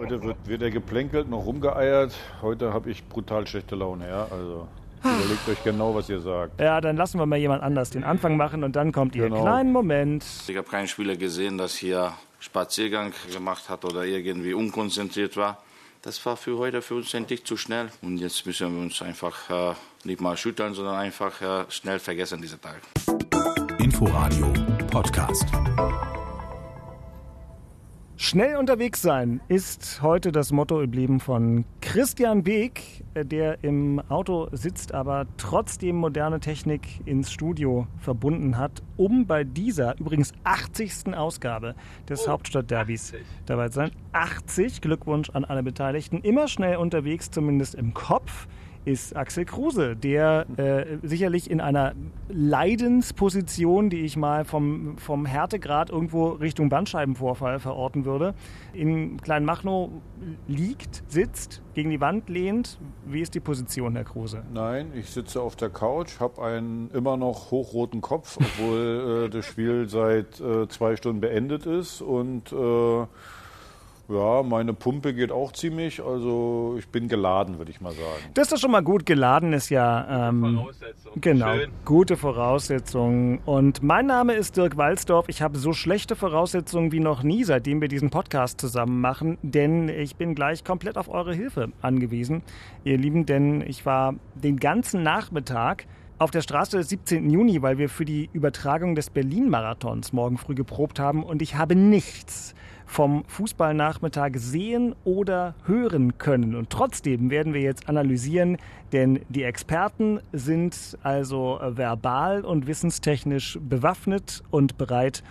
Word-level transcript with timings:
Heute 0.00 0.22
wird 0.22 0.38
weder 0.46 0.70
geplänkelt 0.70 1.28
noch 1.28 1.44
rumgeeiert. 1.44 2.14
Heute 2.40 2.72
habe 2.72 2.90
ich 2.90 3.04
brutal 3.04 3.46
schlechte 3.46 3.76
Laune, 3.76 4.08
ja. 4.08 4.26
Also 4.30 4.66
überlegt 5.04 5.46
euch 5.46 5.62
genau, 5.62 5.94
was 5.94 6.08
ihr 6.08 6.20
sagt. 6.20 6.58
Ja, 6.58 6.80
dann 6.80 6.96
lassen 6.96 7.18
wir 7.18 7.26
mal 7.26 7.36
jemand 7.36 7.62
anders 7.62 7.90
den 7.90 8.02
Anfang 8.02 8.38
machen 8.38 8.64
und 8.64 8.76
dann 8.76 8.92
kommt 8.92 9.14
ihr. 9.14 9.24
Genau. 9.24 9.42
Kleinen 9.42 9.72
Moment. 9.72 10.24
Ich 10.48 10.56
habe 10.56 10.66
keinen 10.66 10.88
Spieler 10.88 11.16
gesehen, 11.16 11.58
dass 11.58 11.74
hier 11.74 12.14
Spaziergang 12.38 13.12
gemacht 13.30 13.68
hat 13.68 13.84
oder 13.84 14.06
irgendwie 14.06 14.54
unkonzentriert 14.54 15.36
war. 15.36 15.58
Das 16.00 16.24
war 16.24 16.38
für 16.38 16.56
heute 16.56 16.80
für 16.80 16.94
uns 16.94 17.12
endlich 17.12 17.44
zu 17.44 17.58
schnell. 17.58 17.90
Und 18.00 18.16
jetzt 18.16 18.46
müssen 18.46 18.74
wir 18.74 18.82
uns 18.82 19.02
einfach 19.02 19.50
äh, 19.50 19.74
nicht 20.04 20.22
mal 20.22 20.38
schütteln, 20.38 20.72
sondern 20.72 20.94
einfach 20.94 21.42
äh, 21.42 21.64
schnell 21.68 21.98
vergessen 21.98 22.40
diese 22.40 22.58
Tag. 22.58 22.80
Inforadio 23.78 24.50
Podcast. 24.90 25.44
Schnell 28.22 28.56
unterwegs 28.56 29.00
sein 29.00 29.40
ist 29.48 30.02
heute 30.02 30.30
das 30.30 30.52
Motto 30.52 30.82
im 30.82 30.92
Leben 30.92 31.20
von 31.20 31.64
Christian 31.80 32.42
Beek, 32.42 33.02
äh, 33.14 33.24
der 33.24 33.64
im 33.64 33.98
Auto 34.10 34.50
sitzt, 34.52 34.92
aber 34.92 35.26
trotzdem 35.38 35.96
moderne 35.96 36.38
Technik 36.38 36.82
ins 37.06 37.32
Studio 37.32 37.86
verbunden 37.96 38.58
hat, 38.58 38.82
um 38.98 39.26
bei 39.26 39.42
dieser 39.42 39.98
übrigens 39.98 40.34
80. 40.44 41.14
Ausgabe 41.16 41.74
des 42.10 42.28
Hauptstadtderbys 42.28 43.14
dabei 43.46 43.68
zu 43.68 43.76
sein. 43.76 43.90
80, 44.12 44.82
Glückwunsch 44.82 45.30
an 45.30 45.46
alle 45.46 45.62
Beteiligten. 45.62 46.20
Immer 46.20 46.46
schnell 46.46 46.76
unterwegs, 46.76 47.30
zumindest 47.30 47.74
im 47.74 47.94
Kopf 47.94 48.48
ist 48.84 49.14
Axel 49.16 49.44
Kruse, 49.44 49.94
der 49.94 50.46
äh, 50.56 50.98
sicherlich 51.02 51.50
in 51.50 51.60
einer 51.60 51.94
Leidensposition, 52.28 53.90
die 53.90 54.00
ich 54.00 54.16
mal 54.16 54.44
vom, 54.44 54.96
vom 54.98 55.26
Härtegrad 55.26 55.90
irgendwo 55.90 56.28
Richtung 56.30 56.68
Bandscheibenvorfall 56.68 57.58
verorten 57.58 58.04
würde, 58.04 58.34
in 58.72 59.20
Kleinmachnow 59.20 59.90
liegt, 60.48 61.02
sitzt, 61.08 61.62
gegen 61.74 61.90
die 61.90 62.00
Wand 62.00 62.28
lehnt. 62.28 62.78
Wie 63.06 63.20
ist 63.20 63.34
die 63.34 63.40
Position, 63.40 63.94
Herr 63.94 64.04
Kruse? 64.04 64.42
Nein, 64.52 64.92
ich 64.94 65.10
sitze 65.10 65.40
auf 65.40 65.56
der 65.56 65.70
Couch, 65.70 66.20
habe 66.20 66.42
einen 66.42 66.90
immer 66.90 67.16
noch 67.16 67.50
hochroten 67.50 68.00
Kopf, 68.00 68.38
obwohl 68.38 69.26
äh, 69.26 69.30
das 69.30 69.44
Spiel 69.44 69.88
seit 69.88 70.40
äh, 70.40 70.68
zwei 70.68 70.96
Stunden 70.96 71.20
beendet 71.20 71.66
ist 71.66 72.00
und 72.00 72.52
äh, 72.52 73.06
ja, 74.10 74.42
meine 74.42 74.74
Pumpe 74.74 75.14
geht 75.14 75.32
auch 75.32 75.52
ziemlich, 75.52 76.02
also 76.02 76.76
ich 76.78 76.88
bin 76.88 77.08
geladen, 77.08 77.58
würde 77.58 77.70
ich 77.70 77.80
mal 77.80 77.92
sagen. 77.92 78.22
Das 78.34 78.46
ist 78.46 78.52
doch 78.52 78.58
schon 78.58 78.70
mal 78.70 78.82
gut. 78.82 79.06
Geladen 79.06 79.52
ist 79.52 79.68
ja 79.70 80.28
ähm, 80.28 80.56
Voraussetzung. 80.56 81.12
Genau, 81.20 81.54
Schön. 81.54 81.70
gute 81.84 82.16
Voraussetzungen. 82.16 83.38
Und 83.44 83.82
mein 83.82 84.06
Name 84.06 84.34
ist 84.34 84.56
Dirk 84.56 84.76
Walzdorf. 84.76 85.28
Ich 85.28 85.42
habe 85.42 85.58
so 85.58 85.72
schlechte 85.72 86.16
Voraussetzungen 86.16 86.92
wie 86.92 87.00
noch 87.00 87.22
nie, 87.22 87.44
seitdem 87.44 87.80
wir 87.80 87.88
diesen 87.88 88.10
Podcast 88.10 88.60
zusammen 88.60 89.00
machen, 89.00 89.38
denn 89.42 89.88
ich 89.88 90.16
bin 90.16 90.34
gleich 90.34 90.64
komplett 90.64 90.98
auf 90.98 91.08
eure 91.08 91.34
Hilfe 91.34 91.72
angewiesen, 91.80 92.42
ihr 92.84 92.98
Lieben, 92.98 93.26
denn 93.26 93.60
ich 93.62 93.86
war 93.86 94.14
den 94.34 94.58
ganzen 94.58 95.02
Nachmittag 95.02 95.86
auf 96.18 96.30
der 96.30 96.42
Straße 96.42 96.76
des 96.76 96.90
17. 96.90 97.30
Juni, 97.30 97.62
weil 97.62 97.78
wir 97.78 97.88
für 97.88 98.04
die 98.04 98.28
Übertragung 98.34 98.94
des 98.94 99.08
Berlin-Marathons 99.08 100.12
morgen 100.12 100.36
früh 100.36 100.54
geprobt 100.54 100.98
haben 100.98 101.22
und 101.22 101.40
ich 101.40 101.56
habe 101.56 101.74
nichts 101.74 102.54
vom 102.90 103.24
Fußballnachmittag 103.28 104.32
sehen 104.34 104.96
oder 105.04 105.54
hören 105.64 106.18
können. 106.18 106.56
Und 106.56 106.70
trotzdem 106.70 107.30
werden 107.30 107.54
wir 107.54 107.60
jetzt 107.60 107.88
analysieren, 107.88 108.56
denn 108.92 109.20
die 109.28 109.44
Experten 109.44 110.18
sind 110.32 110.98
also 111.04 111.60
verbal 111.62 112.44
und 112.44 112.66
wissenstechnisch 112.66 113.58
bewaffnet 113.62 114.42
und 114.50 114.76
bereit, 114.76 115.22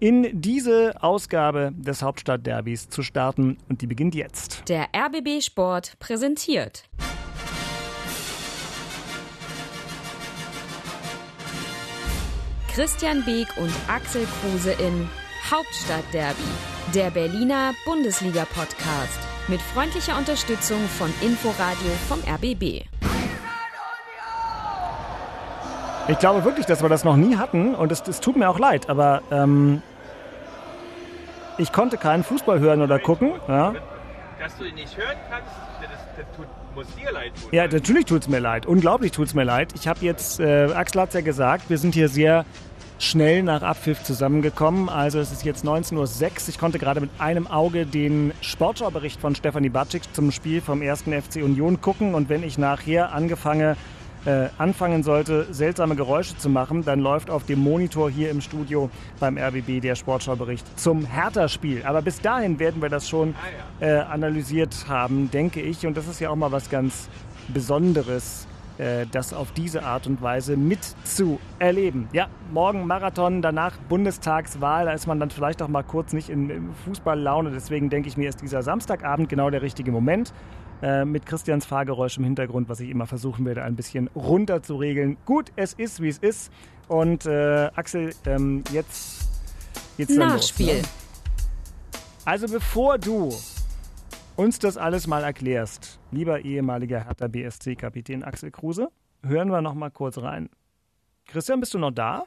in 0.00 0.40
diese 0.40 1.00
Ausgabe 1.02 1.72
des 1.76 2.02
Hauptstadtderbys 2.02 2.88
zu 2.88 3.02
starten. 3.02 3.58
Und 3.68 3.80
die 3.80 3.86
beginnt 3.86 4.16
jetzt. 4.16 4.68
Der 4.68 4.88
RBB 4.92 5.40
Sport 5.40 5.96
präsentiert. 6.00 6.84
Christian 12.74 13.24
Beek 13.24 13.46
und 13.56 13.72
Axel 13.86 14.26
Kruse 14.42 14.72
in 14.72 15.08
Hauptstadtderby, 15.50 16.42
der 16.94 17.10
Berliner 17.10 17.72
Bundesliga-Podcast. 17.84 19.18
Mit 19.46 19.60
freundlicher 19.60 20.16
Unterstützung 20.16 20.78
von 20.98 21.12
Inforadio 21.20 21.90
vom 22.08 22.18
RBB. 22.20 22.82
Ich 26.08 26.18
glaube 26.18 26.44
wirklich, 26.44 26.64
dass 26.64 26.80
wir 26.82 26.88
das 26.88 27.04
noch 27.04 27.16
nie 27.16 27.36
hatten 27.36 27.74
und 27.74 27.92
es, 27.92 28.02
es 28.08 28.20
tut 28.20 28.36
mir 28.36 28.48
auch 28.48 28.58
leid, 28.58 28.88
aber 28.88 29.20
ähm, 29.30 29.82
ich 31.58 31.72
konnte 31.72 31.98
keinen 31.98 32.24
Fußball 32.24 32.58
hören 32.60 32.80
oder 32.80 32.98
gucken. 32.98 33.32
Ja, 33.46 33.74
Dass 34.40 34.56
du 34.56 34.64
ihn 34.64 34.74
nicht 34.76 34.96
hören 34.96 35.16
kannst, 35.30 35.50
das, 35.82 35.90
das 36.16 36.36
tut, 36.36 36.46
muss 36.74 36.86
dir 36.94 37.12
leid 37.12 37.32
tun. 37.34 37.50
ja 37.52 37.66
natürlich 37.66 38.06
tut 38.06 38.22
es 38.22 38.28
mir 38.28 38.40
leid. 38.40 38.64
Unglaublich 38.64 39.12
tut 39.12 39.26
es 39.26 39.34
mir 39.34 39.44
leid. 39.44 39.74
Ich 39.74 39.88
habe 39.88 40.00
jetzt, 40.00 40.40
äh, 40.40 40.72
Axel 40.72 41.02
hat 41.02 41.08
es 41.08 41.14
ja 41.14 41.20
gesagt, 41.20 41.68
wir 41.68 41.76
sind 41.76 41.92
hier 41.94 42.08
sehr 42.08 42.46
schnell 42.98 43.42
nach 43.42 43.62
Abpfiff 43.62 44.02
zusammengekommen. 44.02 44.88
Also 44.88 45.18
es 45.18 45.32
ist 45.32 45.44
jetzt 45.44 45.64
19.06 45.64 45.94
Uhr. 45.96 46.30
Ich 46.48 46.58
konnte 46.58 46.78
gerade 46.78 47.00
mit 47.00 47.10
einem 47.18 47.46
Auge 47.46 47.86
den 47.86 48.32
Sportschaubericht 48.40 49.20
von 49.20 49.34
Stefanie 49.34 49.68
Bacic 49.68 50.02
zum 50.14 50.30
Spiel 50.30 50.60
vom 50.60 50.82
1. 50.82 51.02
FC 51.02 51.36
Union 51.36 51.80
gucken. 51.80 52.14
Und 52.14 52.28
wenn 52.28 52.42
ich 52.42 52.58
nachher 52.58 53.12
angefangen, 53.12 53.76
äh, 54.26 54.48
anfangen 54.58 55.02
sollte, 55.02 55.46
seltsame 55.52 55.96
Geräusche 55.96 56.36
zu 56.38 56.48
machen, 56.48 56.84
dann 56.84 57.00
läuft 57.00 57.30
auf 57.30 57.44
dem 57.44 57.60
Monitor 57.60 58.10
hier 58.10 58.30
im 58.30 58.40
Studio 58.40 58.90
beim 59.20 59.36
RBB 59.36 59.80
der 59.80 59.96
Sportschaubericht 59.96 60.78
zum 60.78 61.04
Hertha-Spiel. 61.04 61.82
Aber 61.84 62.00
bis 62.00 62.20
dahin 62.20 62.58
werden 62.58 62.80
wir 62.80 62.88
das 62.88 63.08
schon 63.08 63.34
äh, 63.80 63.90
analysiert 63.90 64.86
haben, 64.88 65.30
denke 65.30 65.60
ich. 65.60 65.86
Und 65.86 65.96
das 65.96 66.08
ist 66.08 66.20
ja 66.20 66.30
auch 66.30 66.36
mal 66.36 66.52
was 66.52 66.70
ganz 66.70 67.08
Besonderes, 67.48 68.46
äh, 68.78 69.06
das 69.10 69.32
auf 69.32 69.52
diese 69.52 69.84
Art 69.84 70.06
und 70.06 70.22
Weise 70.22 70.56
mitzuerleben. 70.56 72.08
Ja, 72.12 72.28
morgen 72.52 72.86
Marathon, 72.86 73.42
danach 73.42 73.76
Bundestagswahl, 73.88 74.86
da 74.86 74.92
ist 74.92 75.06
man 75.06 75.20
dann 75.20 75.30
vielleicht 75.30 75.62
auch 75.62 75.68
mal 75.68 75.82
kurz 75.82 76.12
nicht 76.12 76.28
in, 76.28 76.50
in 76.50 76.74
Fußballlaune. 76.84 77.50
Deswegen 77.50 77.90
denke 77.90 78.08
ich 78.08 78.16
mir, 78.16 78.28
ist 78.28 78.40
dieser 78.42 78.62
Samstagabend 78.62 79.28
genau 79.28 79.50
der 79.50 79.62
richtige 79.62 79.92
Moment. 79.92 80.32
Äh, 80.82 81.04
mit 81.04 81.24
Christians 81.24 81.64
Fahrgeräusch 81.64 82.18
im 82.18 82.24
Hintergrund, 82.24 82.68
was 82.68 82.80
ich 82.80 82.90
immer 82.90 83.06
versuchen 83.06 83.46
werde, 83.46 83.62
ein 83.62 83.76
bisschen 83.76 84.08
runter 84.14 84.62
zu 84.62 84.76
regeln. 84.76 85.16
Gut, 85.24 85.52
es 85.56 85.72
ist, 85.72 86.02
wie 86.02 86.08
es 86.08 86.18
ist. 86.18 86.52
Und 86.88 87.26
äh, 87.26 87.70
Axel, 87.74 88.12
ähm, 88.26 88.64
jetzt 88.72 89.28
geht's 89.96 90.14
dann 90.14 90.28
Nachspiel. 90.28 90.66
Los, 90.66 90.82
ne? 90.82 90.88
Also 92.26 92.48
bevor 92.48 92.98
du 92.98 93.32
uns 94.36 94.58
das 94.58 94.76
alles 94.76 95.06
mal 95.06 95.22
erklärst, 95.22 95.98
lieber 96.14 96.40
ehemaliger 96.44 97.04
Hertha 97.06 97.26
BSC-Kapitän 97.28 98.22
Axel 98.24 98.50
Kruse, 98.50 98.88
hören 99.22 99.50
wir 99.50 99.60
noch 99.60 99.74
mal 99.74 99.90
kurz 99.90 100.18
rein. 100.18 100.48
Christian, 101.26 101.60
bist 101.60 101.74
du 101.74 101.78
noch 101.78 101.90
da? 101.92 102.24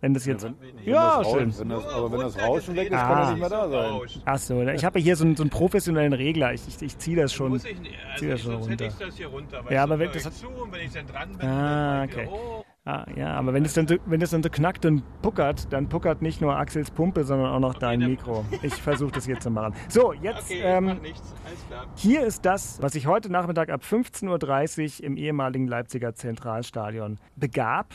Wenn 0.00 0.12
das 0.12 0.26
jetzt. 0.26 0.42
Wenn, 0.44 0.54
wenn 0.60 0.84
Ja, 0.84 1.18
das 1.18 1.30
schön. 1.30 1.44
Rauschen, 1.50 1.58
wenn 1.60 1.68
das, 1.70 1.86
aber 1.86 2.12
wenn 2.12 2.20
das 2.20 2.38
Rauschen 2.38 2.76
weg 2.76 2.84
ist, 2.88 2.90
kann 2.98 3.00
Ah. 3.16 3.22
er 3.24 3.30
nicht 3.30 3.40
mehr 3.40 3.48
da 3.48 3.68
sein. 3.70 4.22
Achso, 4.26 4.62
ich 4.68 4.84
habe 4.84 4.98
hier 4.98 5.16
so 5.16 5.24
einen, 5.24 5.36
so 5.36 5.42
einen 5.42 5.48
professionellen 5.50 6.12
Regler. 6.12 6.52
Ich, 6.52 6.68
ich, 6.68 6.82
ich 6.82 6.98
ziehe 6.98 7.16
das 7.16 7.32
schon. 7.32 7.48
Muss 7.48 7.64
ich 7.64 7.78
nicht. 7.80 7.94
zieh 8.18 8.26
Also 8.26 8.28
das 8.30 8.40
ich, 8.40 8.44
schon 8.44 8.54
runter. 8.56 8.86
ich 8.86 8.94
das 8.94 9.16
hier 9.16 9.26
runter. 9.28 9.64
Ja, 9.72 9.82
aber 9.84 9.98
wenn 9.98 10.12
das 10.12 10.26
hat- 10.26 10.34
zu 10.34 10.48
und 10.48 10.70
wenn 10.70 10.82
ich 10.86 10.92
dann 10.92 11.06
dran 11.06 11.32
bin, 11.38 11.48
Ah, 11.48 12.04
okay. 12.04 12.28
oh, 12.30 12.62
Ah, 12.88 13.04
ja, 13.16 13.34
aber 13.34 13.52
wenn 13.52 13.64
es 13.64 13.74
dann, 13.74 13.88
so- 13.88 13.96
wenn 14.06 14.22
es 14.22 14.30
dann 14.30 14.44
so 14.44 14.48
knackt 14.48 14.86
und 14.86 15.02
puckert, 15.20 15.72
dann 15.72 15.88
puckert 15.88 16.22
nicht 16.22 16.40
nur 16.40 16.56
Axels 16.56 16.88
Pumpe, 16.92 17.24
sondern 17.24 17.50
auch 17.52 17.58
noch 17.58 17.74
dein 17.74 17.98
dann- 17.98 18.10
Mikro. 18.10 18.44
Ich 18.62 18.74
versuche 18.74 19.10
das 19.10 19.26
jetzt 19.26 19.42
zu 19.42 19.50
machen. 19.50 19.74
So, 19.88 20.12
jetzt 20.12 20.44
okay, 20.44 20.60
ähm, 20.62 20.84
macht 20.84 21.02
nichts. 21.02 21.34
Alles 21.44 21.66
klar. 21.66 21.86
Hier 21.96 22.22
ist 22.24 22.44
das, 22.46 22.80
was 22.80 22.92
sich 22.92 23.08
heute 23.08 23.30
Nachmittag 23.30 23.70
ab 23.70 23.82
15.30 23.82 25.00
Uhr 25.00 25.04
im 25.06 25.16
ehemaligen 25.16 25.66
Leipziger 25.66 26.14
Zentralstadion 26.14 27.18
begab. 27.34 27.88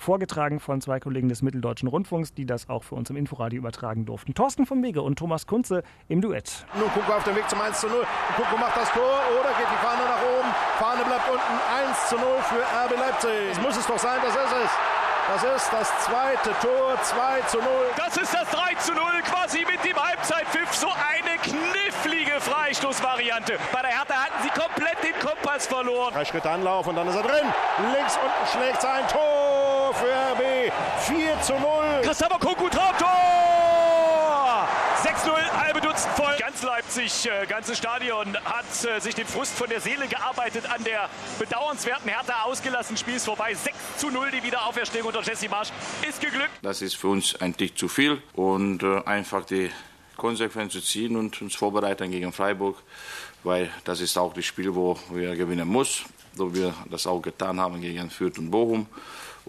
Vorgetragen 0.00 0.60
von 0.60 0.80
zwei 0.80 0.98
Kollegen 0.98 1.28
des 1.28 1.42
Mitteldeutschen 1.42 1.86
Rundfunks, 1.86 2.32
die 2.32 2.46
das 2.46 2.70
auch 2.70 2.84
für 2.84 2.94
uns 2.94 3.10
im 3.10 3.16
Inforadio 3.16 3.58
übertragen 3.58 4.06
durften. 4.06 4.32
Thorsten 4.32 4.64
von 4.64 4.82
Wege 4.82 5.02
und 5.02 5.18
Thomas 5.18 5.46
Kunze 5.46 5.82
im 6.08 6.22
Duett. 6.22 6.64
Nkunku 6.74 7.12
auf 7.12 7.22
dem 7.24 7.36
Weg 7.36 7.48
zum 7.50 7.60
1 7.60 7.80
zu 7.80 7.86
0. 7.86 7.96
Nkunku 8.32 8.56
macht 8.56 8.78
das 8.78 8.90
Tor 8.92 9.20
oder 9.38 9.50
geht 9.60 9.68
die 9.68 9.84
Fahne 9.84 10.00
nach 10.08 10.22
oben. 10.24 10.48
Fahne 10.78 11.04
bleibt 11.04 11.28
unten 11.28 11.56
1 11.86 12.08
zu 12.08 12.16
0 12.16 12.24
für 12.48 12.62
RB 12.64 12.98
Leipzig. 12.98 13.52
Das 13.52 13.60
muss 13.60 13.76
es 13.76 13.86
doch 13.86 13.98
sein, 13.98 14.18
das 14.24 14.34
ist 14.34 14.56
es. 14.64 14.70
Das 15.28 15.44
ist 15.44 15.70
das 15.70 15.92
zweite 16.06 16.50
Tor, 16.64 16.96
2 17.02 17.40
zu 17.42 17.58
0. 17.58 17.66
Das 17.98 18.16
ist 18.16 18.32
das 18.32 18.48
3 18.48 18.74
zu 18.80 18.94
0 18.94 19.04
quasi 19.28 19.66
mit 19.70 19.84
dem 19.84 20.02
Halbzeitpfiff. 20.02 20.74
So 20.74 20.88
eine 20.88 21.36
knifflige 21.44 22.40
Freistoßvariante. 22.40 23.58
Bei 23.70 23.82
der 23.82 23.90
Hertha 23.90 24.14
hatten 24.14 24.42
sie 24.42 24.50
komplett 24.58 24.96
den 25.04 25.14
Kompass 25.20 25.66
verloren. 25.66 26.14
Drei 26.14 26.24
Schritte 26.24 26.48
Anlauf 26.48 26.86
und 26.86 26.96
dann 26.96 27.06
ist 27.06 27.16
er 27.16 27.22
drin. 27.22 27.46
Links 27.94 28.16
unten 28.16 28.46
schlägt 28.50 28.80
sein 28.80 29.06
Tor 29.06 29.69
für 29.92 30.06
RB. 30.06 30.72
4 31.00 31.40
zu 31.42 31.52
0. 31.54 31.60
Christopher 32.02 32.38
Kunku 32.38 32.68
Traumtor! 32.68 33.08
6-0, 35.02 35.32
halbe 35.52 35.80
Dutzend 35.80 36.12
voll. 36.14 36.36
Ganz 36.38 36.62
Leipzig, 36.62 37.26
äh, 37.26 37.46
ganzes 37.46 37.78
Stadion 37.78 38.36
hat 38.44 38.66
äh, 38.84 39.00
sich 39.00 39.14
den 39.14 39.26
Frust 39.26 39.54
von 39.54 39.68
der 39.68 39.80
Seele 39.80 40.06
gearbeitet, 40.08 40.64
an 40.70 40.84
der 40.84 41.08
bedauernswerten 41.38 42.10
Hertha 42.10 42.42
ausgelassen. 42.42 42.96
Spiel 42.96 43.16
ist 43.16 43.24
vorbei. 43.24 43.54
6 43.54 43.76
zu 43.96 44.10
0, 44.10 44.30
die 44.30 44.42
Wiederauferstehung 44.42 45.06
unter 45.08 45.22
Jesse 45.22 45.48
Marsch 45.48 45.70
ist 46.06 46.20
geglückt. 46.20 46.50
Das 46.62 46.82
ist 46.82 46.96
für 46.96 47.08
uns 47.08 47.40
eigentlich 47.40 47.74
zu 47.76 47.88
viel 47.88 48.22
und 48.34 48.82
äh, 48.82 49.02
einfach 49.04 49.44
die 49.46 49.70
konsequent 50.16 50.70
zu 50.70 50.82
ziehen 50.82 51.16
und 51.16 51.40
uns 51.40 51.54
vorbereiten 51.54 52.10
gegen 52.10 52.32
Freiburg, 52.32 52.76
weil 53.42 53.70
das 53.84 54.00
ist 54.00 54.18
auch 54.18 54.34
das 54.34 54.44
Spiel, 54.44 54.74
wo 54.74 54.98
wir 55.10 55.34
gewinnen 55.34 55.66
muss, 55.66 56.04
so 56.36 56.54
wir 56.54 56.74
das 56.90 57.06
auch 57.06 57.22
getan 57.22 57.58
haben 57.58 57.80
gegen 57.80 58.10
Fürth 58.10 58.38
und 58.38 58.50
Bochum. 58.50 58.86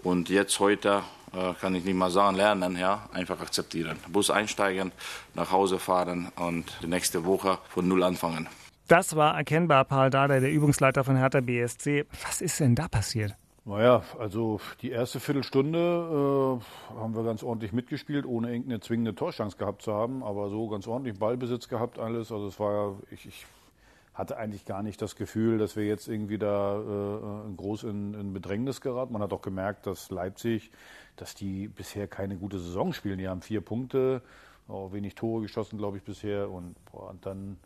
Und 0.02 0.28
jetzt 0.28 0.58
heute 0.58 1.02
äh, 1.32 1.54
kann 1.60 1.74
ich 1.74 1.84
nicht 1.84 1.94
mal 1.94 2.10
sagen 2.10 2.36
lernen, 2.36 2.76
ja, 2.76 3.08
einfach 3.12 3.40
akzeptieren. 3.40 3.96
Bus 4.08 4.30
einsteigen, 4.30 4.92
nach 5.34 5.50
Hause 5.50 5.78
fahren 5.78 6.32
und 6.36 6.76
die 6.82 6.88
nächste 6.88 7.24
Woche 7.24 7.58
von 7.68 7.86
Null 7.88 8.02
anfangen. 8.02 8.48
Das 8.88 9.16
war 9.16 9.36
erkennbar 9.36 9.84
Paul 9.84 10.10
Dada, 10.10 10.40
der 10.40 10.50
Übungsleiter 10.50 11.04
von 11.04 11.16
Hertha 11.16 11.40
BSC. 11.40 12.04
Was 12.24 12.40
ist 12.40 12.60
denn 12.60 12.74
da 12.74 12.88
passiert? 12.88 13.34
Naja, 13.64 14.02
also 14.18 14.60
die 14.80 14.90
erste 14.90 15.20
Viertelstunde 15.20 15.78
äh, 15.78 16.94
haben 16.98 17.14
wir 17.14 17.22
ganz 17.22 17.44
ordentlich 17.44 17.72
mitgespielt, 17.72 18.26
ohne 18.26 18.50
irgendeine 18.50 18.80
zwingende 18.80 19.14
Torchance 19.14 19.56
gehabt 19.56 19.82
zu 19.82 19.94
haben, 19.94 20.24
aber 20.24 20.50
so 20.50 20.68
ganz 20.68 20.88
ordentlich 20.88 21.16
Ballbesitz 21.16 21.68
gehabt 21.68 22.00
alles. 22.00 22.32
Also 22.32 22.48
es 22.48 22.58
war, 22.58 22.98
ich, 23.12 23.24
ich 23.24 23.46
hatte 24.14 24.36
eigentlich 24.36 24.64
gar 24.64 24.82
nicht 24.82 25.00
das 25.00 25.16
Gefühl, 25.16 25.58
dass 25.58 25.74
wir 25.76 25.86
jetzt 25.86 26.06
irgendwie 26.06 26.38
da 26.38 26.78
äh, 26.78 27.54
groß 27.56 27.84
in, 27.84 28.14
in 28.14 28.32
Bedrängnis 28.32 28.80
geraten. 28.80 29.12
Man 29.12 29.22
hat 29.22 29.32
auch 29.32 29.42
gemerkt, 29.42 29.86
dass 29.86 30.10
Leipzig, 30.10 30.70
dass 31.16 31.34
die 31.34 31.68
bisher 31.68 32.08
keine 32.08 32.36
gute 32.36 32.58
Saison 32.58 32.92
spielen. 32.92 33.18
Die 33.18 33.28
haben 33.28 33.40
vier 33.40 33.62
Punkte, 33.62 34.22
auch 34.68 34.92
wenig 34.92 35.14
Tore 35.14 35.42
geschossen, 35.42 35.78
glaube 35.78 35.96
ich, 35.96 36.02
bisher. 36.02 36.50
Und, 36.50 36.74
boah, 36.90 37.10
und 37.10 37.24
dann 37.24 37.56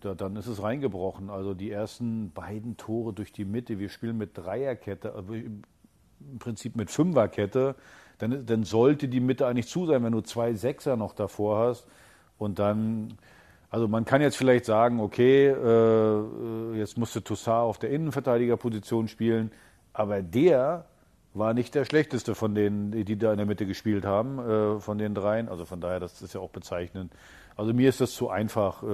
da, 0.00 0.14
dann 0.14 0.36
ist 0.36 0.46
es 0.46 0.62
reingebrochen. 0.62 1.30
Also 1.30 1.54
die 1.54 1.70
ersten 1.70 2.30
beiden 2.30 2.76
Tore 2.76 3.12
durch 3.12 3.32
die 3.32 3.44
Mitte. 3.44 3.78
Wir 3.78 3.88
spielen 3.88 4.16
mit 4.16 4.36
Dreierkette, 4.36 5.14
äh, 5.28 5.36
im 5.38 6.38
Prinzip 6.38 6.76
mit 6.76 6.90
Fünferkette. 6.90 7.74
Dann, 8.18 8.46
dann 8.46 8.64
sollte 8.64 9.08
die 9.08 9.20
Mitte 9.20 9.46
eigentlich 9.46 9.68
zu 9.68 9.86
sein, 9.86 10.02
wenn 10.02 10.12
du 10.12 10.22
zwei 10.22 10.54
Sechser 10.54 10.96
noch 10.96 11.12
davor 11.12 11.68
hast. 11.68 11.86
Und 12.38 12.58
dann, 12.58 13.18
also 13.76 13.88
man 13.88 14.06
kann 14.06 14.22
jetzt 14.22 14.38
vielleicht 14.38 14.64
sagen, 14.64 15.00
okay, 15.00 15.48
äh, 15.48 16.78
jetzt 16.78 16.96
musste 16.96 17.22
Toussaint 17.22 17.60
auf 17.60 17.78
der 17.78 17.90
Innenverteidigerposition 17.90 19.06
spielen, 19.06 19.52
aber 19.92 20.22
der 20.22 20.86
war 21.34 21.52
nicht 21.52 21.74
der 21.74 21.84
schlechteste 21.84 22.34
von 22.34 22.54
denen, 22.54 23.04
die 23.04 23.18
da 23.18 23.32
in 23.32 23.36
der 23.36 23.44
Mitte 23.44 23.66
gespielt 23.66 24.06
haben, 24.06 24.38
äh, 24.38 24.80
von 24.80 24.96
den 24.96 25.14
dreien. 25.14 25.50
Also 25.50 25.66
von 25.66 25.82
daher, 25.82 26.00
das 26.00 26.22
ist 26.22 26.32
ja 26.32 26.40
auch 26.40 26.48
bezeichnend. 26.48 27.12
Also 27.54 27.74
mir 27.74 27.90
ist 27.90 28.00
das 28.00 28.14
zu 28.14 28.30
einfach, 28.30 28.82
äh, 28.82 28.86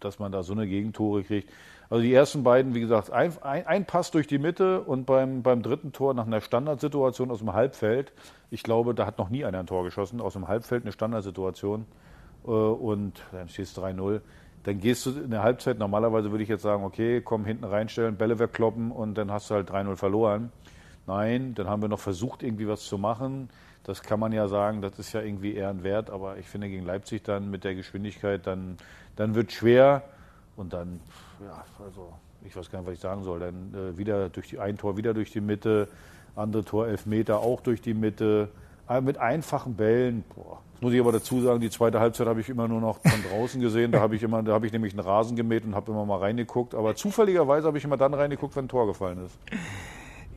dass 0.00 0.18
man 0.18 0.32
da 0.32 0.42
so 0.42 0.52
eine 0.52 0.66
Gegentore 0.66 1.22
kriegt. 1.24 1.50
Also 1.88 2.02
die 2.02 2.12
ersten 2.12 2.42
beiden, 2.42 2.74
wie 2.74 2.80
gesagt, 2.80 3.10
ein, 3.10 3.32
ein, 3.40 3.66
ein, 3.66 3.86
Pass 3.86 4.10
durch 4.10 4.26
die 4.26 4.38
Mitte 4.38 4.82
und 4.82 5.06
beim, 5.06 5.42
beim 5.42 5.62
dritten 5.62 5.92
Tor 5.92 6.12
nach 6.12 6.26
einer 6.26 6.42
Standardsituation 6.42 7.30
aus 7.30 7.38
dem 7.38 7.54
Halbfeld. 7.54 8.12
Ich 8.50 8.64
glaube, 8.64 8.94
da 8.94 9.06
hat 9.06 9.16
noch 9.16 9.30
nie 9.30 9.46
einer 9.46 9.60
ein 9.60 9.66
Tor 9.66 9.82
geschossen. 9.82 10.20
Aus 10.20 10.34
dem 10.34 10.46
Halbfeld 10.46 10.82
eine 10.82 10.92
Standardsituation. 10.92 11.86
Äh, 12.44 12.50
und 12.50 13.22
dann 13.32 13.48
stehst 13.48 13.76
du 13.76 13.82
3-0. 13.82 14.20
Dann 14.64 14.78
gehst 14.78 15.06
du 15.06 15.10
in 15.10 15.30
der 15.30 15.42
Halbzeit, 15.42 15.78
normalerweise 15.78 16.30
würde 16.30 16.42
ich 16.42 16.50
jetzt 16.50 16.62
sagen, 16.62 16.84
okay, 16.84 17.22
komm 17.22 17.44
hinten 17.46 17.64
reinstellen, 17.64 18.16
Bälle 18.16 18.38
wegkloppen 18.38 18.90
und 18.90 19.14
dann 19.14 19.30
hast 19.30 19.48
du 19.50 19.54
halt 19.54 19.70
3-0 19.70 19.96
verloren. 19.96 20.52
Nein, 21.06 21.54
dann 21.54 21.66
haben 21.66 21.80
wir 21.80 21.88
noch 21.88 21.98
versucht, 21.98 22.42
irgendwie 22.42 22.68
was 22.68 22.84
zu 22.84 22.98
machen. 22.98 23.48
Das 23.84 24.02
kann 24.02 24.20
man 24.20 24.32
ja 24.32 24.48
sagen, 24.48 24.82
das 24.82 24.98
ist 24.98 25.12
ja 25.14 25.22
irgendwie 25.22 25.54
eher 25.54 25.70
ein 25.70 25.82
Wert, 25.82 26.10
aber 26.10 26.36
ich 26.36 26.46
finde 26.46 26.68
gegen 26.68 26.84
Leipzig 26.84 27.24
dann 27.24 27.50
mit 27.50 27.64
der 27.64 27.74
Geschwindigkeit, 27.74 28.46
dann, 28.46 28.76
dann 29.16 29.34
wird 29.34 29.50
schwer 29.50 30.02
und 30.56 30.74
dann, 30.74 31.00
ja, 31.42 31.64
also 31.82 32.12
ich 32.44 32.54
weiß 32.54 32.70
gar 32.70 32.80
nicht, 32.80 32.88
was 32.88 32.94
ich 32.94 33.00
sagen 33.00 33.22
soll. 33.22 33.40
Dann 33.40 33.74
äh, 33.74 33.96
wieder 33.96 34.28
durch 34.28 34.48
die 34.48 34.58
ein 34.58 34.76
Tor 34.76 34.96
wieder 34.98 35.14
durch 35.14 35.30
die 35.30 35.40
Mitte, 35.40 35.88
andere 36.36 36.64
Tor 36.64 36.86
elf 36.86 37.06
Meter 37.06 37.40
auch 37.40 37.62
durch 37.62 37.80
die 37.80 37.94
Mitte, 37.94 38.50
mit 39.00 39.18
einfachen 39.18 39.74
Bällen. 39.74 40.24
Boah. 40.34 40.58
Das 40.72 40.82
muss 40.82 40.92
ich 40.94 41.00
aber 41.00 41.12
dazu 41.12 41.40
sagen, 41.42 41.60
die 41.60 41.70
zweite 41.70 42.00
Halbzeit 42.00 42.26
habe 42.26 42.40
ich 42.40 42.48
immer 42.48 42.66
nur 42.66 42.80
noch 42.80 43.00
von 43.02 43.22
draußen 43.30 43.60
gesehen. 43.60 43.92
Da 43.92 44.00
habe 44.00 44.16
ich 44.16 44.22
immer, 44.22 44.42
da 44.42 44.52
habe 44.52 44.66
ich 44.66 44.72
nämlich 44.72 44.94
einen 44.94 45.06
Rasen 45.06 45.36
gemäht 45.36 45.64
und 45.64 45.74
habe 45.74 45.92
immer 45.92 46.06
mal 46.06 46.18
reingeguckt. 46.18 46.74
Aber 46.74 46.94
zufälligerweise 46.96 47.66
habe 47.66 47.78
ich 47.78 47.84
immer 47.84 47.98
dann 47.98 48.14
reingeguckt, 48.14 48.56
wenn 48.56 48.64
ein 48.64 48.68
Tor 48.68 48.86
gefallen 48.86 49.24
ist. 49.24 49.38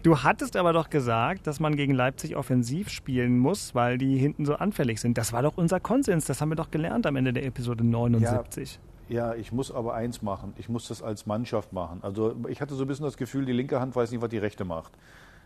Du 0.04 0.22
hattest 0.22 0.58
aber 0.58 0.74
doch 0.74 0.90
gesagt, 0.90 1.48
dass 1.48 1.62
man 1.62 1.78
gegen 1.78 1.94
Leipzig 1.94 2.36
offensiv 2.36 2.90
spielen 2.90 3.40
muss, 3.40 3.74
weil 3.74 3.98
die 3.98 4.18
hinten 4.18 4.44
so 4.46 4.56
anfällig 4.56 5.00
sind. 5.00 5.18
Das 5.18 5.32
war 5.32 5.42
doch 5.42 5.56
unser 5.56 5.80
Konsens, 5.80 6.26
das 6.26 6.42
haben 6.42 6.50
wir 6.50 6.58
doch 6.58 6.72
gelernt 6.72 7.08
am 7.08 7.16
Ende 7.16 7.32
der 7.32 7.46
Episode 7.46 7.86
79. 7.86 8.82
Ja, 9.08 9.30
ja 9.30 9.36
ich 9.36 9.54
muss 9.54 9.72
aber 9.72 9.94
eins 9.94 10.22
machen, 10.22 10.54
ich 10.58 10.68
muss 10.68 10.90
das 10.90 11.02
als 11.02 11.26
Mannschaft 11.26 11.72
machen. 11.72 12.00
Also 12.02 12.36
ich 12.50 12.60
hatte 12.60 12.76
so 12.76 12.84
ein 12.84 12.88
bisschen 12.90 13.06
das 13.06 13.16
Gefühl, 13.16 13.46
die 13.46 13.54
linke 13.54 13.80
Hand 13.80 13.96
weiß 13.96 14.12
nicht, 14.12 14.22
was 14.22 14.28
die 14.28 14.40
rechte 14.40 14.66
macht. 14.66 14.92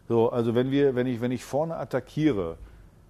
So, 0.08 0.32
also 0.32 0.56
wenn 0.56 0.72
wir, 0.72 0.96
wenn 0.96 1.06
ich, 1.06 1.22
wenn 1.22 1.32
ich 1.32 1.46
vorne 1.46 1.76
attackiere, 1.76 2.58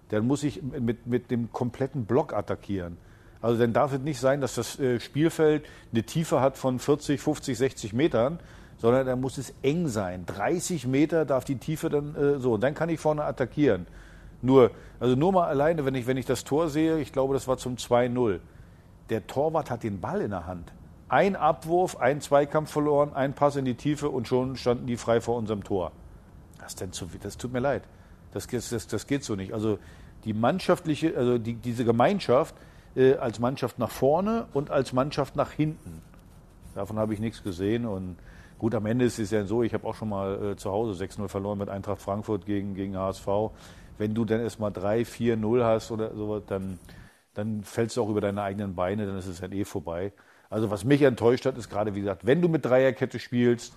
dann 0.08 0.26
muss 0.26 0.42
ich 0.42 0.62
mit, 0.62 1.06
mit 1.06 1.30
dem 1.30 1.52
kompletten 1.52 2.06
Block 2.06 2.32
attackieren. 2.32 2.96
Also 3.40 3.60
dann 3.60 3.72
darf 3.72 3.92
es 3.92 4.00
nicht 4.00 4.18
sein, 4.18 4.40
dass 4.40 4.54
das 4.54 4.78
äh, 4.78 4.98
Spielfeld 5.00 5.64
eine 5.92 6.02
Tiefe 6.02 6.40
hat 6.40 6.56
von 6.56 6.78
40, 6.78 7.20
50, 7.20 7.56
60 7.56 7.92
Metern, 7.92 8.40
sondern 8.78 9.06
da 9.06 9.16
muss 9.16 9.38
es 9.38 9.54
eng 9.62 9.88
sein. 9.88 10.24
30 10.26 10.86
Meter 10.86 11.24
darf 11.24 11.44
die 11.44 11.56
Tiefe 11.56 11.88
dann 11.88 12.14
äh, 12.14 12.38
so. 12.38 12.54
Und 12.54 12.62
dann 12.62 12.74
kann 12.74 12.88
ich 12.88 13.00
vorne 13.00 13.24
attackieren. 13.24 13.86
Nur, 14.40 14.70
also 15.00 15.14
nur 15.14 15.32
mal 15.32 15.48
alleine, 15.48 15.84
wenn 15.84 15.94
ich, 15.94 16.06
wenn 16.06 16.16
ich 16.16 16.26
das 16.26 16.44
Tor 16.44 16.68
sehe, 16.68 16.98
ich 16.98 17.12
glaube, 17.12 17.34
das 17.34 17.48
war 17.48 17.58
zum 17.58 17.76
2-0. 17.76 18.38
Der 19.10 19.26
Torwart 19.26 19.70
hat 19.70 19.82
den 19.82 20.00
Ball 20.00 20.20
in 20.20 20.30
der 20.30 20.46
Hand. 20.46 20.72
Ein 21.08 21.36
Abwurf, 21.36 21.96
ein 21.96 22.20
Zweikampf 22.20 22.70
verloren, 22.70 23.12
ein 23.14 23.34
Pass 23.34 23.56
in 23.56 23.64
die 23.64 23.74
Tiefe 23.74 24.10
und 24.10 24.28
schon 24.28 24.56
standen 24.56 24.86
die 24.86 24.96
frei 24.96 25.20
vor 25.20 25.36
unserem 25.36 25.64
Tor. 25.64 25.92
Das, 26.60 26.74
denn 26.74 26.92
zu, 26.92 27.08
das 27.20 27.36
tut 27.38 27.52
mir 27.52 27.60
leid. 27.60 27.82
Das, 28.32 28.46
das, 28.46 28.86
das 28.86 29.06
geht 29.06 29.24
so 29.24 29.36
nicht. 29.36 29.52
Also 29.52 29.78
die 30.24 30.32
mannschaftliche, 30.32 31.16
also 31.16 31.38
die, 31.38 31.54
diese 31.54 31.84
Gemeinschaft 31.84 32.54
äh, 32.94 33.14
als 33.14 33.38
Mannschaft 33.38 33.78
nach 33.78 33.90
vorne 33.90 34.46
und 34.52 34.70
als 34.70 34.92
Mannschaft 34.92 35.36
nach 35.36 35.52
hinten. 35.52 36.02
Davon 36.74 36.98
habe 36.98 37.14
ich 37.14 37.20
nichts 37.20 37.42
gesehen 37.42 37.86
und 37.86 38.16
Gut, 38.58 38.74
am 38.74 38.86
Ende 38.86 39.04
ist 39.04 39.20
es 39.20 39.30
ja 39.30 39.44
so, 39.44 39.62
ich 39.62 39.72
habe 39.72 39.86
auch 39.86 39.94
schon 39.94 40.08
mal 40.08 40.52
äh, 40.52 40.56
zu 40.56 40.70
Hause 40.70 41.02
6-0 41.02 41.28
verloren 41.28 41.58
mit 41.58 41.68
Eintracht 41.68 42.02
Frankfurt 42.02 42.44
gegen, 42.44 42.74
gegen 42.74 42.96
HSV. 42.96 43.26
Wenn 43.98 44.14
du 44.14 44.24
dann 44.24 44.40
erstmal 44.40 44.72
3-4-0 44.72 45.64
hast 45.64 45.92
oder 45.92 46.14
sowas, 46.14 46.42
dann, 46.48 46.80
dann 47.34 47.62
fällst 47.62 47.96
du 47.96 48.02
auch 48.02 48.08
über 48.08 48.20
deine 48.20 48.42
eigenen 48.42 48.74
Beine, 48.74 49.06
dann 49.06 49.16
ist 49.16 49.28
es 49.28 49.42
halt 49.42 49.52
eh 49.52 49.64
vorbei. 49.64 50.12
Also 50.50 50.70
was 50.70 50.84
mich 50.84 51.02
enttäuscht 51.02 51.46
hat, 51.46 51.56
ist 51.56 51.70
gerade, 51.70 51.94
wie 51.94 52.00
gesagt, 52.00 52.26
wenn 52.26 52.42
du 52.42 52.48
mit 52.48 52.64
Dreierkette 52.64 53.20
spielst, 53.20 53.76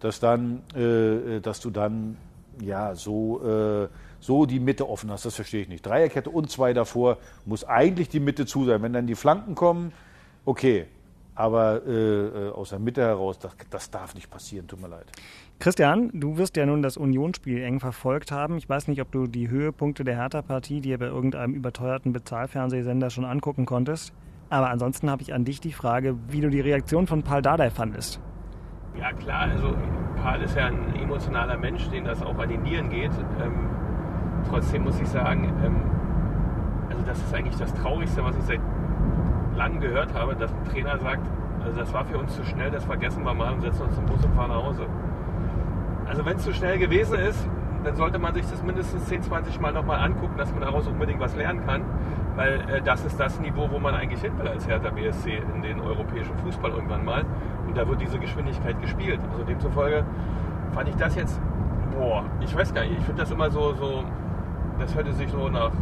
dass 0.00 0.20
dann, 0.20 0.62
äh, 0.74 1.40
dass 1.40 1.60
du 1.60 1.70
dann 1.70 2.16
ja 2.60 2.94
so, 2.94 3.42
äh, 3.44 3.88
so 4.20 4.46
die 4.46 4.60
Mitte 4.60 4.88
offen 4.88 5.10
hast, 5.10 5.24
das 5.24 5.34
verstehe 5.34 5.62
ich 5.62 5.68
nicht. 5.68 5.84
Dreierkette 5.84 6.30
und 6.30 6.50
zwei 6.50 6.72
davor 6.72 7.18
muss 7.44 7.64
eigentlich 7.64 8.08
die 8.08 8.20
Mitte 8.20 8.46
zu 8.46 8.64
sein. 8.64 8.82
Wenn 8.82 8.92
dann 8.92 9.06
die 9.06 9.14
Flanken 9.14 9.54
kommen, 9.54 9.92
okay, 10.44 10.86
aber 11.34 11.82
äh, 11.86 11.90
äh, 11.90 12.50
aus 12.50 12.70
der 12.70 12.78
Mitte 12.78 13.02
heraus, 13.02 13.38
das, 13.38 13.52
das 13.70 13.90
darf 13.90 14.14
nicht 14.14 14.30
passieren, 14.30 14.68
tut 14.68 14.80
mir 14.80 14.88
leid. 14.88 15.06
Christian, 15.58 16.10
du 16.12 16.36
wirst 16.36 16.56
ja 16.56 16.66
nun 16.66 16.82
das 16.82 16.96
Unionsspiel 16.96 17.62
eng 17.62 17.80
verfolgt 17.80 18.30
haben. 18.30 18.56
Ich 18.56 18.68
weiß 18.68 18.88
nicht, 18.88 19.00
ob 19.00 19.10
du 19.10 19.26
die 19.26 19.48
Höhepunkte 19.48 20.04
der 20.04 20.16
Hertha-Partie 20.16 20.80
dir 20.80 20.98
bei 20.98 21.06
irgendeinem 21.06 21.54
überteuerten 21.54 22.12
Bezahlfernsehsender 22.12 23.10
schon 23.10 23.24
angucken 23.24 23.66
konntest. 23.66 24.12
Aber 24.48 24.70
ansonsten 24.70 25.10
habe 25.10 25.22
ich 25.22 25.32
an 25.32 25.44
dich 25.44 25.60
die 25.60 25.72
Frage, 25.72 26.16
wie 26.28 26.40
du 26.40 26.50
die 26.50 26.60
Reaktion 26.60 27.06
von 27.06 27.22
Paul 27.22 27.42
Dardai 27.42 27.70
fandest. 27.70 28.20
Ja 28.98 29.12
klar, 29.12 29.48
also 29.52 29.74
Paul 30.22 30.40
ist 30.42 30.56
ja 30.56 30.66
ein 30.66 30.94
emotionaler 30.94 31.56
Mensch, 31.56 31.88
den 31.90 32.04
das 32.04 32.22
auch 32.22 32.38
an 32.38 32.48
die 32.48 32.56
Nieren 32.56 32.90
geht. 32.90 33.10
Ähm, 33.42 33.68
trotzdem 34.48 34.84
muss 34.84 35.00
ich 35.00 35.08
sagen, 35.08 35.52
ähm, 35.64 35.76
also 36.88 37.02
das 37.04 37.18
ist 37.18 37.34
eigentlich 37.34 37.56
das 37.56 37.74
Traurigste, 37.74 38.24
was 38.24 38.36
ich 38.36 38.44
seit 38.44 38.60
lang 39.56 39.80
gehört 39.80 40.14
habe, 40.14 40.36
dass 40.36 40.52
ein 40.52 40.64
Trainer 40.64 40.98
sagt, 40.98 41.26
also 41.64 41.78
das 41.78 41.92
war 41.92 42.04
für 42.04 42.18
uns 42.18 42.36
zu 42.36 42.44
schnell, 42.44 42.70
das 42.70 42.84
vergessen 42.84 43.24
wir 43.24 43.34
mal 43.34 43.52
und 43.52 43.62
setzen 43.62 43.82
uns 43.82 43.98
im 43.98 44.06
Bus 44.06 44.24
und 44.24 44.34
fahren 44.34 44.50
nach 44.50 44.62
Hause. 44.62 44.86
Also 46.06 46.24
wenn 46.24 46.36
es 46.36 46.44
zu 46.44 46.52
schnell 46.52 46.78
gewesen 46.78 47.18
ist, 47.18 47.48
dann 47.82 47.96
sollte 47.96 48.18
man 48.18 48.32
sich 48.34 48.46
das 48.46 48.62
mindestens 48.62 49.04
10, 49.06 49.22
20 49.22 49.60
Mal 49.60 49.72
nochmal 49.72 50.00
angucken, 50.00 50.36
dass 50.36 50.50
man 50.52 50.62
daraus 50.62 50.86
unbedingt 50.86 51.20
was 51.20 51.34
lernen 51.36 51.64
kann, 51.66 51.82
weil 52.36 52.60
äh, 52.70 52.82
das 52.82 53.04
ist 53.04 53.18
das 53.18 53.40
Niveau, 53.40 53.68
wo 53.70 53.78
man 53.78 53.94
eigentlich 53.94 54.20
hin 54.20 54.38
will 54.38 54.48
als 54.48 54.66
Hertha 54.66 54.90
BSC 54.90 55.42
in 55.54 55.62
den 55.62 55.80
europäischen 55.80 56.36
Fußball 56.38 56.70
irgendwann 56.70 57.04
mal. 57.04 57.24
Da 57.74 57.88
wird 57.88 58.00
diese 58.00 58.18
Geschwindigkeit 58.18 58.80
gespielt. 58.80 59.20
Also 59.32 59.44
demzufolge 59.44 60.04
fand 60.72 60.88
ich 60.88 60.96
das 60.96 61.14
jetzt, 61.16 61.40
boah, 61.92 62.24
ich 62.40 62.54
weiß 62.54 62.74
gar 62.74 62.82
nicht, 62.82 62.98
ich 62.98 63.04
finde 63.04 63.22
das 63.22 63.30
immer 63.30 63.50
so, 63.50 63.74
so, 63.74 64.04
das 64.78 64.94
hörte 64.94 65.12
sich 65.12 65.30
so 65.30 65.48
nach, 65.48 65.72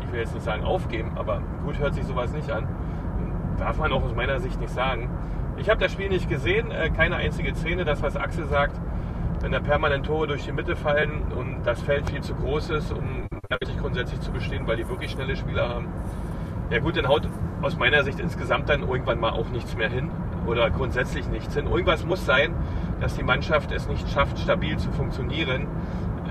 ich 0.00 0.12
will 0.12 0.20
jetzt 0.20 0.34
nicht 0.34 0.44
sagen 0.44 0.64
aufgeben, 0.64 1.12
aber 1.16 1.40
gut 1.64 1.78
hört 1.78 1.94
sich 1.94 2.04
sowas 2.04 2.32
nicht 2.32 2.50
an 2.50 2.66
darf 3.58 3.78
man 3.78 3.92
auch 3.92 4.02
aus 4.02 4.14
meiner 4.14 4.40
Sicht 4.40 4.60
nicht 4.60 4.72
sagen. 4.72 5.08
Ich 5.56 5.70
habe 5.70 5.80
das 5.80 5.92
Spiel 5.92 6.08
nicht 6.08 6.28
gesehen, 6.28 6.70
äh, 6.70 6.90
keine 6.90 7.16
einzige 7.16 7.54
Szene. 7.54 7.84
Das, 7.84 8.02
was 8.02 8.16
Axel 8.16 8.46
sagt, 8.46 8.80
wenn 9.40 9.52
da 9.52 9.60
permanent 9.60 10.06
Tore 10.06 10.26
durch 10.26 10.44
die 10.44 10.52
Mitte 10.52 10.76
fallen 10.76 11.22
und 11.36 11.64
das 11.64 11.80
Feld 11.82 12.10
viel 12.10 12.20
zu 12.22 12.34
groß 12.34 12.70
ist, 12.70 12.92
um 12.92 13.28
wirklich 13.48 13.78
grundsätzlich 13.78 14.20
zu 14.20 14.32
bestehen, 14.32 14.66
weil 14.66 14.76
die 14.76 14.88
wirklich 14.88 15.10
schnelle 15.12 15.36
Spieler 15.36 15.68
haben. 15.68 15.88
Ja 16.70 16.78
gut, 16.80 16.96
dann 16.96 17.06
haut 17.06 17.28
aus 17.62 17.76
meiner 17.76 18.02
Sicht 18.02 18.18
insgesamt 18.20 18.68
dann 18.68 18.82
irgendwann 18.82 19.20
mal 19.20 19.30
auch 19.30 19.48
nichts 19.50 19.76
mehr 19.76 19.88
hin 19.88 20.10
oder 20.46 20.70
grundsätzlich 20.70 21.28
nichts 21.28 21.54
hin. 21.54 21.66
Irgendwas 21.66 22.04
muss 22.04 22.24
sein, 22.24 22.54
dass 23.00 23.16
die 23.16 23.24
Mannschaft 23.24 23.72
es 23.72 23.88
nicht 23.88 24.08
schafft, 24.10 24.38
stabil 24.38 24.76
zu 24.76 24.90
funktionieren. 24.92 25.66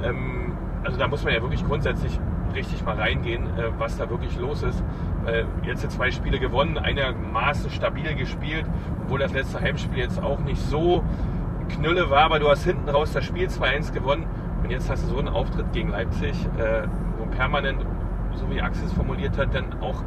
Ähm, 0.04 0.54
also 0.84 0.98
da 0.98 1.08
muss 1.08 1.24
man 1.24 1.34
ja 1.34 1.42
wirklich 1.42 1.66
grundsätzlich 1.66 2.20
richtig 2.54 2.84
mal 2.86 2.96
reingehen, 2.96 3.46
äh, 3.58 3.72
was 3.78 3.98
da 3.98 4.10
wirklich 4.10 4.38
los 4.38 4.64
ist. 4.64 4.84
Äh, 5.26 5.46
jetzt 5.66 5.90
zwei 5.92 6.12
Spiele 6.12 6.40
gewonnen, 6.40 6.78
einigermaßen 6.78 7.70
stabil 7.72 8.14
gespielt, 8.16 8.66
obwohl 9.04 9.20
das 9.20 9.34
letzte 9.34 9.60
Heimspiel 9.62 10.00
jetzt 10.00 10.22
auch 10.22 10.40
nicht 10.40 10.62
so 10.62 11.04
Knülle 11.70 12.10
war, 12.10 12.24
aber 12.24 12.40
du 12.40 12.50
hast 12.50 12.66
hinten 12.66 12.90
raus 12.90 13.14
das 13.14 13.26
Spiel 13.26 13.48
2-1 13.48 13.94
gewonnen 13.94 14.26
und 14.64 14.70
jetzt 14.70 14.90
hast 14.90 15.04
du 15.04 15.08
so 15.08 15.20
einen 15.20 15.30
Auftritt 15.30 15.72
gegen 15.72 15.90
Leipzig, 15.90 16.34
äh, 16.58 16.84
wo 17.18 17.26
permanent, 17.26 17.86
so 18.34 18.50
wie 18.50 18.62
Axel 18.62 18.86
es 18.86 18.94
formuliert 18.94 19.38
hat, 19.38 19.54
dann 19.56 19.82
auch 19.82 20.04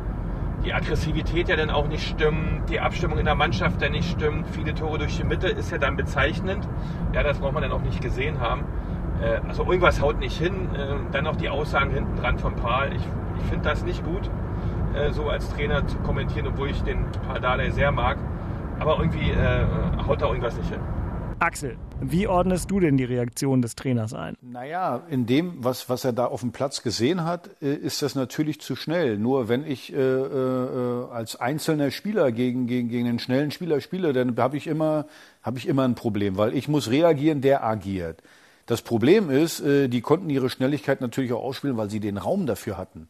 die 0.66 0.74
Aggressivität 0.74 1.48
ja 1.48 1.54
dann 1.54 1.70
auch 1.70 1.86
nicht 1.86 2.06
stimmt, 2.06 2.68
die 2.68 2.80
Abstimmung 2.80 3.18
in 3.18 3.24
der 3.24 3.36
Mannschaft 3.36 3.80
dann 3.80 3.92
nicht 3.92 4.10
stimmt, 4.10 4.48
viele 4.48 4.74
Tore 4.74 4.98
durch 4.98 5.16
die 5.16 5.22
Mitte 5.22 5.46
ist 5.46 5.70
ja 5.70 5.78
dann 5.78 5.96
bezeichnend. 5.96 6.66
Ja, 7.14 7.22
das 7.22 7.38
braucht 7.38 7.52
man 7.54 7.62
dann 7.62 7.70
auch 7.70 7.82
nicht 7.82 8.02
gesehen 8.02 8.40
haben. 8.40 8.64
Äh, 9.22 9.40
also 9.46 9.64
irgendwas 9.64 10.00
haut 10.00 10.18
nicht 10.18 10.36
hin. 10.36 10.68
Äh, 10.74 10.96
dann 11.12 11.24
noch 11.24 11.36
die 11.36 11.48
Aussagen 11.48 11.92
hinten 11.92 12.16
dran 12.16 12.38
von 12.38 12.56
Paul. 12.56 12.90
Ich, 12.96 13.02
ich 13.38 13.44
finde 13.48 13.68
das 13.68 13.84
nicht 13.84 14.04
gut, 14.04 14.28
äh, 14.94 15.12
so 15.12 15.28
als 15.28 15.48
Trainer 15.54 15.86
zu 15.86 15.98
kommentieren, 15.98 16.48
obwohl 16.48 16.70
ich 16.70 16.82
den 16.82 17.04
Paul 17.28 17.40
Dardai 17.40 17.70
sehr 17.70 17.92
mag. 17.92 18.18
Aber 18.80 18.98
irgendwie 18.98 19.32
haut 20.06 20.20
da 20.20 20.26
irgendwas 20.26 20.54
nicht 20.58 20.68
hin. 20.68 20.80
Axel, 21.38 21.78
wie 22.00 22.26
ordnest 22.26 22.70
du 22.70 22.78
denn 22.78 22.96
die 22.96 23.04
Reaktion 23.04 23.62
des 23.62 23.74
Trainers 23.74 24.12
ein? 24.12 24.36
Naja, 24.42 25.02
in 25.08 25.26
dem, 25.26 25.64
was, 25.64 25.88
was 25.88 26.04
er 26.04 26.12
da 26.12 26.26
auf 26.26 26.40
dem 26.40 26.52
Platz 26.52 26.82
gesehen 26.82 27.24
hat, 27.24 27.50
äh, 27.62 27.74
ist 27.74 28.02
das 28.02 28.14
natürlich 28.14 28.60
zu 28.60 28.76
schnell. 28.76 29.18
Nur 29.18 29.48
wenn 29.48 29.66
ich 29.66 29.92
äh, 29.92 29.96
äh, 29.96 31.10
als 31.10 31.36
einzelner 31.36 31.90
Spieler 31.90 32.32
gegen, 32.32 32.66
gegen, 32.66 32.88
gegen 32.88 33.08
einen 33.08 33.18
schnellen 33.18 33.50
Spieler 33.50 33.80
spiele, 33.80 34.12
dann 34.12 34.36
habe 34.36 34.58
ich, 34.58 34.66
immer, 34.66 35.06
hab 35.42 35.56
ich 35.56 35.66
immer 35.66 35.84
ein 35.84 35.94
Problem, 35.94 36.36
weil 36.36 36.54
ich 36.54 36.68
muss 36.68 36.90
reagieren, 36.90 37.40
der 37.40 37.64
agiert. 37.64 38.22
Das 38.66 38.82
Problem 38.82 39.30
ist, 39.30 39.60
äh, 39.60 39.88
die 39.88 40.02
konnten 40.02 40.28
ihre 40.28 40.50
Schnelligkeit 40.50 41.00
natürlich 41.00 41.32
auch 41.32 41.42
ausspielen, 41.42 41.78
weil 41.78 41.88
sie 41.88 42.00
den 42.00 42.18
Raum 42.18 42.46
dafür 42.46 42.76
hatten. 42.76 43.08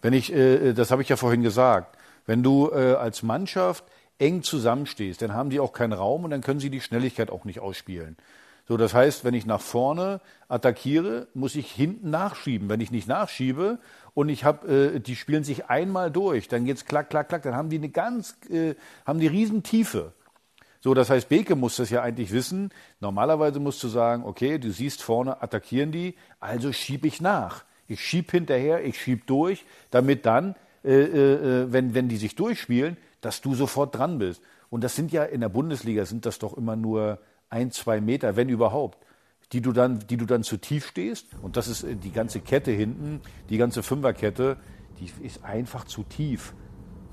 Wenn 0.00 0.14
ich, 0.14 0.32
äh, 0.32 0.72
das 0.72 0.90
habe 0.90 1.02
ich 1.02 1.10
ja 1.10 1.16
vorhin 1.16 1.42
gesagt, 1.42 1.96
wenn 2.24 2.42
du 2.42 2.70
als 2.70 3.22
Mannschaft 3.22 3.84
eng 4.18 4.42
zusammenstehst, 4.42 5.22
dann 5.22 5.32
haben 5.32 5.50
die 5.50 5.60
auch 5.60 5.72
keinen 5.72 5.92
Raum 5.92 6.24
und 6.24 6.30
dann 6.30 6.40
können 6.40 6.60
sie 6.60 6.70
die 6.70 6.80
Schnelligkeit 6.80 7.30
auch 7.30 7.44
nicht 7.44 7.60
ausspielen. 7.60 8.16
So, 8.68 8.76
das 8.76 8.92
heißt, 8.92 9.24
wenn 9.24 9.32
ich 9.32 9.46
nach 9.46 9.62
vorne 9.62 10.20
attackiere, 10.48 11.28
muss 11.32 11.54
ich 11.54 11.72
hinten 11.72 12.10
nachschieben. 12.10 12.68
Wenn 12.68 12.80
ich 12.80 12.90
nicht 12.90 13.08
nachschiebe 13.08 13.78
und 14.12 14.28
ich 14.28 14.44
habe, 14.44 14.94
äh, 14.96 15.00
die 15.00 15.16
spielen 15.16 15.42
sich 15.42 15.66
einmal 15.70 16.10
durch, 16.10 16.48
dann 16.48 16.66
geht's 16.66 16.84
klack, 16.84 17.08
klack, 17.08 17.30
klack, 17.30 17.42
dann 17.44 17.54
haben 17.54 17.70
die 17.70 17.78
eine 17.78 17.88
ganz, 17.88 18.36
äh, 18.50 18.74
haben 19.06 19.20
die 19.20 19.26
Riesentiefe. 19.26 20.12
So, 20.80 20.92
das 20.92 21.08
heißt, 21.08 21.30
Beke 21.30 21.56
muss 21.56 21.76
das 21.76 21.88
ja 21.88 22.02
eigentlich 22.02 22.30
wissen. 22.30 22.70
Normalerweise 23.00 23.58
musst 23.58 23.82
du 23.82 23.88
sagen, 23.88 24.24
okay, 24.24 24.58
du 24.58 24.70
siehst 24.70 25.02
vorne, 25.02 25.42
attackieren 25.42 25.90
die, 25.90 26.14
also 26.38 26.70
schiebe 26.70 27.08
ich 27.08 27.22
nach. 27.22 27.64
Ich 27.88 28.04
schieb 28.04 28.30
hinterher, 28.30 28.84
ich 28.84 29.00
schieb 29.00 29.26
durch, 29.26 29.64
damit 29.90 30.26
dann, 30.26 30.56
äh, 30.84 30.92
äh, 30.92 31.62
äh 31.62 31.72
wenn, 31.72 31.94
wenn 31.94 32.08
die 32.08 32.18
sich 32.18 32.34
durchspielen, 32.34 32.98
dass 33.20 33.40
du 33.40 33.54
sofort 33.54 33.96
dran 33.96 34.18
bist. 34.18 34.42
Und 34.70 34.84
das 34.84 34.94
sind 34.94 35.12
ja 35.12 35.24
in 35.24 35.40
der 35.40 35.48
Bundesliga 35.48 36.04
sind 36.04 36.26
das 36.26 36.38
doch 36.38 36.56
immer 36.56 36.76
nur 36.76 37.18
ein, 37.50 37.70
zwei 37.70 38.00
Meter, 38.00 38.36
wenn 38.36 38.48
überhaupt, 38.48 38.98
die 39.52 39.60
du 39.60 39.72
dann, 39.72 40.00
die 40.00 40.16
du 40.16 40.26
dann 40.26 40.42
zu 40.42 40.58
tief 40.58 40.86
stehst. 40.86 41.26
Und 41.42 41.56
das 41.56 41.68
ist 41.68 41.82
äh, 41.84 41.96
die 41.96 42.12
ganze 42.12 42.40
Kette 42.40 42.70
hinten, 42.70 43.20
die 43.48 43.56
ganze 43.56 43.82
Fünferkette, 43.82 44.56
die 45.00 45.10
ist 45.24 45.44
einfach 45.44 45.84
zu 45.84 46.02
tief. 46.02 46.54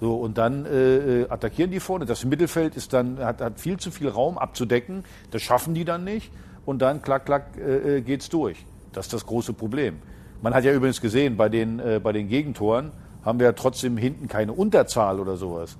So, 0.01 0.15
und 0.15 0.37
dann 0.37 0.65
äh, 0.65 1.21
äh, 1.21 1.29
attackieren 1.29 1.71
die 1.71 1.79
vorne. 1.79 2.05
Das 2.05 2.25
Mittelfeld 2.25 2.75
ist 2.75 2.91
dann, 2.91 3.19
hat, 3.19 3.39
hat 3.39 3.59
viel 3.59 3.77
zu 3.77 3.91
viel 3.91 4.09
Raum 4.09 4.37
abzudecken. 4.37 5.05
Das 5.31 5.41
schaffen 5.41 5.73
die 5.73 5.85
dann 5.85 6.03
nicht. 6.03 6.31
Und 6.65 6.81
dann 6.81 7.01
klack, 7.01 7.25
klack 7.25 7.57
äh, 7.57 7.97
äh 7.97 8.01
geht's 8.01 8.27
durch. 8.27 8.65
Das 8.91 9.05
ist 9.05 9.13
das 9.13 9.25
große 9.25 9.53
Problem. 9.53 9.99
Man 10.41 10.53
hat 10.53 10.63
ja 10.65 10.73
übrigens 10.73 10.99
gesehen, 10.99 11.37
bei 11.37 11.47
den, 11.47 11.79
äh, 11.79 12.01
bei 12.03 12.11
den 12.11 12.27
Gegentoren 12.27 12.91
haben 13.23 13.39
wir 13.39 13.47
ja 13.47 13.53
trotzdem 13.53 13.97
hinten 13.97 14.27
keine 14.27 14.51
Unterzahl 14.51 15.19
oder 15.19 15.37
sowas. 15.37 15.77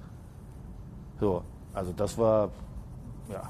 So, 1.20 1.44
also 1.74 1.92
das 1.94 2.18
war, 2.18 2.52
ja. 3.32 3.50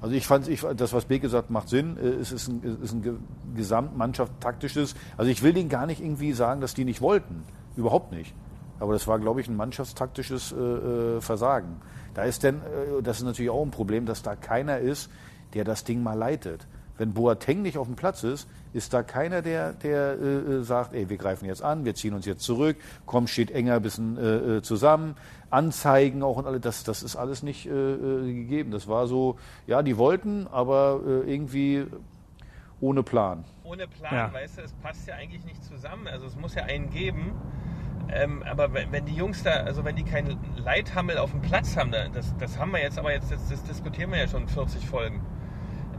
Also 0.00 0.14
ich 0.14 0.26
fand, 0.26 0.48
ich, 0.48 0.60
das, 0.76 0.92
was 0.92 1.06
Beck 1.06 1.22
gesagt 1.22 1.50
macht 1.50 1.68
Sinn. 1.68 1.96
Äh, 1.96 2.20
es 2.20 2.32
ist 2.32 2.48
ein, 2.48 2.78
ist 2.82 2.92
ein 2.92 3.24
Gesamtmannschaft 3.54 4.32
taktisches. 4.40 4.94
Also 5.16 5.30
ich 5.30 5.42
will 5.42 5.54
denen 5.54 5.68
gar 5.68 5.86
nicht 5.86 6.00
irgendwie 6.00 6.32
sagen, 6.32 6.60
dass 6.60 6.74
die 6.74 6.84
nicht 6.84 7.00
wollten. 7.00 7.44
Überhaupt 7.76 8.12
nicht. 8.12 8.34
Aber 8.80 8.92
das 8.92 9.06
war, 9.06 9.18
glaube 9.18 9.40
ich, 9.40 9.48
ein 9.48 9.56
mannschaftstaktisches 9.56 10.52
äh, 10.52 10.56
äh, 10.56 11.20
Versagen. 11.20 11.76
Da 12.12 12.24
ist 12.24 12.42
denn, 12.42 12.56
äh, 12.56 13.02
das 13.02 13.18
ist 13.18 13.24
natürlich 13.24 13.50
auch 13.50 13.62
ein 13.62 13.70
Problem, 13.70 14.04
dass 14.04 14.22
da 14.22 14.36
keiner 14.36 14.78
ist, 14.78 15.10
der 15.54 15.64
das 15.64 15.84
Ding 15.84 16.02
mal 16.02 16.18
leitet. 16.18 16.66
Wenn 16.96 17.12
Boateng 17.12 17.62
nicht 17.62 17.76
auf 17.76 17.86
dem 17.86 17.96
Platz 17.96 18.22
ist, 18.22 18.48
ist 18.72 18.92
da 18.94 19.02
keiner, 19.02 19.42
der, 19.42 19.72
der 19.72 20.12
äh, 20.12 20.24
äh, 20.24 20.62
sagt, 20.62 20.94
ey, 20.94 21.08
wir 21.08 21.16
greifen 21.16 21.46
jetzt 21.46 21.62
an, 21.62 21.84
wir 21.84 21.94
ziehen 21.94 22.14
uns 22.14 22.24
jetzt 22.26 22.42
zurück, 22.42 22.76
komm, 23.06 23.26
steht 23.26 23.50
enger 23.50 23.76
ein 23.76 23.82
bisschen 23.82 24.16
äh, 24.16 24.56
äh, 24.58 24.62
zusammen, 24.62 25.16
Anzeigen 25.50 26.22
auch 26.22 26.36
und 26.36 26.46
alles, 26.46 26.60
das, 26.60 26.84
das 26.84 27.02
ist 27.02 27.16
alles 27.16 27.42
nicht 27.42 27.66
äh, 27.66 27.70
äh, 27.70 28.32
gegeben. 28.32 28.70
Das 28.70 28.86
war 28.88 29.06
so, 29.06 29.38
ja, 29.66 29.82
die 29.82 29.96
wollten, 29.96 30.46
aber 30.48 31.00
irgendwie 31.26 31.86
ohne 32.80 33.02
Plan. 33.02 33.44
Ohne 33.64 33.86
Plan, 33.86 34.14
ja. 34.14 34.32
weißt 34.32 34.58
du, 34.58 34.62
es 34.62 34.72
passt 34.74 35.06
ja 35.06 35.14
eigentlich 35.14 35.44
nicht 35.44 35.62
zusammen. 35.64 36.06
Also 36.06 36.26
es 36.26 36.36
muss 36.36 36.54
ja 36.54 36.64
einen 36.64 36.90
geben. 36.90 37.32
Ähm, 38.12 38.42
aber 38.42 38.72
wenn, 38.74 38.92
wenn, 38.92 39.06
die 39.06 39.14
Jungs 39.14 39.42
da, 39.42 39.50
also 39.50 39.84
wenn 39.84 39.96
die 39.96 40.04
keinen 40.04 40.38
Leithammel 40.56 41.18
auf 41.18 41.30
dem 41.30 41.40
Platz 41.40 41.76
haben, 41.76 41.90
das, 41.90 42.36
das 42.36 42.58
haben 42.58 42.72
wir 42.72 42.80
jetzt, 42.80 42.98
aber 42.98 43.12
jetzt 43.12 43.30
das, 43.30 43.48
das 43.48 43.62
diskutieren 43.64 44.10
wir 44.10 44.18
ja 44.18 44.28
schon 44.28 44.46
40 44.46 44.86
Folgen. 44.86 45.22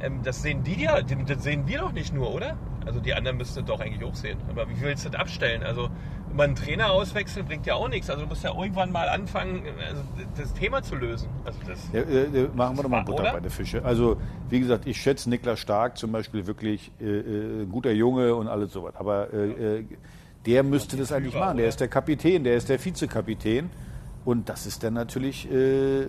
Ähm, 0.01 0.21
das 0.23 0.41
sehen 0.41 0.63
die 0.63 0.81
ja, 0.81 1.01
das 1.01 1.43
sehen 1.43 1.67
wir 1.67 1.79
doch 1.79 1.91
nicht 1.91 2.13
nur, 2.13 2.33
oder? 2.33 2.57
Also 2.85 2.99
die 2.99 3.13
anderen 3.13 3.37
müssten 3.37 3.65
doch 3.65 3.79
eigentlich 3.79 4.03
auch 4.03 4.15
sehen. 4.15 4.37
Aber 4.49 4.69
wie 4.69 4.79
willst 4.79 5.05
du 5.05 5.09
das 5.09 5.19
abstellen? 5.19 5.63
Also 5.63 5.89
immer 6.31 6.43
einen 6.43 6.55
Trainer 6.55 6.91
auswechseln 6.91 7.45
bringt 7.45 7.65
ja 7.65 7.75
auch 7.75 7.87
nichts. 7.87 8.09
Also 8.09 8.23
du 8.23 8.27
musst 8.27 8.43
ja 8.43 8.53
irgendwann 8.55 8.91
mal 8.91 9.09
anfangen, 9.09 9.63
also 9.87 10.01
das 10.37 10.53
Thema 10.53 10.83
zu 10.83 10.95
lösen. 10.95 11.29
Also 11.45 11.59
das 11.67 11.79
ja, 11.93 12.01
äh, 12.01 12.47
machen 12.53 12.77
wir 12.77 12.83
doch 12.83 12.89
mal 12.89 13.03
Butter 13.03 13.23
oder? 13.23 13.33
bei 13.33 13.39
der 13.39 13.51
Fische. 13.51 13.83
Also 13.83 14.17
wie 14.49 14.59
gesagt, 14.59 14.85
ich 14.85 15.01
schätze 15.01 15.29
Niklas 15.29 15.59
Stark 15.59 15.97
zum 15.97 16.11
Beispiel 16.11 16.45
wirklich 16.45 16.91
äh, 16.99 17.05
äh, 17.05 17.65
guter 17.65 17.91
Junge 17.91 18.35
und 18.35 18.47
alles 18.47 18.71
sowas. 18.71 18.95
Aber 18.97 19.33
äh, 19.33 19.79
äh 19.79 19.85
der 20.45 20.61
müsste 20.61 20.95
das 20.95 21.11
eigentlich 21.11 21.33
machen. 21.33 21.57
Der 21.57 21.67
ist 21.67 21.79
der 21.79 21.87
Kapitän, 21.87 22.43
der 22.43 22.55
ist 22.55 22.69
der 22.69 22.83
Vizekapitän. 22.83 23.67
Und 24.25 24.49
das 24.49 24.65
ist 24.65 24.83
dann 24.83 24.95
natürlich 24.95 25.49
äh, 25.51 26.01
äh, 26.01 26.07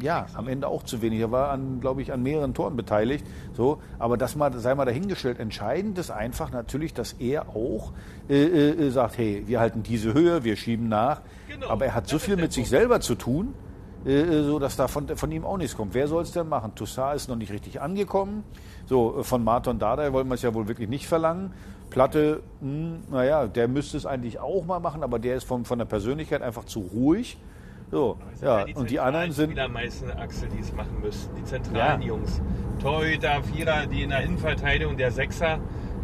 ja 0.00 0.26
am 0.32 0.48
Ende 0.48 0.68
auch 0.68 0.82
zu 0.82 1.02
wenig. 1.02 1.20
Er 1.20 1.30
war 1.30 1.50
an, 1.50 1.80
glaube 1.80 2.00
ich, 2.00 2.10
an 2.10 2.22
mehreren 2.22 2.54
Toren 2.54 2.76
beteiligt. 2.76 3.26
So, 3.52 3.78
aber 3.98 4.16
das 4.16 4.36
mal 4.36 4.58
sei 4.58 4.74
mal 4.74 4.86
dahingestellt. 4.86 5.38
Entscheidend 5.38 5.98
ist 5.98 6.10
einfach 6.10 6.50
natürlich, 6.50 6.94
dass 6.94 7.12
er 7.12 7.50
auch 7.50 7.92
äh, 8.30 8.42
äh, 8.44 8.90
sagt, 8.90 9.18
hey, 9.18 9.44
wir 9.46 9.60
halten 9.60 9.82
diese 9.82 10.14
Höhe, 10.14 10.44
wir 10.44 10.56
schieben 10.56 10.88
nach. 10.88 11.20
Genau, 11.46 11.68
aber 11.68 11.84
er 11.84 11.94
hat 11.94 12.08
so 12.08 12.18
viel 12.18 12.36
mit 12.36 12.54
sich 12.54 12.70
selber 12.70 13.00
zu 13.00 13.14
tun, 13.14 13.52
äh, 14.06 14.20
äh, 14.20 14.42
so 14.44 14.58
dass 14.58 14.76
da 14.76 14.88
von, 14.88 15.06
von 15.14 15.30
ihm 15.30 15.44
auch 15.44 15.58
nichts 15.58 15.76
kommt. 15.76 15.92
Wer 15.92 16.08
soll 16.08 16.22
es 16.22 16.32
denn 16.32 16.48
machen? 16.48 16.74
Toussaint 16.74 17.16
ist 17.16 17.28
noch 17.28 17.36
nicht 17.36 17.52
richtig 17.52 17.82
angekommen. 17.82 18.44
So 18.86 19.22
von 19.22 19.44
Martin 19.44 19.78
Dardai 19.78 20.12
wollen 20.12 20.28
wir 20.28 20.34
es 20.34 20.42
ja 20.42 20.54
wohl 20.54 20.68
wirklich 20.68 20.88
nicht 20.88 21.06
verlangen. 21.06 21.52
Platte, 21.90 22.42
mh, 22.60 22.68
hm, 22.68 23.02
naja, 23.10 23.46
der 23.46 23.68
müsste 23.68 23.96
es 23.96 24.06
eigentlich 24.06 24.40
auch 24.40 24.64
mal 24.64 24.80
machen, 24.80 25.02
aber 25.02 25.18
der 25.18 25.36
ist 25.36 25.44
von, 25.44 25.64
von 25.64 25.78
der 25.78 25.86
Persönlichkeit 25.86 26.42
einfach 26.42 26.64
zu 26.64 26.80
ruhig. 26.80 27.38
So, 27.90 28.16
ja, 28.42 28.64
die 28.64 28.74
und 28.74 28.90
die 28.90 28.98
anderen 28.98 29.30
sind. 29.30 29.56
Die 29.56 29.68
meisten 29.68 30.10
Achse, 30.10 30.48
die 30.48 30.58
es 30.58 30.72
machen 30.72 31.00
müssen. 31.00 31.30
Die 31.36 31.44
zentralen 31.44 32.02
ja. 32.02 32.08
Jungs. 32.08 32.40
Torhüter, 32.80 33.42
Vierer, 33.44 33.86
die 33.86 34.02
in 34.02 34.10
der 34.10 34.22
Innenverteidigung, 34.22 34.96
der 34.96 35.12
Sechser 35.12 35.60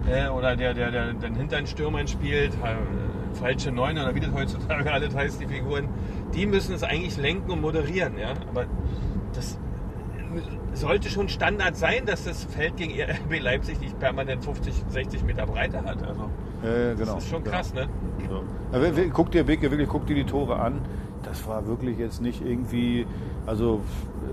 äh, 0.09 0.29
oder 0.29 0.55
der, 0.55 0.75
der, 0.75 0.93
der 0.93 1.13
den 1.13 1.35
hinteren 1.35 1.67
Stürmern 1.67 2.07
spielt, 2.07 2.53
äh, 2.55 2.77
falsche 3.35 3.73
Neuner 3.73 4.05
oder 4.05 4.15
wie 4.15 4.21
das 4.21 4.33
heutzutage 4.33 4.93
alles 4.93 5.15
heißt, 5.15 5.41
die 5.41 5.47
Figuren, 5.47 5.89
die 6.35 6.47
müssen 6.47 6.75
es 6.75 6.85
eigentlich 6.85 7.17
lenken 7.17 7.51
und 7.51 7.61
moderieren. 7.61 8.17
Ja? 8.17 8.35
Aber 8.49 8.67
das 9.35 9.59
sollte 10.83 11.09
schon 11.09 11.29
Standard 11.29 11.77
sein, 11.77 12.05
dass 12.07 12.25
das 12.25 12.45
Feld 12.45 12.77
gegen 12.77 13.01
RB 13.01 13.41
Leipzig 13.41 13.81
nicht 13.81 13.99
permanent 14.01 14.45
50, 14.45 14.75
60 14.89 15.23
Meter 15.23 15.47
Breite 15.47 15.83
hat. 15.85 16.03
Also, 16.03 16.23
äh, 16.65 16.95
genau, 16.97 17.15
das 17.15 17.25
ist 17.25 17.31
schon 17.31 17.45
krass, 17.45 17.73
genau. 17.73 17.87
ne? 17.87 18.89
So. 18.93 19.01
Ja, 19.01 19.09
guck 19.13 19.31
dir 19.31 19.47
wirklich, 19.47 19.89
guck 19.89 20.07
dir 20.07 20.17
die 20.17 20.25
Tore 20.25 20.57
an. 20.57 20.81
Das 21.23 21.47
war 21.47 21.69
wirklich 21.69 21.99
jetzt 21.99 22.21
nicht 22.21 22.45
irgendwie, 22.45 23.07
also 23.47 23.81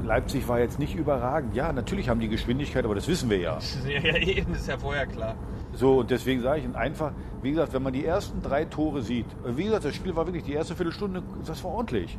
Leipzig 0.03 0.47
war 0.47 0.59
jetzt 0.59 0.79
nicht 0.79 0.95
überragend. 0.95 1.55
Ja, 1.55 1.71
natürlich 1.71 2.09
haben 2.09 2.19
die 2.19 2.29
Geschwindigkeit, 2.29 2.83
aber 2.83 2.95
das 2.95 3.07
wissen 3.07 3.29
wir 3.29 3.37
ja. 3.37 3.59
Ja, 3.87 3.99
ja 3.99 4.17
eben, 4.17 4.55
ist 4.55 4.67
ja 4.67 4.77
vorher 4.77 5.05
klar. 5.05 5.35
So, 5.73 5.99
und 5.99 6.09
deswegen 6.09 6.41
sage 6.41 6.61
ich 6.61 6.75
einfach, 6.75 7.11
wie 7.43 7.51
gesagt, 7.51 7.73
wenn 7.73 7.83
man 7.83 7.93
die 7.93 8.03
ersten 8.03 8.41
drei 8.41 8.65
Tore 8.65 9.03
sieht, 9.03 9.27
wie 9.45 9.65
gesagt, 9.65 9.85
das 9.85 9.93
Spiel 9.93 10.15
war 10.15 10.25
wirklich 10.25 10.45
die 10.45 10.53
erste 10.53 10.75
Viertelstunde, 10.75 11.21
das 11.45 11.63
war 11.63 11.71
ordentlich 11.71 12.17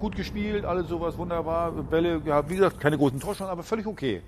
gut 0.00 0.16
gespielt, 0.16 0.64
alles 0.64 0.88
sowas 0.88 1.18
wunderbar, 1.18 1.72
Bälle 1.72 2.20
gehabt, 2.20 2.50
wie 2.50 2.56
gesagt, 2.56 2.80
keine 2.80 2.96
großen 2.98 3.20
Torchancen, 3.20 3.50
aber 3.50 3.62
völlig 3.62 3.86
okay. 3.86 4.22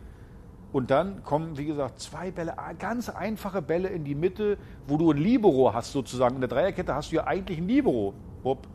Und 0.72 0.90
dann 0.90 1.22
kommen, 1.24 1.56
wie 1.56 1.64
gesagt, 1.64 1.98
zwei 2.00 2.30
Bälle, 2.30 2.54
ganz 2.78 3.08
einfache 3.08 3.62
Bälle 3.62 3.88
in 3.88 4.04
die 4.04 4.14
Mitte, 4.14 4.58
wo 4.86 4.98
du 4.98 5.12
ein 5.12 5.16
Libero 5.16 5.72
hast 5.72 5.92
sozusagen. 5.92 6.34
In 6.34 6.40
der 6.42 6.48
Dreierkette 6.48 6.94
hast 6.94 7.10
du 7.10 7.16
ja 7.16 7.26
eigentlich 7.26 7.58
ein 7.58 7.66
Libero. 7.66 8.12
Bob. 8.42 8.66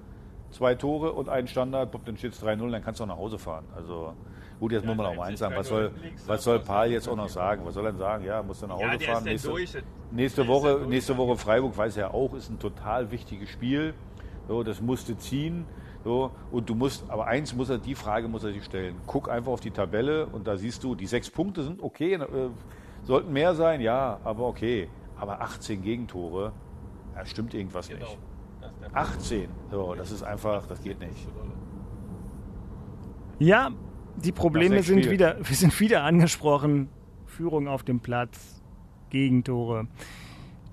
zwei 0.49 0.75
Tore 0.75 1.13
und 1.13 1.29
einen 1.29 1.47
Standard, 1.47 1.93
dann 2.05 2.17
steht 2.17 2.33
es 2.33 2.43
3-0, 2.43 2.71
dann 2.71 2.83
kannst 2.83 2.99
du 2.99 3.03
auch 3.03 3.07
nach 3.07 3.17
Hause 3.17 3.37
fahren. 3.37 3.65
Also 3.75 4.13
gut, 4.59 4.71
jetzt 4.71 4.85
muss 4.85 4.95
man 4.95 5.05
auch 5.05 5.15
mal 5.15 5.25
eins 5.25 5.39
sagen, 5.39 5.55
was 5.55 5.67
soll, 5.67 5.91
was 6.25 6.43
soll 6.43 6.59
Paul 6.59 6.87
jetzt 6.87 7.07
auch 7.07 7.15
noch 7.15 7.29
sagen? 7.29 7.63
Was 7.65 7.75
soll 7.75 7.85
er 7.85 7.91
denn 7.91 7.99
sagen? 7.99 8.23
Ja, 8.23 8.41
muss 8.41 8.61
er 8.61 8.69
nach 8.69 8.75
Hause 8.75 8.99
fahren. 8.99 9.23
Nächste, 9.23 9.51
nächste 10.11 10.47
Woche, 10.47 10.81
nächste 10.87 11.17
Woche 11.17 11.35
Freiburg, 11.37 11.77
weiß 11.77 11.97
er 11.97 12.13
auch, 12.13 12.33
ist 12.33 12.49
ein 12.49 12.59
total 12.59 13.11
wichtiges 13.11 13.49
Spiel. 13.49 13.93
So, 14.47 14.63
das 14.63 14.81
musste 14.81 15.17
ziehen. 15.17 15.65
So, 16.03 16.31
und 16.51 16.69
du 16.69 16.75
musst, 16.75 17.09
aber 17.09 17.27
eins 17.27 17.55
muss 17.55 17.69
er, 17.69 17.77
die 17.77 17.95
Frage 17.95 18.27
muss 18.27 18.43
er 18.43 18.51
sich 18.51 18.65
stellen. 18.65 18.95
Guck 19.07 19.29
einfach 19.29 19.53
auf 19.53 19.61
die 19.61 19.71
Tabelle 19.71 20.25
und 20.25 20.47
da 20.47 20.57
siehst 20.57 20.83
du, 20.83 20.95
die 20.95 21.07
sechs 21.07 21.29
Punkte 21.29 21.63
sind 21.63 21.81
okay, 21.81 22.15
äh, 22.15 22.49
sollten 23.03 23.31
mehr 23.31 23.55
sein, 23.55 23.79
ja, 23.79 24.19
aber 24.23 24.45
okay. 24.45 24.89
Aber 25.15 25.41
18 25.41 25.81
Gegentore, 25.81 26.51
da 27.15 27.25
stimmt 27.25 27.53
irgendwas 27.53 27.87
genau. 27.87 28.01
nicht. 28.01 28.17
18, 28.93 29.49
so, 29.71 29.95
das 29.95 30.11
ist 30.11 30.23
einfach, 30.23 30.65
das 30.67 30.81
geht 30.81 30.99
nicht. 30.99 31.27
Ja, 33.39 33.71
die 34.17 34.31
Probleme 34.31 34.83
sind 34.83 35.09
wieder, 35.09 35.37
wir 35.41 35.55
sind 35.55 35.79
wieder 35.79 36.03
angesprochen. 36.03 36.89
Führung 37.25 37.67
auf 37.67 37.83
dem 37.83 37.99
Platz, 37.99 38.61
Gegentore. 39.09 39.87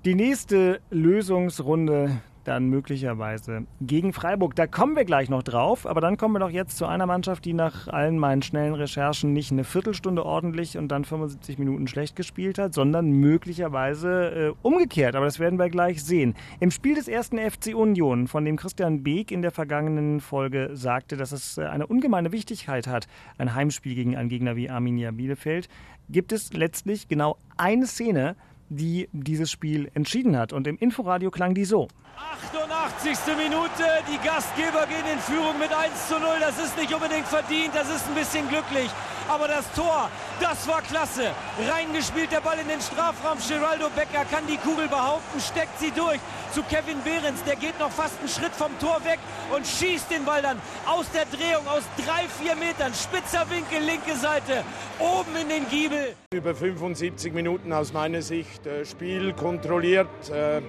Die 0.03 0.15
nächste 0.15 0.81
Lösungsrunde 0.89 2.21
dann 2.43 2.67
möglicherweise 2.67 3.65
gegen 3.81 4.13
Freiburg. 4.13 4.55
Da 4.55 4.67
kommen 4.67 4.95
wir 4.95 5.05
gleich 5.05 5.29
noch 5.29 5.43
drauf, 5.43 5.85
aber 5.85 6.01
dann 6.01 6.17
kommen 6.17 6.35
wir 6.35 6.39
doch 6.39 6.49
jetzt 6.49 6.77
zu 6.77 6.85
einer 6.85 7.05
Mannschaft, 7.05 7.45
die 7.45 7.53
nach 7.53 7.87
allen 7.87 8.17
meinen 8.17 8.41
schnellen 8.41 8.73
Recherchen 8.73 9.33
nicht 9.33 9.51
eine 9.51 9.63
Viertelstunde 9.63 10.25
ordentlich 10.25 10.77
und 10.77 10.89
dann 10.89 11.05
75 11.05 11.57
Minuten 11.59 11.87
schlecht 11.87 12.15
gespielt 12.15 12.57
hat, 12.57 12.73
sondern 12.73 13.11
möglicherweise 13.11 14.53
äh, 14.53 14.53
umgekehrt. 14.61 15.15
Aber 15.15 15.25
das 15.25 15.39
werden 15.39 15.59
wir 15.59 15.69
gleich 15.69 16.03
sehen. 16.03 16.35
Im 16.59 16.71
Spiel 16.71 16.95
des 16.95 17.07
ersten 17.07 17.37
FC 17.37 17.75
Union, 17.75 18.27
von 18.27 18.45
dem 18.45 18.57
Christian 18.57 19.03
Beek 19.03 19.31
in 19.31 19.41
der 19.41 19.51
vergangenen 19.51 20.19
Folge 20.21 20.71
sagte, 20.73 21.17
dass 21.17 21.31
es 21.31 21.57
äh, 21.57 21.63
eine 21.63 21.87
ungemeine 21.87 22.31
Wichtigkeit 22.31 22.87
hat, 22.87 23.07
ein 23.37 23.55
Heimspiel 23.55 23.95
gegen 23.95 24.15
einen 24.15 24.29
Gegner 24.29 24.55
wie 24.55 24.69
Arminia 24.69 25.11
Bielefeld, 25.11 25.69
gibt 26.09 26.31
es 26.31 26.53
letztlich 26.53 27.07
genau 27.07 27.37
eine 27.57 27.85
Szene, 27.85 28.35
die 28.71 29.09
dieses 29.11 29.51
Spiel 29.51 29.91
entschieden 29.93 30.37
hat. 30.37 30.53
Und 30.53 30.65
im 30.65 30.77
Inforadio 30.77 31.29
klang 31.29 31.53
die 31.53 31.65
so. 31.65 31.89
88. 32.15 33.35
Minute, 33.35 33.83
die 34.07 34.17
Gastgeber 34.25 34.87
gehen 34.87 35.05
in 35.11 35.19
Führung 35.19 35.59
mit 35.59 35.73
1 35.73 36.07
zu 36.07 36.17
0. 36.17 36.23
Das 36.39 36.57
ist 36.57 36.77
nicht 36.77 36.93
unbedingt 36.93 37.27
verdient, 37.27 37.75
das 37.75 37.89
ist 37.89 38.07
ein 38.07 38.15
bisschen 38.15 38.47
glücklich. 38.47 38.89
Aber 39.27 39.47
das 39.47 39.71
Tor, 39.73 40.09
das 40.39 40.67
war 40.67 40.81
klasse. 40.81 41.31
Reingespielt 41.69 42.31
der 42.31 42.41
Ball 42.41 42.59
in 42.59 42.67
den 42.67 42.81
Strafraum. 42.81 43.37
Geraldo 43.47 43.89
Becker 43.95 44.25
kann 44.25 44.45
die 44.47 44.57
Kugel 44.57 44.87
behaupten, 44.87 45.39
steckt 45.39 45.79
sie 45.79 45.91
durch 45.91 46.19
zu 46.53 46.63
Kevin 46.63 47.01
Behrens. 47.03 47.43
Der 47.43 47.55
geht 47.55 47.79
noch 47.79 47.91
fast 47.91 48.19
einen 48.19 48.29
Schritt 48.29 48.53
vom 48.53 48.77
Tor 48.79 48.99
weg 49.03 49.19
und 49.55 49.65
schießt 49.65 50.11
den 50.11 50.25
Ball 50.25 50.41
dann 50.41 50.59
aus 50.85 51.09
der 51.11 51.25
Drehung 51.25 51.67
aus 51.67 51.83
drei, 51.97 52.27
vier 52.41 52.55
Metern. 52.55 52.93
Spitzer 52.93 53.45
Winkel, 53.49 53.79
linke 53.85 54.15
Seite, 54.15 54.63
oben 54.99 55.35
in 55.41 55.49
den 55.49 55.67
Giebel. 55.69 56.13
Über 56.33 56.55
75 56.55 57.33
Minuten 57.33 57.71
aus 57.73 57.93
meiner 57.93 58.21
Sicht 58.21 58.65
äh, 58.65 58.85
Spiel 58.85 59.33
kontrolliert. 59.33 60.29
Äh, 60.29 60.61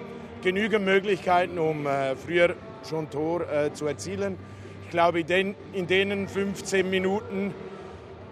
genügend 0.42 0.84
Möglichkeiten, 0.84 1.58
um 1.58 1.86
äh, 1.86 2.16
früher 2.16 2.56
schon 2.88 3.08
Tor 3.10 3.46
zu 3.74 3.86
erzielen. 3.86 4.36
Ich 4.84 4.90
glaube, 4.90 5.20
in, 5.20 5.26
den, 5.28 5.54
in 5.72 5.86
denen 5.86 6.26
15 6.26 6.90
Minuten 6.90 7.54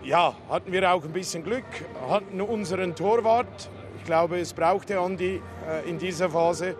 ja, 0.04 0.34
hatten 0.48 0.72
wir 0.72 0.92
auch 0.92 1.04
ein 1.04 1.12
bisschen 1.12 1.42
Glück, 1.42 1.64
hatten 2.08 2.40
unseren 2.40 2.94
Torwart. 2.94 3.70
Ich 3.98 4.04
glaube, 4.04 4.38
es 4.38 4.52
brauchte 4.52 4.98
Andi 4.98 5.40
äh, 5.68 5.88
in 5.88 5.98
dieser 5.98 6.30
Phase. 6.30 6.76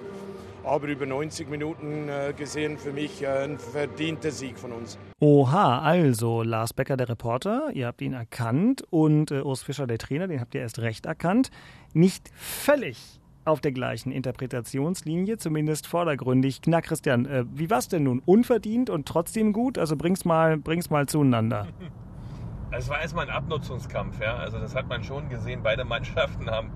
Aber 0.65 0.89
über 0.89 1.07
90 1.07 1.49
Minuten 1.49 2.09
äh, 2.09 2.35
gesehen 2.37 2.77
für 2.77 2.93
mich 2.93 3.23
äh, 3.23 3.45
ein 3.45 3.59
verdienter 3.59 4.31
Sieg 4.31 4.59
von 4.59 4.73
uns. 4.73 4.99
Oha, 5.19 5.81
also 5.81 6.43
Lars 6.43 6.75
Becker, 6.75 6.97
der 6.99 7.09
Reporter, 7.09 7.71
ihr 7.73 7.87
habt 7.87 8.03
ihn 8.03 8.13
erkannt 8.13 8.83
und 8.91 9.31
äh, 9.31 9.41
Urs 9.41 9.63
Fischer, 9.63 9.87
der 9.87 9.99
Trainer, 9.99 10.29
den 10.29 10.41
habt 10.41 10.55
ihr 10.55 10.61
erst 10.61 10.79
recht 10.81 11.07
erkannt. 11.07 11.51
Nicht 11.95 12.31
völlig 12.35 13.21
auf 13.47 13.61
der 13.61 13.73
gleichen 13.73 14.13
Interpretationslinie, 14.13 15.39
zumindest 15.39 15.87
vordergründig. 15.87 16.61
Na, 16.67 16.83
Christian, 16.83 17.25
äh, 17.25 17.45
wie 17.55 17.69
es 17.71 17.89
denn 17.89 18.05
nun? 18.05 18.21
Unverdient 18.27 18.91
und 18.91 19.09
trotzdem 19.09 19.55
gut? 19.55 19.79
Also 19.79 19.97
bring's 19.97 20.27
mal, 20.27 20.59
bring's 20.59 20.91
mal 20.91 21.07
zueinander. 21.07 21.69
Es 22.73 22.89
war 22.89 23.01
erstmal 23.01 23.27
ein 23.29 23.35
Abnutzungskampf, 23.35 24.21
ja. 24.21 24.37
Also 24.37 24.59
das 24.59 24.75
hat 24.75 24.89
man 24.89 25.03
schon 25.03 25.29
gesehen. 25.29 25.63
Beide 25.63 25.85
Mannschaften 25.85 26.51
haben 26.51 26.71